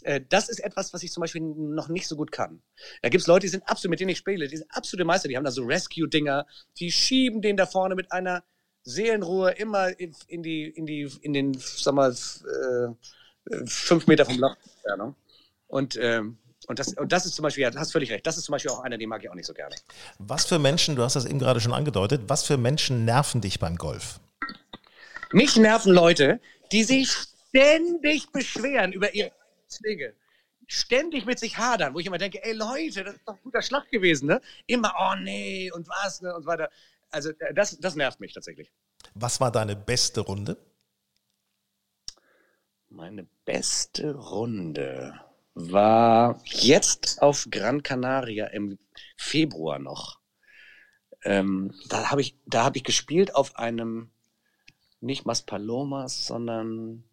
Äh, 0.04 0.22
das 0.30 0.50
ist 0.50 0.60
etwas, 0.60 0.94
was 0.94 1.02
ich 1.02 1.12
zum 1.12 1.22
Beispiel 1.22 1.42
noch 1.42 1.90
nicht 1.90 2.08
so 2.08 2.16
gut 2.16 2.32
kann. 2.32 2.62
Da 3.02 3.10
gibt 3.10 3.22
es 3.22 3.28
Leute, 3.28 3.48
die 3.48 3.48
sind 3.48 3.68
absolut, 3.68 3.90
mit 3.90 4.00
denen 4.02 4.12
ich 4.12 4.20
spiele, 4.20 4.48
die 4.48 4.58
sind 4.58 4.70
absolute 4.70 5.04
Meister, 5.04 5.28
die 5.28 5.36
haben 5.36 5.44
da 5.44 5.50
so 5.50 5.64
Rescue-Dinger, 5.64 6.46
die 6.78 6.92
schieben 6.92 7.42
den 7.42 7.58
da 7.58 7.66
vorne 7.66 7.96
mit 7.96 8.12
einer 8.12 8.44
Seelenruhe 8.84 9.50
immer 9.54 10.00
in, 10.00 10.44
die, 10.44 10.66
in 10.66 10.86
die, 10.86 11.12
in 11.22 11.34
den, 11.34 11.58
sag 11.58 11.96
mal, 11.96 12.12
äh, 12.12 13.66
fünf 13.66 14.06
Meter 14.06 14.26
vom 14.26 14.38
Loch. 14.38 14.56
Ne? 14.96 15.16
Und 15.66 15.98
ähm, 16.00 16.38
und 16.72 16.80
das, 16.80 16.94
und 16.94 17.12
das 17.12 17.26
ist 17.26 17.36
zum 17.36 17.44
Beispiel, 17.44 17.64
ja, 17.64 17.70
du 17.70 17.78
hast 17.78 17.92
völlig 17.92 18.12
recht, 18.12 18.26
das 18.26 18.38
ist 18.38 18.46
zum 18.46 18.54
Beispiel 18.54 18.72
auch 18.72 18.80
einer, 18.80 18.98
den 18.98 19.10
mag 19.10 19.24
ich 19.24 19.30
auch 19.30 19.36
nicht 19.36 19.46
so 19.46 19.54
gerne. 19.54 19.76
Was 20.18 20.46
für 20.46 20.58
Menschen, 20.58 20.96
du 20.96 21.04
hast 21.04 21.16
das 21.16 21.26
eben 21.26 21.38
gerade 21.38 21.60
schon 21.60 21.74
angedeutet, 21.74 22.24
was 22.28 22.46
für 22.46 22.58
Menschen 22.58 23.06
nerven 23.06 23.42
dich 23.42 23.60
beim 23.60 23.76
Golf? 23.76 24.20
Mich 25.34 25.58
nerven 25.58 25.94
Leute, 25.94 26.40
die 26.72 26.84
sich 26.84 27.12
ständig 27.12 28.32
beschweren 28.32 28.94
über 28.94 29.14
ihre 29.14 29.32
Schläge. 29.70 30.16
Ständig 30.68 31.26
mit 31.26 31.40
sich 31.40 31.58
hadern, 31.58 31.94
wo 31.94 32.00
ich 32.00 32.06
immer 32.06 32.18
denke, 32.18 32.42
ey 32.44 32.54
Leute, 32.54 33.04
das 33.04 33.16
ist 33.16 33.28
doch 33.28 33.36
ein 33.36 33.44
guter 33.44 33.62
Schlag 33.62 33.90
gewesen, 33.92 34.28
ne? 34.28 34.42
Immer, 34.68 34.94
oh 34.98 35.16
nee, 35.22 35.70
und 35.72 35.88
was, 35.90 36.22
ne? 36.22 36.34
Und 36.34 36.44
so 36.44 36.48
weiter. 36.48 36.70
Also 37.10 37.32
das, 37.54 37.78
das 37.78 37.96
nervt 37.96 38.22
mich 38.22 38.34
tatsächlich. 38.34 38.72
Was 39.14 39.42
war 39.42 39.52
deine 39.52 39.76
beste 39.76 40.22
Runde? 40.22 40.56
Meine 42.88 43.28
beste 43.44 44.16
Runde 44.16 45.20
war 45.54 46.42
jetzt 46.46 47.22
auf 47.22 47.48
Gran 47.50 47.84
Canaria 47.84 48.48
im 48.48 48.80
Februar 49.18 49.80
noch. 49.80 50.20
Ähm, 51.24 51.74
da 51.90 52.10
habe 52.10 52.22
ich, 52.22 52.36
da 52.46 52.64
habe 52.64 52.78
ich 52.78 52.84
gespielt 52.84 53.36
auf 53.36 53.58
einem 53.58 54.10
nicht 55.02 55.26
Maspalomas, 55.26 56.26
sondern 56.26 57.04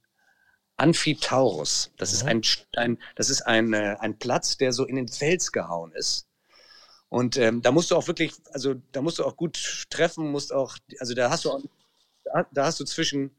Amphitaurus. 0.77 1.93
Das 1.97 2.13
ist 2.13 2.25
ein, 2.25 2.43
ein 2.77 2.99
das 3.17 3.31
ist 3.31 3.43
ein, 3.43 3.73
äh, 3.73 3.97
ein 3.99 4.19
Platz, 4.19 4.57
der 4.57 4.73
so 4.73 4.85
in 4.85 4.97
den 4.97 5.09
Fels 5.09 5.53
gehauen 5.53 5.93
ist. 5.93 6.27
Und 7.09 7.37
ähm, 7.39 7.63
da 7.63 7.73
musst 7.73 7.91
du 7.91 7.97
auch 7.97 8.07
wirklich, 8.07 8.35
also 8.53 8.75
da 8.93 9.01
musst 9.01 9.19
du 9.19 9.25
auch 9.25 9.37
gut 9.37 9.87
treffen, 9.91 10.31
musst 10.31 10.53
auch, 10.53 10.77
also 11.01 11.15
da 11.15 11.31
hast 11.31 11.45
du 11.45 11.51
auch, 11.51 11.61
da, 12.25 12.47
da 12.53 12.67
hast 12.67 12.79
du 12.81 12.85
zwischen, 12.85 13.35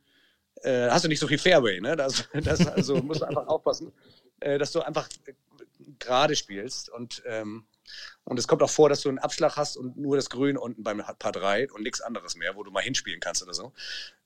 äh, 0.63 0.89
hast 0.89 1.05
du 1.05 1.07
nicht 1.07 1.19
so 1.19 1.27
viel 1.27 1.37
Fairway, 1.37 1.79
ne? 1.79 1.95
Das, 1.95 2.27
das 2.43 2.67
also 2.67 2.95
musst 2.97 3.21
du 3.21 3.25
einfach 3.25 3.47
aufpassen 3.47 3.93
äh, 4.39 4.57
dass 4.57 4.71
du 4.71 4.81
einfach 4.81 5.09
äh, 5.25 5.33
gerade 5.99 6.35
spielst. 6.35 6.89
Und, 6.89 7.21
ähm, 7.25 7.65
und 8.23 8.39
es 8.39 8.47
kommt 8.47 8.61
auch 8.61 8.69
vor, 8.69 8.89
dass 8.89 9.01
du 9.01 9.09
einen 9.09 9.19
Abschlag 9.19 9.55
hast 9.55 9.77
und 9.77 9.97
nur 9.97 10.15
das 10.15 10.29
Grün 10.29 10.57
unten 10.57 10.83
beim 10.83 11.03
Paar 11.17 11.31
3 11.31 11.71
und 11.71 11.83
nichts 11.83 12.01
anderes 12.01 12.35
mehr, 12.35 12.55
wo 12.55 12.63
du 12.63 12.71
mal 12.71 12.83
hinspielen 12.83 13.19
kannst 13.19 13.43
oder 13.43 13.53
so. 13.53 13.73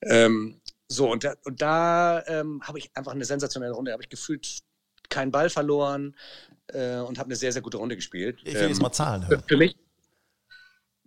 Ähm, 0.02 0.60
so, 0.88 1.10
und 1.12 1.24
da, 1.24 1.36
und 1.46 1.62
da 1.62 2.24
ähm, 2.28 2.62
habe 2.64 2.80
ich 2.80 2.92
einfach 2.96 3.14
eine 3.14 3.26
sensationelle 3.26 3.74
Runde. 3.74 3.90
Da 3.90 3.94
habe 3.94 4.04
ich 4.04 4.10
gefühlt 4.10 4.64
keinen 5.10 5.32
Ball 5.32 5.50
verloren 5.50 6.16
äh, 6.68 6.98
und 6.98 7.18
habe 7.20 7.28
eine 7.28 7.36
sehr, 7.36 7.52
sehr 7.52 7.62
gute 7.62 7.78
Runde 7.78 7.96
gespielt. 7.96 8.40
Ich 8.44 8.54
will 8.54 8.68
jetzt 8.68 8.78
ähm, 8.78 8.84
mal 8.84 8.92
Zahlen 8.92 9.28
hören. 9.28 9.44
Für, 9.48 9.58
mich, 9.58 9.76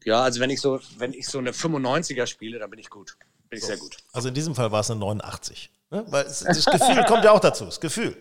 ja, 0.05 0.23
also 0.23 0.41
wenn 0.41 0.51
ich 0.51 0.61
so, 0.61 0.81
wenn 0.99 1.13
ich 1.13 1.27
so 1.27 1.39
eine 1.39 1.53
95er 1.53 2.27
spiele, 2.27 2.59
dann 2.59 2.71
bin 2.71 2.79
ich 2.79 2.91
gut. 2.91 3.17
Bin 3.49 3.59
ich 3.59 3.63
so. 3.63 3.69
sehr 3.69 3.77
gut. 3.77 3.97
Also 4.13 4.29
in 4.29 4.35
diesem 4.35 4.55
Fall 4.55 4.73
war 4.73 4.81
es 4.81 4.91
eine 4.91 5.01
89. 5.01 5.71
Ne? 5.91 6.05
Weil 6.09 6.25
das 6.25 6.45
Gefühl 6.45 7.05
kommt 7.05 7.25
ja 7.25 7.33
auch 7.33 7.41
dazu, 7.41 7.65
das 7.65 7.81
Gefühl. 7.81 8.17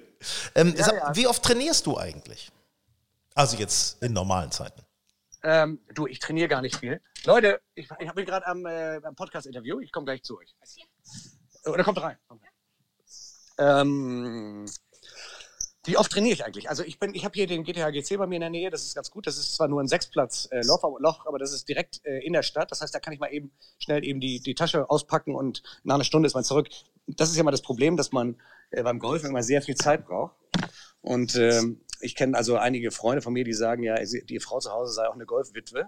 Ähm, 0.55 0.73
sag, 0.77 1.15
Wie 1.15 1.27
oft 1.27 1.43
trainierst 1.43 1.85
du 1.85 1.97
eigentlich? 1.97 2.51
Also 3.33 3.57
jetzt 3.57 4.01
in 4.01 4.13
normalen 4.13 4.51
Zeiten. 4.51 4.81
Ähm, 5.43 5.79
du, 5.93 6.07
ich 6.07 6.19
trainiere 6.19 6.47
gar 6.47 6.61
nicht 6.61 6.77
viel. 6.77 7.01
Leute, 7.25 7.61
ich, 7.75 7.87
ich 7.99 8.11
bin 8.13 8.25
gerade 8.25 8.47
am, 8.47 8.65
äh, 8.65 8.99
am 9.03 9.15
Podcast-Interview. 9.15 9.79
Ich 9.79 9.91
komme 9.91 10.05
gleich 10.05 10.23
zu 10.23 10.39
euch. 10.39 10.55
Oder 11.65 11.83
kommt 11.83 12.01
rein. 12.01 12.17
Rein. 12.29 12.39
Ähm, 13.57 14.65
wie 15.85 15.97
oft 15.97 16.11
trainiere 16.11 16.33
ich 16.33 16.45
eigentlich? 16.45 16.67
Also 16.67 16.83
ich 16.83 16.97
bin, 16.97 17.13
ich 17.13 17.25
habe 17.25 17.33
hier 17.35 17.45
den 17.45 17.63
GTA 17.63 17.91
GC 17.91 18.17
bei 18.17 18.25
mir 18.25 18.35
in 18.35 18.41
der 18.41 18.49
Nähe, 18.49 18.71
das 18.71 18.83
ist 18.83 18.95
ganz 18.95 19.11
gut. 19.11 19.27
Das 19.27 19.37
ist 19.37 19.53
zwar 19.53 19.67
nur 19.67 19.81
ein 19.81 19.87
Sechsplatz 19.87 20.47
äh, 20.51 20.61
Loch, 20.63 21.25
aber 21.25 21.37
das 21.37 21.53
ist 21.53 21.69
direkt 21.69 22.03
äh, 22.05 22.25
in 22.25 22.33
der 22.33 22.41
Stadt. 22.41 22.71
Das 22.71 22.81
heißt, 22.81 22.93
da 22.93 22.99
kann 22.99 23.13
ich 23.13 23.19
mal 23.19 23.31
eben 23.31 23.51
schnell 23.77 24.03
eben 24.03 24.19
die, 24.19 24.39
die 24.39 24.55
Tasche 24.55 24.89
auspacken 24.89 25.35
und 25.35 25.61
nach 25.83 25.95
einer 25.95 26.03
Stunde 26.03 26.25
ist 26.25 26.33
man 26.33 26.43
zurück. 26.43 26.69
Das 27.05 27.29
ist 27.29 27.37
ja 27.37 27.43
mal 27.43 27.51
das 27.51 27.61
Problem, 27.61 27.97
dass 27.97 28.11
man 28.11 28.41
äh, 28.75 28.83
beim 28.83 28.99
Golfen 28.99 29.29
immer 29.29 29.43
sehr 29.43 29.61
viel 29.61 29.75
Zeit 29.75 30.05
braucht. 30.05 30.35
Und 31.01 31.35
ähm, 31.35 31.81
ich 32.01 32.15
kenne 32.15 32.37
also 32.37 32.57
einige 32.57 32.91
Freunde 32.91 33.21
von 33.21 33.33
mir, 33.33 33.43
die 33.43 33.53
sagen, 33.53 33.83
ja, 33.83 33.95
die 33.95 34.39
Frau 34.39 34.59
zu 34.59 34.71
Hause 34.71 34.93
sei 34.93 35.07
auch 35.07 35.13
eine 35.13 35.25
Golfwitwe. 35.25 35.87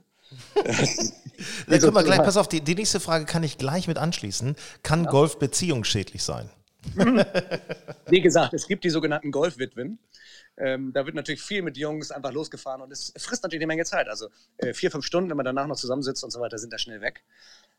da 0.55 1.79
können 1.79 1.93
wir 1.93 2.03
gleich, 2.03 2.19
pass 2.19 2.37
auf, 2.37 2.47
die, 2.47 2.61
die 2.61 2.75
nächste 2.75 2.99
Frage 2.99 3.25
kann 3.25 3.43
ich 3.43 3.57
gleich 3.57 3.87
mit 3.87 3.97
anschließen. 3.97 4.55
Kann 4.83 5.05
ja. 5.05 5.09
Golf 5.09 5.39
beziehungsschädlich 5.39 6.23
sein? 6.23 6.49
Wie 8.07 8.21
gesagt, 8.21 8.53
es 8.53 8.67
gibt 8.67 8.83
die 8.83 8.89
sogenannten 8.89 9.31
Golfwitwen. 9.31 9.99
Ähm, 10.57 10.91
da 10.93 11.05
wird 11.05 11.15
natürlich 11.15 11.41
viel 11.41 11.61
mit 11.61 11.77
Jungs 11.77 12.11
einfach 12.11 12.31
losgefahren 12.31 12.81
und 12.81 12.91
es 12.91 13.13
frisst 13.17 13.43
natürlich 13.43 13.61
eine 13.61 13.67
Menge 13.67 13.85
Zeit. 13.85 14.07
Also 14.07 14.29
äh, 14.57 14.73
vier, 14.73 14.89
fünf 14.89 15.05
Stunden, 15.05 15.29
wenn 15.29 15.37
man 15.37 15.45
danach 15.45 15.67
noch 15.67 15.75
zusammensitzt 15.75 16.23
und 16.23 16.31
so 16.31 16.39
weiter, 16.39 16.57
sind 16.57 16.73
da 16.73 16.77
schnell 16.77 17.01
weg. 17.01 17.23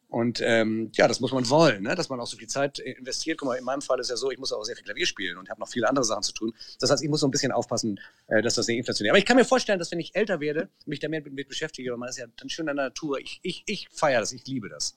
Und 0.09 0.41
ähm, 0.43 0.91
ja, 0.95 1.07
das 1.07 1.21
muss 1.21 1.33
man 1.33 1.49
wollen, 1.51 1.83
ne? 1.83 1.95
dass 1.95 2.09
man 2.09 2.19
auch 2.19 2.27
so 2.27 2.39
viel 2.39 2.49
Zeit 2.49 2.79
investiert. 2.79 3.39
Guck 3.39 3.49
mal, 3.49 3.57
in 3.57 3.65
meinem 3.65 3.83
Fall 3.83 4.01
ist 4.01 4.09
ja 4.09 4.17
so, 4.17 4.31
ich 4.31 4.39
muss 4.39 4.55
auch 4.55 4.65
sehr 4.65 4.75
viel 4.75 4.85
Klavier 4.85 5.05
spielen 5.05 5.37
und 5.37 5.51
habe 5.51 5.61
noch 5.61 5.69
viele 5.69 5.87
andere 5.87 6.05
Sachen 6.05 6.23
zu 6.23 6.33
tun. 6.33 6.55
Das 6.81 6.91
heißt, 6.91 7.03
ich 7.03 7.11
muss 7.11 7.21
so 7.21 7.29
ein 7.29 7.31
bisschen 7.31 7.53
aufpassen, 7.53 8.01
äh, 8.27 8.41
dass 8.41 8.55
das 8.55 8.67
nicht 8.69 8.79
inflationär 8.79 9.13
Aber 9.13 9.19
ich 9.19 9.27
kann 9.27 9.37
mir 9.37 9.45
vorstellen, 9.45 9.79
dass 9.79 9.91
wenn 9.93 10.01
ich 10.01 10.17
älter 10.17 10.41
werde, 10.41 10.71
mich 10.87 11.01
damit 11.01 11.25
mit, 11.25 11.35
mit 11.35 11.49
beschäftige, 11.49 11.91
weil 11.91 11.99
man 11.99 12.09
ist 12.09 12.17
ja 12.17 12.25
dann 12.37 12.49
schön 12.49 12.67
in 12.69 12.77
der 12.77 12.87
Natur. 12.87 13.19
Ich, 13.19 13.41
ich, 13.43 13.65
ich 13.67 13.89
feiere 13.93 14.21
das, 14.21 14.33
ich 14.33 14.47
liebe 14.47 14.71
das. 14.71 14.97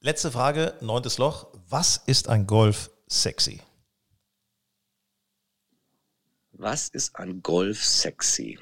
Letzte 0.00 0.30
Frage, 0.30 0.74
neuntes 0.80 1.18
Loch. 1.18 1.48
Was 1.68 1.96
ist 2.06 2.28
ein 2.28 2.46
Golf 2.46 2.90
sexy? 3.08 3.60
Was 6.52 6.88
ist 6.90 7.16
an 7.16 7.42
Golf 7.42 7.84
sexy? 7.84 8.56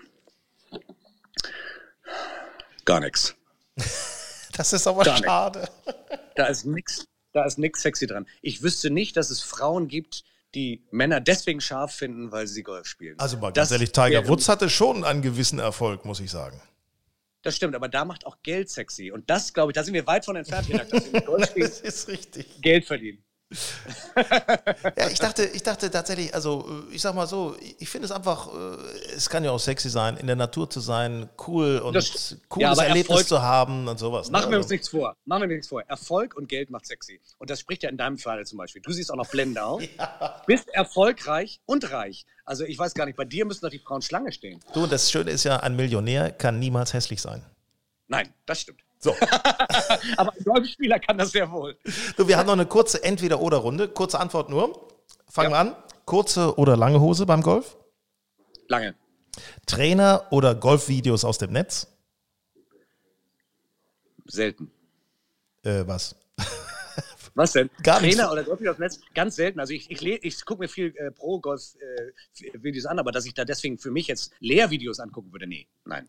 Gar 2.86 3.00
nichts. 3.00 3.36
Das 4.61 4.74
ist 4.74 4.86
aber 4.86 5.04
Gar 5.04 5.16
schade. 5.16 5.61
Nicht. 5.61 5.96
Da 6.36 6.46
ist 6.48 6.66
nichts 6.66 7.06
da 7.32 7.46
ist 7.46 7.58
nix 7.58 7.80
sexy 7.80 8.06
dran. 8.06 8.26
Ich 8.42 8.62
wüsste 8.62 8.90
nicht, 8.90 9.16
dass 9.16 9.30
es 9.30 9.40
Frauen 9.40 9.88
gibt, 9.88 10.22
die 10.54 10.84
Männer 10.90 11.18
deswegen 11.18 11.62
scharf 11.62 11.94
finden, 11.94 12.30
weil 12.30 12.46
sie 12.46 12.62
Golf 12.62 12.86
spielen. 12.86 13.18
Also 13.18 13.38
mal 13.38 13.52
ganz 13.52 13.70
das 13.70 13.72
ehrlich, 13.72 13.92
Tiger 13.92 14.28
Woods 14.28 14.50
hatte 14.50 14.68
schon 14.68 15.02
einen 15.02 15.22
gewissen 15.22 15.61
Erfolg, 15.61 16.04
muss 16.04 16.20
ich 16.20 16.30
sagen. 16.30 16.61
Das 17.40 17.56
stimmt, 17.56 17.74
aber 17.74 17.88
da 17.88 18.04
macht 18.04 18.26
auch 18.26 18.36
Geld 18.42 18.68
sexy. 18.68 19.11
Und 19.11 19.30
das, 19.30 19.54
glaube 19.54 19.72
ich, 19.72 19.76
da 19.76 19.82
sind 19.82 19.94
wir 19.94 20.06
weit 20.06 20.26
von 20.26 20.36
entfernt, 20.36 20.68
dass 20.90 21.11
wir 21.11 21.22
Golf 21.22 21.46
spielen, 21.50 21.66
das 21.66 21.80
ist 21.80 22.08
richtig. 22.08 22.61
Geld 22.61 22.84
verdienen 22.84 23.24
ja, 24.96 25.09
ich 25.11 25.18
dachte, 25.18 25.44
ich 25.44 25.62
dachte 25.64 25.90
tatsächlich, 25.90 26.32
also 26.32 26.84
äh, 26.88 26.94
ich 26.94 27.03
sag 27.03 27.16
mal 27.16 27.26
so, 27.26 27.57
ich 27.78 27.88
finde 27.88 28.07
es 28.07 28.12
einfach, 28.12 28.48
äh, 28.55 28.76
es 29.16 29.28
kann 29.28 29.42
ja 29.42 29.51
auch 29.51 29.59
sexy 29.59 29.90
sein, 29.90 30.16
in 30.18 30.28
der 30.28 30.36
Natur 30.36 30.70
zu 30.70 30.78
sein, 30.78 31.28
cool 31.48 31.78
und 31.78 31.94
das, 31.94 32.36
cooles 32.48 32.78
ja, 32.78 32.84
Erlebnis 32.84 33.09
Erfolg, 33.09 33.26
zu 33.26 33.42
haben 33.42 33.88
und 33.88 33.98
sowas. 33.98 34.28
Ne? 34.28 34.32
Machen 34.32 34.46
ne? 34.46 34.51
wir 34.53 34.59
uns 34.59 34.66
also 34.66 34.74
nichts 34.74 34.88
vor. 34.88 35.16
Machen 35.24 35.40
wir 35.42 35.48
nichts 35.48 35.66
vor. 35.66 35.82
Erfolg 35.82 36.36
und 36.36 36.48
Geld 36.48 36.70
macht 36.70 36.86
sexy. 36.86 37.20
Und 37.38 37.51
das 37.51 37.59
spricht 37.59 37.82
ja 37.82 37.90
in 37.90 37.96
deinem 37.96 38.18
Fall 38.18 38.46
zum 38.46 38.59
Beispiel. 38.59 38.82
Du 38.82 38.92
siehst 38.92 39.11
auch 39.11 39.16
noch 39.16 39.28
blendend 39.28 39.59
aus. 39.61 39.82
ja. 39.98 40.42
Bist 40.46 40.68
erfolgreich 40.68 41.61
und 41.66 41.90
reich. 41.90 42.26
Also 42.44 42.64
ich 42.64 42.78
weiß 42.78 42.94
gar 42.94 43.07
nicht, 43.07 43.16
bei 43.16 43.24
dir 43.24 43.44
müssen 43.46 43.62
doch 43.62 43.70
die 43.70 43.80
Frauen 43.80 44.03
Schlange 44.03 44.30
stehen. 44.30 44.61
Du, 44.74 44.86
das 44.86 45.11
Schöne 45.11 45.30
ist 45.32 45.42
ja, 45.42 45.57
ein 45.59 45.74
Millionär 45.74 46.30
kann 46.30 46.61
niemals 46.61 46.92
hässlich 46.92 47.20
sein. 47.20 47.44
Nein, 48.07 48.32
das 48.46 48.61
stimmt. 48.61 48.80
So. 49.01 49.14
Aber 50.18 50.32
ein 50.36 50.44
Golfspieler 50.44 51.01
kann 51.01 51.16
das 51.16 51.32
sehr 51.32 51.51
wohl. 51.51 51.76
Du, 52.16 52.28
wir 52.28 52.36
haben 52.36 52.46
noch 52.46 52.53
eine 52.53 52.66
kurze 52.66 53.03
Entweder-Oder-Runde. 53.03 53.88
Kurze 53.88 54.20
Antwort 54.20 54.51
nur. 54.51 54.88
Fangen 55.28 55.51
ja. 55.51 55.57
wir 55.57 55.61
an. 55.61 55.76
Kurze 56.05 56.59
oder 56.59 56.76
lange 56.76 57.01
Hose 57.01 57.24
beim 57.24 57.42
Golf? 57.42 57.78
Lange. 58.68 58.94
Trainer 59.66 60.26
oder 60.30 60.55
Golfvideos 60.55 61.24
aus 61.24 61.38
dem 61.38 61.53
Netz? 61.53 61.86
Selten. 64.26 64.70
Äh, 65.62 65.86
was? 65.86 66.14
Was 67.34 67.53
denn? 67.53 67.70
Gar 67.82 68.01
Trainer 68.01 68.24
nicht. 68.24 68.32
oder 68.32 68.44
Golfvideos 68.44 68.72
aus 68.72 68.76
dem 68.76 68.82
Netz? 68.82 69.01
Ganz 69.14 69.36
selten. 69.36 69.61
Also 69.61 69.72
ich, 69.72 69.90
ich, 69.90 70.03
ich 70.03 70.44
gucke 70.44 70.62
mir 70.62 70.68
viel 70.68 70.94
äh, 70.96 71.11
Pro-Golf-Videos 71.11 72.84
äh, 72.84 72.88
an, 72.88 72.98
aber 72.98 73.12
dass 73.12 73.24
ich 73.24 73.32
da 73.32 73.44
deswegen 73.46 73.78
für 73.78 73.90
mich 73.90 74.09
jetzt 74.09 74.32
Lehrvideos 74.40 75.01
angucken 75.01 75.32
würde, 75.32 75.46
nee, 75.46 75.68
nein. 75.86 76.09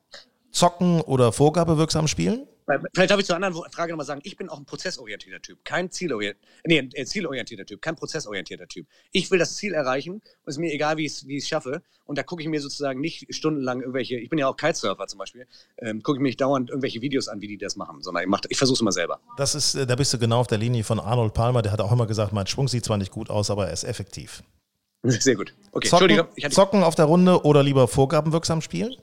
Zocken 0.51 1.01
oder 1.01 1.31
vorgabewirksam 1.31 2.07
spielen? 2.07 2.47
Vielleicht 2.93 3.11
darf 3.11 3.19
ich 3.19 3.25
zur 3.25 3.35
anderen 3.35 3.55
Frage 3.71 3.91
nochmal 3.91 4.05
sagen, 4.05 4.21
ich 4.23 4.37
bin 4.37 4.49
auch 4.49 4.59
ein 4.59 4.65
prozessorientierter 4.65 5.41
Typ, 5.41 5.65
kein 5.65 5.91
zielorientierter, 5.91 6.47
nee, 6.65 6.79
ein 6.79 6.89
äh, 6.93 7.05
zielorientierter 7.05 7.65
Typ, 7.65 7.81
kein 7.81 7.95
prozessorientierter 7.95 8.67
Typ. 8.67 8.87
Ich 9.11 9.29
will 9.31 9.39
das 9.39 9.55
Ziel 9.55 9.73
erreichen 9.73 10.13
und 10.13 10.23
es 10.45 10.55
ist 10.55 10.59
mir 10.59 10.71
egal, 10.71 10.97
wie 10.97 11.05
ich 11.05 11.23
es 11.27 11.47
schaffe. 11.47 11.81
Und 12.05 12.17
da 12.17 12.23
gucke 12.23 12.41
ich 12.41 12.49
mir 12.49 12.61
sozusagen 12.61 12.99
nicht 12.99 13.33
stundenlang 13.33 13.79
irgendwelche, 13.79 14.17
ich 14.17 14.29
bin 14.29 14.39
ja 14.39 14.47
auch 14.47 14.57
Kitesurfer 14.57 15.07
zum 15.07 15.19
Beispiel, 15.19 15.47
ähm, 15.77 16.03
gucke 16.03 16.17
ich 16.17 16.21
mir 16.21 16.27
nicht 16.29 16.41
dauernd 16.41 16.69
irgendwelche 16.69 17.01
Videos 17.01 17.27
an, 17.27 17.41
wie 17.41 17.47
die 17.47 17.57
das 17.57 17.75
machen, 17.75 18.01
sondern 18.01 18.23
ich, 18.23 18.29
ich 18.49 18.57
versuche 18.57 18.75
es 18.75 18.81
immer 18.81 18.91
selber. 18.91 19.19
Das 19.37 19.55
ist, 19.55 19.75
äh, 19.75 19.85
da 19.85 19.95
bist 19.95 20.13
du 20.13 20.19
genau 20.19 20.39
auf 20.41 20.47
der 20.47 20.57
Linie 20.57 20.83
von 20.83 20.99
Arnold 20.99 21.33
Palmer, 21.33 21.61
der 21.61 21.71
hat 21.71 21.81
auch 21.81 21.91
immer 21.91 22.07
gesagt, 22.07 22.33
mein 22.33 22.47
Schwung 22.47 22.67
sieht 22.67 22.85
zwar 22.85 22.97
nicht 22.97 23.11
gut 23.11 23.29
aus, 23.29 23.49
aber 23.49 23.67
er 23.67 23.73
ist 23.73 23.83
effektiv. 23.83 24.43
Sehr 25.03 25.35
gut. 25.35 25.53
Okay, 25.71 25.87
Zocken, 25.87 26.51
Zocken 26.51 26.83
auf 26.83 26.95
der 26.95 27.05
Runde 27.05 27.43
oder 27.43 27.63
lieber 27.63 27.87
vorgabenwirksam 27.87 28.61
spielen? 28.61 28.95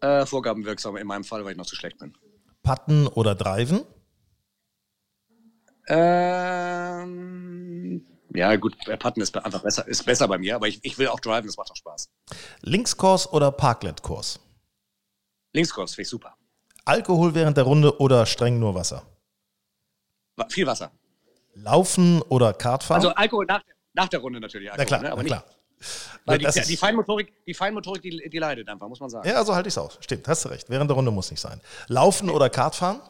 Äh, 0.00 0.26
vorgabenwirksam 0.26 0.96
in 0.96 1.06
meinem 1.06 1.24
Fall, 1.24 1.44
weil 1.44 1.52
ich 1.52 1.58
noch 1.58 1.66
zu 1.66 1.76
schlecht 1.76 1.98
bin. 1.98 2.14
Putten 2.62 3.06
oder 3.08 3.34
Driven? 3.34 3.84
Ähm, 5.88 7.18
ja, 8.34 8.54
gut, 8.56 8.76
Putten 8.98 9.22
ist 9.22 9.36
einfach 9.36 9.62
besser, 9.62 9.88
ist 9.88 10.04
besser 10.04 10.28
bei 10.28 10.36
mir, 10.38 10.54
aber 10.56 10.68
ich, 10.68 10.84
ich 10.84 10.98
will 10.98 11.08
auch 11.08 11.20
driven, 11.20 11.46
das 11.46 11.56
macht 11.56 11.70
auch 11.70 11.76
Spaß. 11.76 12.10
Linkskurs 12.60 13.32
oder 13.32 13.50
Parklet-Kurs? 13.50 14.40
Linkskurs, 15.54 15.94
finde 15.94 16.02
ich 16.02 16.10
super. 16.10 16.36
Alkohol 16.84 17.34
während 17.34 17.56
der 17.56 17.64
Runde 17.64 17.98
oder 18.00 18.26
streng 18.26 18.58
nur 18.58 18.74
Wasser? 18.74 19.02
Viel 20.50 20.66
Wasser. 20.66 20.92
Laufen 21.54 22.20
oder 22.22 22.52
Kartfahren? 22.52 23.02
Also 23.02 23.14
Alkohol 23.14 23.46
nach, 23.46 23.62
nach 23.94 24.08
der 24.08 24.20
Runde 24.20 24.40
natürlich. 24.40 24.70
Alkohol, 24.70 24.86
na 24.90 24.98
klar, 24.98 25.16
ne? 25.16 25.22
na 25.22 25.24
klar. 25.24 25.44
Weil 26.24 26.38
die, 26.38 26.46
die, 26.46 26.76
Feinmotorik, 26.76 27.32
die, 27.46 27.54
Feinmotorik 27.54 28.02
die, 28.02 28.28
die, 28.28 28.38
leidet 28.38 28.68
einfach, 28.68 28.88
muss 28.88 29.00
man 29.00 29.10
sagen. 29.10 29.28
Ja, 29.28 29.44
so 29.44 29.54
halte 29.54 29.68
ich 29.68 29.74
es 29.74 29.78
aus. 29.78 29.98
Stimmt, 30.00 30.28
hast 30.28 30.44
du 30.44 30.48
recht. 30.48 30.68
Während 30.68 30.90
der 30.90 30.96
Runde 30.96 31.10
muss 31.10 31.30
nicht 31.30 31.40
sein. 31.40 31.60
Laufen 31.86 32.30
oder 32.30 32.50
Kartfahren? 32.50 33.00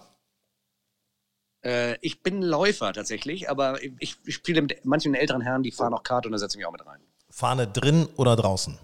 Äh, 1.64 1.96
ich 2.00 2.22
bin 2.22 2.42
Läufer 2.42 2.92
tatsächlich, 2.92 3.50
aber 3.50 3.82
ich, 3.82 4.16
ich 4.24 4.34
spiele 4.34 4.62
mit 4.62 4.84
manchen 4.84 5.14
älteren 5.14 5.40
Herren, 5.40 5.62
die 5.62 5.72
fahren 5.72 5.94
auch 5.94 6.02
Kart 6.02 6.26
und 6.26 6.32
da 6.32 6.38
setze 6.38 6.56
ich 6.56 6.58
mich 6.58 6.66
auch 6.66 6.72
mit 6.72 6.86
rein. 6.86 7.00
Fahne 7.30 7.66
drin 7.66 8.08
oder 8.16 8.36
draußen? 8.36 8.78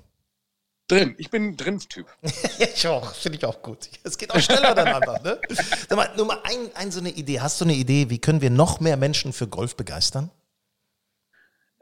Drin. 0.87 1.15
Ich 1.17 1.31
bin 1.31 1.49
ein 1.49 1.57
Drin-Typ. 1.57 2.07
ich 2.59 2.87
auch. 2.87 3.15
Finde 3.15 3.39
ich 3.39 3.45
auch 3.47 3.63
gut. 3.63 3.89
Es 4.03 4.19
geht 4.19 4.31
auch 4.31 4.41
schneller 4.41 4.75
dann 4.75 4.89
einfach. 4.89 5.23
Ne? 5.23 5.41
Sag 5.89 5.97
mal, 5.97 6.11
nur 6.17 6.27
mal 6.27 6.41
ein, 6.45 6.71
ein, 6.75 6.93
so 6.93 7.01
eine 7.01 7.11
Idee. 7.11 7.41
Hast 7.41 7.61
du 7.61 7.65
eine 7.65 7.75
Idee, 7.75 8.11
wie 8.11 8.19
können 8.19 8.43
wir 8.43 8.51
noch 8.51 8.81
mehr 8.81 8.99
Menschen 8.99 9.33
für 9.33 9.49
Golf 9.49 9.77
begeistern? 9.77 10.31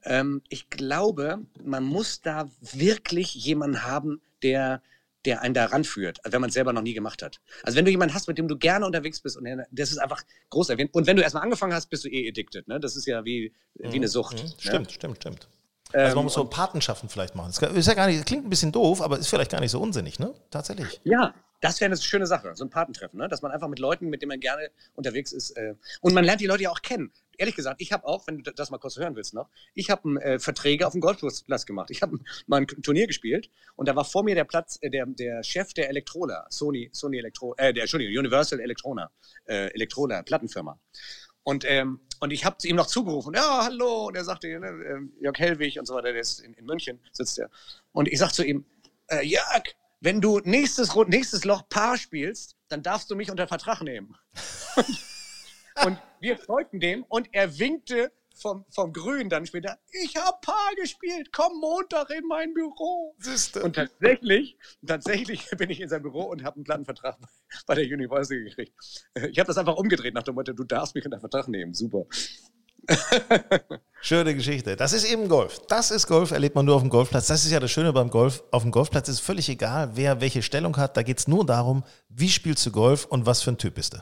Ähm, 0.04 0.42
ich 0.48 0.70
glaube, 0.70 1.40
man 1.62 1.84
muss 1.84 2.20
da 2.20 2.48
wirklich 2.60 3.34
jemanden 3.34 3.84
haben, 3.84 4.20
der 4.42 4.82
der 5.24 5.40
einen 5.42 5.54
da 5.54 5.66
ranführt, 5.66 6.18
wenn 6.24 6.40
man 6.40 6.48
es 6.48 6.54
selber 6.54 6.72
noch 6.72 6.82
nie 6.82 6.94
gemacht 6.94 7.22
hat. 7.22 7.40
Also 7.62 7.76
wenn 7.76 7.84
du 7.84 7.90
jemanden 7.90 8.14
hast, 8.14 8.26
mit 8.26 8.38
dem 8.38 8.48
du 8.48 8.56
gerne 8.56 8.84
unterwegs 8.84 9.20
bist 9.20 9.36
und 9.36 9.46
das 9.70 9.92
ist 9.92 9.98
einfach 9.98 10.22
groß 10.50 10.70
erwähnt. 10.70 10.92
Und 10.94 11.06
wenn 11.06 11.16
du 11.16 11.22
erstmal 11.22 11.44
angefangen 11.44 11.72
hast, 11.72 11.86
bist 11.90 12.04
du 12.04 12.08
eh 12.08 12.28
addicted. 12.28 12.66
Ne? 12.66 12.80
Das 12.80 12.96
ist 12.96 13.06
ja 13.06 13.24
wie, 13.24 13.52
wie 13.74 13.86
eine 13.86 13.98
mhm. 13.98 14.06
Sucht. 14.08 14.42
Mhm. 14.42 14.48
Stimmt, 14.58 14.86
ne? 14.86 14.92
stimmt, 14.92 15.16
stimmt. 15.18 15.48
Also 15.92 16.08
man 16.08 16.18
ähm, 16.18 16.24
muss 16.24 16.34
so 16.34 16.44
Patenschaften 16.44 17.08
vielleicht 17.08 17.34
machen. 17.34 17.52
Das 17.58 17.72
ist 17.72 17.86
ja 17.86 17.94
gar 17.94 18.06
nicht, 18.06 18.24
klingt 18.26 18.46
ein 18.46 18.50
bisschen 18.50 18.72
doof, 18.72 19.02
aber 19.02 19.18
ist 19.18 19.28
vielleicht 19.28 19.50
gar 19.50 19.60
nicht 19.60 19.70
so 19.70 19.80
unsinnig, 19.80 20.18
ne? 20.18 20.34
Tatsächlich. 20.50 21.00
Ja, 21.04 21.34
das 21.62 21.80
wäre 21.80 21.86
eine 21.86 21.96
schöne 21.96 22.26
Sache, 22.26 22.54
so 22.56 22.64
ein 22.64 22.70
Patentreffen, 22.70 23.18
ne? 23.18 23.28
dass 23.28 23.40
man 23.40 23.52
einfach 23.52 23.68
mit 23.68 23.78
Leuten, 23.78 24.08
mit 24.08 24.20
denen 24.20 24.30
man 24.30 24.40
gerne 24.40 24.70
unterwegs 24.94 25.32
ist. 25.32 25.52
Äh, 25.52 25.76
und 26.00 26.12
man 26.12 26.24
lernt 26.24 26.40
die 26.40 26.46
Leute 26.46 26.64
ja 26.64 26.70
auch 26.70 26.82
kennen. 26.82 27.12
Ehrlich 27.38 27.54
gesagt, 27.54 27.80
ich 27.80 27.92
habe 27.92 28.04
auch, 28.04 28.26
wenn 28.26 28.42
du 28.42 28.52
das 28.52 28.70
mal 28.70 28.78
kurz 28.78 28.96
hören 28.98 29.14
willst 29.14 29.32
noch, 29.32 29.48
ich 29.72 29.88
habe 29.88 30.20
äh, 30.22 30.38
Verträge 30.40 30.86
auf 30.86 30.92
dem 30.92 31.00
Golfplatz 31.00 31.64
gemacht. 31.64 31.90
Ich 31.90 32.02
habe 32.02 32.18
mal 32.46 32.62
ein 32.62 32.66
Turnier 32.66 33.06
gespielt 33.06 33.48
und 33.76 33.88
da 33.88 33.94
war 33.94 34.04
vor 34.04 34.24
mir 34.24 34.34
der 34.34 34.44
Platz, 34.44 34.78
äh, 34.82 34.90
der, 34.90 35.06
der 35.06 35.44
Chef 35.44 35.72
der 35.72 35.88
Elektrola, 35.88 36.46
Sony, 36.50 36.90
Sony 36.92 37.18
Elektro, 37.18 37.54
äh, 37.56 37.72
der, 37.72 37.84
Entschuldigung, 37.84 38.18
Universal 38.18 38.58
Electrona, 38.58 39.10
äh, 39.46 39.72
Elektrola, 39.72 40.22
Plattenfirma. 40.24 40.78
Und, 41.44 41.64
ähm, 41.64 42.00
und 42.18 42.32
ich 42.32 42.44
habe 42.44 42.56
ihm 42.64 42.76
noch 42.76 42.86
zugerufen, 42.86 43.34
ja, 43.34 43.64
hallo. 43.64 44.08
Und 44.08 44.16
er 44.16 44.24
sagte, 44.24 44.48
ne, 44.58 44.66
äh, 44.66 45.22
Jörg 45.22 45.38
Hellwig 45.38 45.78
und 45.78 45.86
so 45.86 45.94
weiter, 45.94 46.12
der 46.12 46.20
ist 46.20 46.40
in, 46.40 46.54
in 46.54 46.66
München, 46.66 47.00
sitzt 47.12 47.38
er. 47.38 47.50
Und 47.92 48.08
ich 48.08 48.18
sag 48.18 48.32
zu 48.32 48.44
ihm, 48.44 48.64
äh, 49.08 49.24
Jörg, 49.24 49.74
wenn 50.02 50.20
du 50.20 50.40
nächstes, 50.40 50.94
nächstes 51.06 51.44
Loch 51.44 51.68
Paar 51.68 51.96
spielst, 51.96 52.56
dann 52.68 52.82
darfst 52.82 53.10
du 53.10 53.14
mich 53.14 53.30
unter 53.30 53.46
Vertrag 53.46 53.82
nehmen. 53.82 54.16
und 55.86 55.96
wir 56.20 56.36
folgten 56.36 56.80
dem 56.80 57.04
und 57.04 57.28
er 57.32 57.58
winkte 57.58 58.12
vom, 58.34 58.64
vom 58.70 58.92
Grün 58.92 59.28
dann 59.28 59.46
später, 59.46 59.78
ich 59.92 60.16
habe 60.16 60.38
Paar 60.42 60.74
gespielt, 60.74 61.30
komm 61.32 61.60
Montag 61.60 62.10
in 62.10 62.26
mein 62.26 62.52
Büro. 62.52 63.14
Siehste. 63.18 63.62
Und 63.62 63.76
tatsächlich, 63.76 64.58
tatsächlich 64.84 65.48
bin 65.56 65.70
ich 65.70 65.80
in 65.80 65.88
sein 65.88 66.02
Büro 66.02 66.22
und 66.22 66.42
habe 66.42 66.56
einen 66.56 66.64
Plattenvertrag 66.64 67.18
bei 67.66 67.76
der 67.76 67.84
University 67.84 68.42
gekriegt. 68.42 68.74
Ich 69.30 69.38
habe 69.38 69.46
das 69.46 69.56
einfach 69.56 69.76
umgedreht 69.76 70.14
nach 70.14 70.24
dem 70.24 70.34
Motto, 70.34 70.52
du 70.52 70.64
darfst 70.64 70.96
mich 70.96 71.04
unter 71.04 71.20
Vertrag 71.20 71.46
nehmen. 71.46 71.74
Super. 71.74 72.06
Schöne 74.02 74.34
Geschichte. 74.34 74.76
Das 74.76 74.92
ist 74.92 75.04
eben 75.04 75.28
Golf. 75.28 75.60
Das 75.68 75.90
ist 75.90 76.06
Golf, 76.06 76.32
erlebt 76.32 76.56
man 76.56 76.66
nur 76.66 76.74
auf 76.74 76.82
dem 76.82 76.90
Golfplatz. 76.90 77.28
Das 77.28 77.44
ist 77.44 77.52
ja 77.52 77.60
das 77.60 77.70
Schöne 77.70 77.92
beim 77.92 78.10
Golf. 78.10 78.42
Auf 78.50 78.62
dem 78.62 78.72
Golfplatz 78.72 79.08
ist 79.08 79.20
völlig 79.20 79.48
egal, 79.48 79.90
wer 79.94 80.20
welche 80.20 80.42
Stellung 80.42 80.76
hat. 80.76 80.96
Da 80.96 81.02
geht 81.02 81.18
es 81.18 81.28
nur 81.28 81.46
darum, 81.46 81.84
wie 82.08 82.28
spielst 82.28 82.66
du 82.66 82.72
Golf 82.72 83.04
und 83.04 83.26
was 83.26 83.42
für 83.42 83.52
ein 83.52 83.58
Typ 83.58 83.74
bist 83.74 83.94
du. 83.94 83.98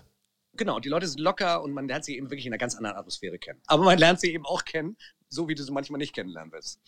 Genau, 0.56 0.80
die 0.80 0.88
Leute 0.88 1.06
sind 1.06 1.20
locker 1.20 1.62
und 1.62 1.72
man 1.72 1.86
lernt 1.86 2.04
sie 2.04 2.16
eben 2.16 2.30
wirklich 2.30 2.46
in 2.46 2.52
einer 2.52 2.58
ganz 2.58 2.74
anderen 2.74 2.96
Atmosphäre 2.96 3.38
kennen. 3.38 3.60
Aber 3.66 3.84
man 3.84 3.98
lernt 3.98 4.20
sie 4.20 4.32
eben 4.32 4.44
auch 4.46 4.64
kennen, 4.64 4.96
so 5.28 5.48
wie 5.48 5.54
du 5.54 5.62
sie 5.62 5.72
manchmal 5.72 5.98
nicht 5.98 6.14
kennenlernen 6.14 6.52
willst. 6.52 6.80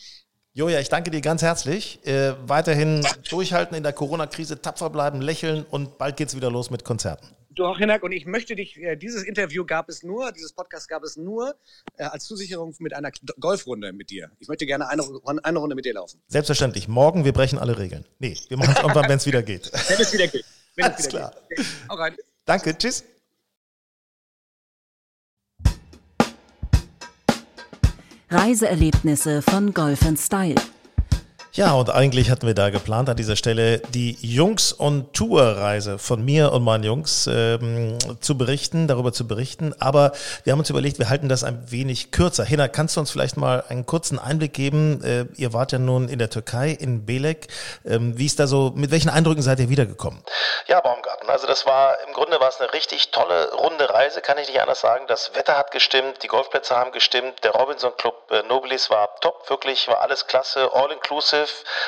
Joja, 0.55 0.81
ich 0.81 0.91
danke 0.91 1.11
dir 1.11 1.23
ganz 1.23 1.41
herzlich. 1.41 2.05
Äh, 2.07 2.35
weiterhin 2.47 3.07
durchhalten 3.31 3.75
in 3.75 3.83
der 3.83 3.95
Corona-Krise, 3.95 4.61
tapfer 4.61 4.91
bleiben, 4.91 5.23
lächeln 5.23 5.65
und 5.71 5.97
bald 5.97 6.17
geht's 6.19 6.37
wieder 6.37 6.51
los 6.51 6.69
mit 6.71 6.85
Konzerten. 6.85 7.27
Du 7.55 7.67
auch, 7.67 7.79
Hinak, 7.79 8.03
und 8.03 8.13
ich 8.13 8.25
möchte 8.25 8.57
dich, 8.57 8.79
äh, 8.79 8.97
dieses 8.97 9.25
Interview 9.25 9.65
gab 9.67 9.89
es 9.89 10.03
nur, 10.03 10.33
dieses 10.33 10.53
Podcast 10.53 10.89
gab 10.89 11.03
es 11.03 11.17
nur 11.17 11.55
äh, 11.97 12.05
als 12.05 12.25
Zusicherung 12.25 12.75
mit 12.79 12.95
einer 12.95 13.11
Golfrunde 13.39 13.93
mit 13.93 14.11
dir. 14.11 14.31
Ich 14.39 14.49
möchte 14.49 14.65
gerne 14.65 14.89
eine, 14.89 15.03
eine 15.43 15.59
Runde 15.59 15.75
mit 15.75 15.85
dir 15.85 15.95
laufen. 15.95 16.23
Selbstverständlich. 16.29 16.89
Morgen, 16.89 17.25
wir 17.25 17.33
brechen 17.33 17.59
alle 17.59 17.79
Regeln. 17.79 18.07
Nee, 18.19 18.37
wir 18.49 18.57
machen 18.57 18.75
es 18.75 18.79
irgendwann, 18.83 19.09
wenn 19.09 19.19
es 19.19 19.27
wieder 19.27 19.43
geht. 19.43 19.71
Wenn 19.89 20.01
es 20.01 20.13
wieder 20.13 20.29
geht. 20.29 20.45
Wenn 20.77 20.85
Alles 20.87 21.01
es 21.01 21.07
wieder 21.09 21.31
klar. 21.31 21.35
geht. 21.49 21.67
Okay. 21.89 22.13
Danke, 22.45 22.79
tschüss. 22.79 23.05
Reiseerlebnisse 28.31 29.43
von 29.43 29.75
Golf 29.75 30.01
Style. 30.17 30.55
Ja, 31.55 31.73
und 31.73 31.91
eigentlich 31.91 32.31
hatten 32.31 32.47
wir 32.47 32.55
da 32.55 32.71
geplant 32.71 33.11
an 33.11 33.17
dieser 33.19 33.37
Stelle 33.37 33.81
die 33.81 34.17
Jungs- 34.23 34.73
und 34.73 35.13
Tourreise 35.13 35.99
von 35.99 36.25
mir 36.25 36.51
und 36.51 36.65
meinen 36.65 36.83
Jungs 36.83 37.27
ähm, 37.31 37.99
zu 38.23 38.39
berichten, 38.39 38.89
darüber 38.89 39.13
zu 39.13 39.29
berichten. 39.29 39.75
Aber 39.79 40.13
wir 40.45 40.53
haben 40.55 40.61
uns 40.61 40.71
überlegt, 40.71 40.99
wir 40.99 41.11
halten 41.11 41.29
das 41.29 41.45
ein 41.45 41.71
wenig 41.71 42.11
kürzer. 42.11 42.43
Hina, 42.43 42.69
kannst 42.69 42.97
du 42.97 43.01
uns 43.01 43.11
vielleicht 43.11 43.37
mal 43.37 43.65
einen 43.69 43.85
kurzen 43.85 44.19
Einblick 44.19 44.55
geben? 44.55 45.05
Äh, 45.05 45.27
ihr 45.37 45.53
wart 45.53 45.73
ja 45.73 45.79
nun 45.79 46.09
in 46.09 46.19
der 46.19 46.31
Türkei, 46.31 46.71
in 46.71 47.05
Belek. 47.05 47.49
Ähm, 47.85 48.17
wie 48.17 48.25
ist 48.25 48.41
da 48.41 48.47
so, 48.47 48.73
mit 48.75 48.91
welchen 48.91 49.11
Eindrücken 49.11 49.43
seid 49.43 49.61
ihr 49.61 49.69
wiedergekommen? 49.69 50.25
Ja, 50.69 50.81
Baumgarten. 50.81 51.29
Also 51.29 51.47
das 51.47 51.67
war, 51.67 51.99
im 52.07 52.15
Grunde 52.15 52.41
war 52.41 52.49
es 52.49 52.61
eine 52.61 52.73
richtig 52.73 53.11
tolle, 53.11 53.53
runde 53.53 53.91
Reise, 53.91 54.23
kann 54.23 54.39
ich 54.39 54.49
nicht 54.49 54.63
anders 54.63 54.81
sagen. 54.81 55.05
Das 55.07 55.35
Wetter 55.35 55.59
hat 55.59 55.71
gestimmt, 55.71 56.23
die 56.23 56.29
Golfplätze 56.29 56.75
haben 56.75 56.93
gestimmt, 56.93 57.45
der 57.45 57.51
Robinson 57.51 57.93
Club 57.99 58.15
äh, 58.31 58.43
Nobilis 58.45 58.89
war 58.89 59.15
top, 59.21 59.51
wirklich 59.51 59.87
war 59.89 60.01
alles 60.01 60.27
klasse, 60.27 60.71
all 60.73 60.91
inclusive, 60.91 61.42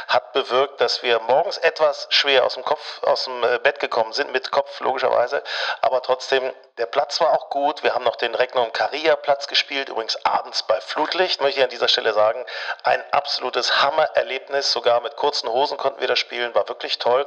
hat 0.09 0.33
bewirkt, 0.33 0.81
dass 0.81 1.03
wir 1.03 1.21
morgens 1.21 1.59
etwas 1.59 2.07
schwer 2.11 2.45
aus 2.45 2.55
dem 2.55 2.65
Kopf, 2.65 3.03
aus 3.03 3.25
dem 3.25 3.43
äh, 3.45 3.59
Bett 3.59 3.81
gekommen 3.81 4.13
sind, 4.13 4.33
mit 4.33 4.51
Kopf 4.51 4.81
logischerweise, 4.81 5.43
aber 5.81 6.03
trotzdem, 6.03 6.53
der 6.79 6.87
Platz 6.87 7.21
war 7.21 7.33
auch 7.33 7.51
gut. 7.51 7.85
Wir 7.85 7.95
haben 7.95 8.03
noch 8.03 8.17
den 8.17 8.35
Regnum 8.35 8.73
Caria 8.73 9.15
Platz 9.15 9.47
gespielt, 9.47 9.89
übrigens 9.89 10.17
abends 10.25 10.65
bei 10.65 10.81
Flutlicht, 10.81 11.41
möchte 11.41 11.61
ich 11.61 11.65
an 11.65 11.71
dieser 11.71 11.87
Stelle 11.87 12.13
sagen. 12.13 12.45
Ein 12.83 13.01
absolutes 13.13 13.81
Hammererlebnis, 13.81 14.73
sogar 14.73 15.01
mit 15.01 15.15
kurzen 15.15 15.49
Hosen 15.49 15.77
konnten 15.77 16.01
wir 16.01 16.09
das 16.09 16.19
spielen, 16.19 16.53
war 16.57 16.69
wirklich 16.69 16.99
toll. 16.99 17.27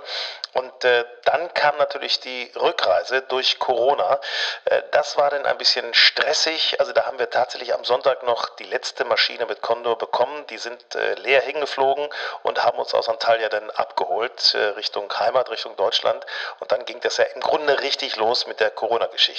Und 0.52 0.84
äh, 0.84 1.06
dann 1.24 1.54
kam 1.54 1.78
natürlich 1.78 2.20
die 2.20 2.52
Rückreise 2.58 3.22
durch 3.22 3.58
Corona. 3.58 4.20
Äh, 4.66 4.82
das 4.92 5.16
war 5.16 5.30
dann 5.30 5.46
ein 5.46 5.58
bisschen 5.58 5.94
stressig. 5.94 6.82
Also 6.82 6.92
da 6.92 7.06
haben 7.06 7.18
wir 7.18 7.30
tatsächlich 7.30 7.74
am 7.74 7.86
Sonntag 7.86 8.24
noch 8.24 8.50
die 8.58 8.66
letzte 8.66 9.06
Maschine 9.06 9.46
mit 9.46 9.62
Condor 9.62 9.98
bekommen. 9.98 10.46
Die 10.48 10.58
sind 10.58 10.96
äh, 10.96 11.14
leer 11.14 11.42
hingeflogen 11.42 12.10
und 12.44 12.64
haben 12.66 12.80
uns 12.80 12.94
aus 12.94 13.08
Antalya 13.08 13.48
dann 13.48 13.70
abgeholt 13.72 14.56
äh, 14.56 14.58
Richtung 14.76 15.12
Heimat, 15.18 15.50
Richtung 15.50 15.78
Deutschland. 15.78 16.26
Und 16.60 16.74
dann 16.74 16.84
ging 16.84 17.00
das 17.00 17.16
ja 17.16 17.24
im 17.34 17.40
Grunde 17.40 17.80
richtig 17.82 18.18
los 18.18 18.46
mit 18.46 18.60
der 18.60 18.72
Corona-Geschichte. 18.72 19.37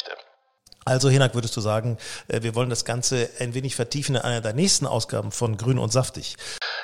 Also, 0.89 1.11
Hinak, 1.11 1.35
würdest 1.35 1.55
du 1.55 1.61
sagen, 1.61 1.99
äh, 2.29 2.41
wir 2.41 2.55
wollen 2.55 2.71
das 2.71 2.87
Ganze 2.87 3.29
ein 3.41 3.53
wenig 3.53 3.77
vertiefen 3.77 4.15
in 4.15 4.23
einer 4.23 4.41
der 4.41 4.55
nächsten 4.55 4.87
Ausgaben 4.87 5.33
von 5.33 5.59
Grün 5.59 5.79
und 5.79 5.93
Saftig? 5.93 6.37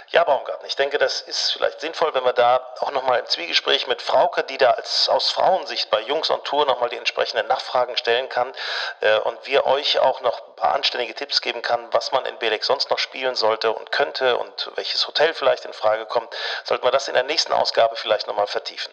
Ja, 0.08 0.24
Baumgarten, 0.24 0.66
ich 0.66 0.76
denke, 0.76 0.98
das 0.98 1.22
ist 1.22 1.52
vielleicht 1.52 1.80
sinnvoll, 1.80 2.12
wenn 2.12 2.22
wir 2.22 2.34
da 2.34 2.60
auch 2.80 2.92
nochmal 2.92 3.20
im 3.20 3.26
Zwiegespräch 3.26 3.86
mit 3.86 4.02
Frauke, 4.02 4.44
die 4.44 4.58
da 4.58 4.72
als 4.72 5.08
aus 5.08 5.30
Frauensicht 5.30 5.88
bei 5.88 6.02
Jungs 6.02 6.30
on 6.30 6.44
Tour 6.44 6.66
nochmal 6.66 6.90
die 6.90 6.98
entsprechenden 6.98 7.46
Nachfragen 7.46 7.96
stellen 7.96 8.28
kann 8.28 8.52
äh, 9.00 9.16
und 9.20 9.38
wir 9.46 9.64
euch 9.64 9.98
auch 9.98 10.20
noch 10.20 10.48
ein 10.48 10.56
paar 10.56 10.74
anständige 10.74 11.14
Tipps 11.14 11.40
geben 11.40 11.62
kann, 11.62 11.80
was 11.92 12.12
man 12.12 12.26
in 12.26 12.38
Belek 12.38 12.62
sonst 12.62 12.90
noch 12.90 12.98
spielen 12.98 13.34
sollte 13.34 13.72
und 13.72 13.90
könnte 13.90 14.36
und 14.36 14.70
welches 14.74 15.06
Hotel 15.08 15.32
vielleicht 15.32 15.64
in 15.64 15.72
Frage 15.72 16.04
kommt, 16.04 16.28
sollten 16.64 16.84
wir 16.84 16.90
das 16.90 17.08
in 17.08 17.14
der 17.14 17.24
nächsten 17.24 17.54
Ausgabe 17.54 17.96
vielleicht 17.96 18.26
nochmal 18.26 18.46
vertiefen. 18.46 18.92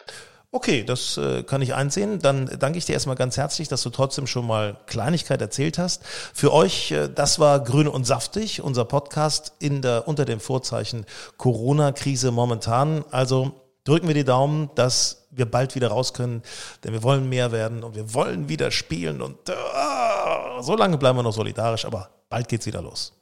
Okay, 0.54 0.84
das 0.84 1.16
äh, 1.16 1.44
kann 1.44 1.62
ich 1.62 1.72
einsehen. 1.72 2.18
Dann 2.18 2.44
danke 2.58 2.76
ich 2.76 2.84
dir 2.84 2.92
erstmal 2.92 3.16
ganz 3.16 3.38
herzlich, 3.38 3.68
dass 3.68 3.82
du 3.82 3.88
trotzdem 3.88 4.26
schon 4.26 4.46
mal 4.46 4.76
Kleinigkeit 4.86 5.40
erzählt 5.40 5.78
hast. 5.78 6.04
Für 6.04 6.52
euch, 6.52 6.90
äh, 6.90 7.08
das 7.08 7.38
war 7.38 7.60
Grün 7.60 7.88
und 7.88 8.04
Saftig, 8.06 8.62
unser 8.62 8.84
Podcast 8.84 9.54
in 9.60 9.80
der, 9.80 10.06
unter 10.06 10.26
dem 10.26 10.40
Vorzeichen 10.40 11.06
Corona-Krise 11.38 12.32
momentan. 12.32 13.02
Also 13.10 13.62
drücken 13.84 14.08
wir 14.08 14.14
die 14.14 14.24
Daumen, 14.24 14.68
dass 14.74 15.26
wir 15.30 15.46
bald 15.46 15.74
wieder 15.74 15.88
raus 15.88 16.12
können, 16.12 16.42
denn 16.84 16.92
wir 16.92 17.02
wollen 17.02 17.30
mehr 17.30 17.50
werden 17.50 17.82
und 17.82 17.96
wir 17.96 18.12
wollen 18.12 18.50
wieder 18.50 18.70
spielen 18.70 19.22
und 19.22 19.48
äh, 19.48 19.52
so 20.60 20.76
lange 20.76 20.98
bleiben 20.98 21.16
wir 21.16 21.22
noch 21.22 21.32
solidarisch, 21.32 21.86
aber 21.86 22.10
bald 22.28 22.48
geht's 22.48 22.66
wieder 22.66 22.82
los. 22.82 23.21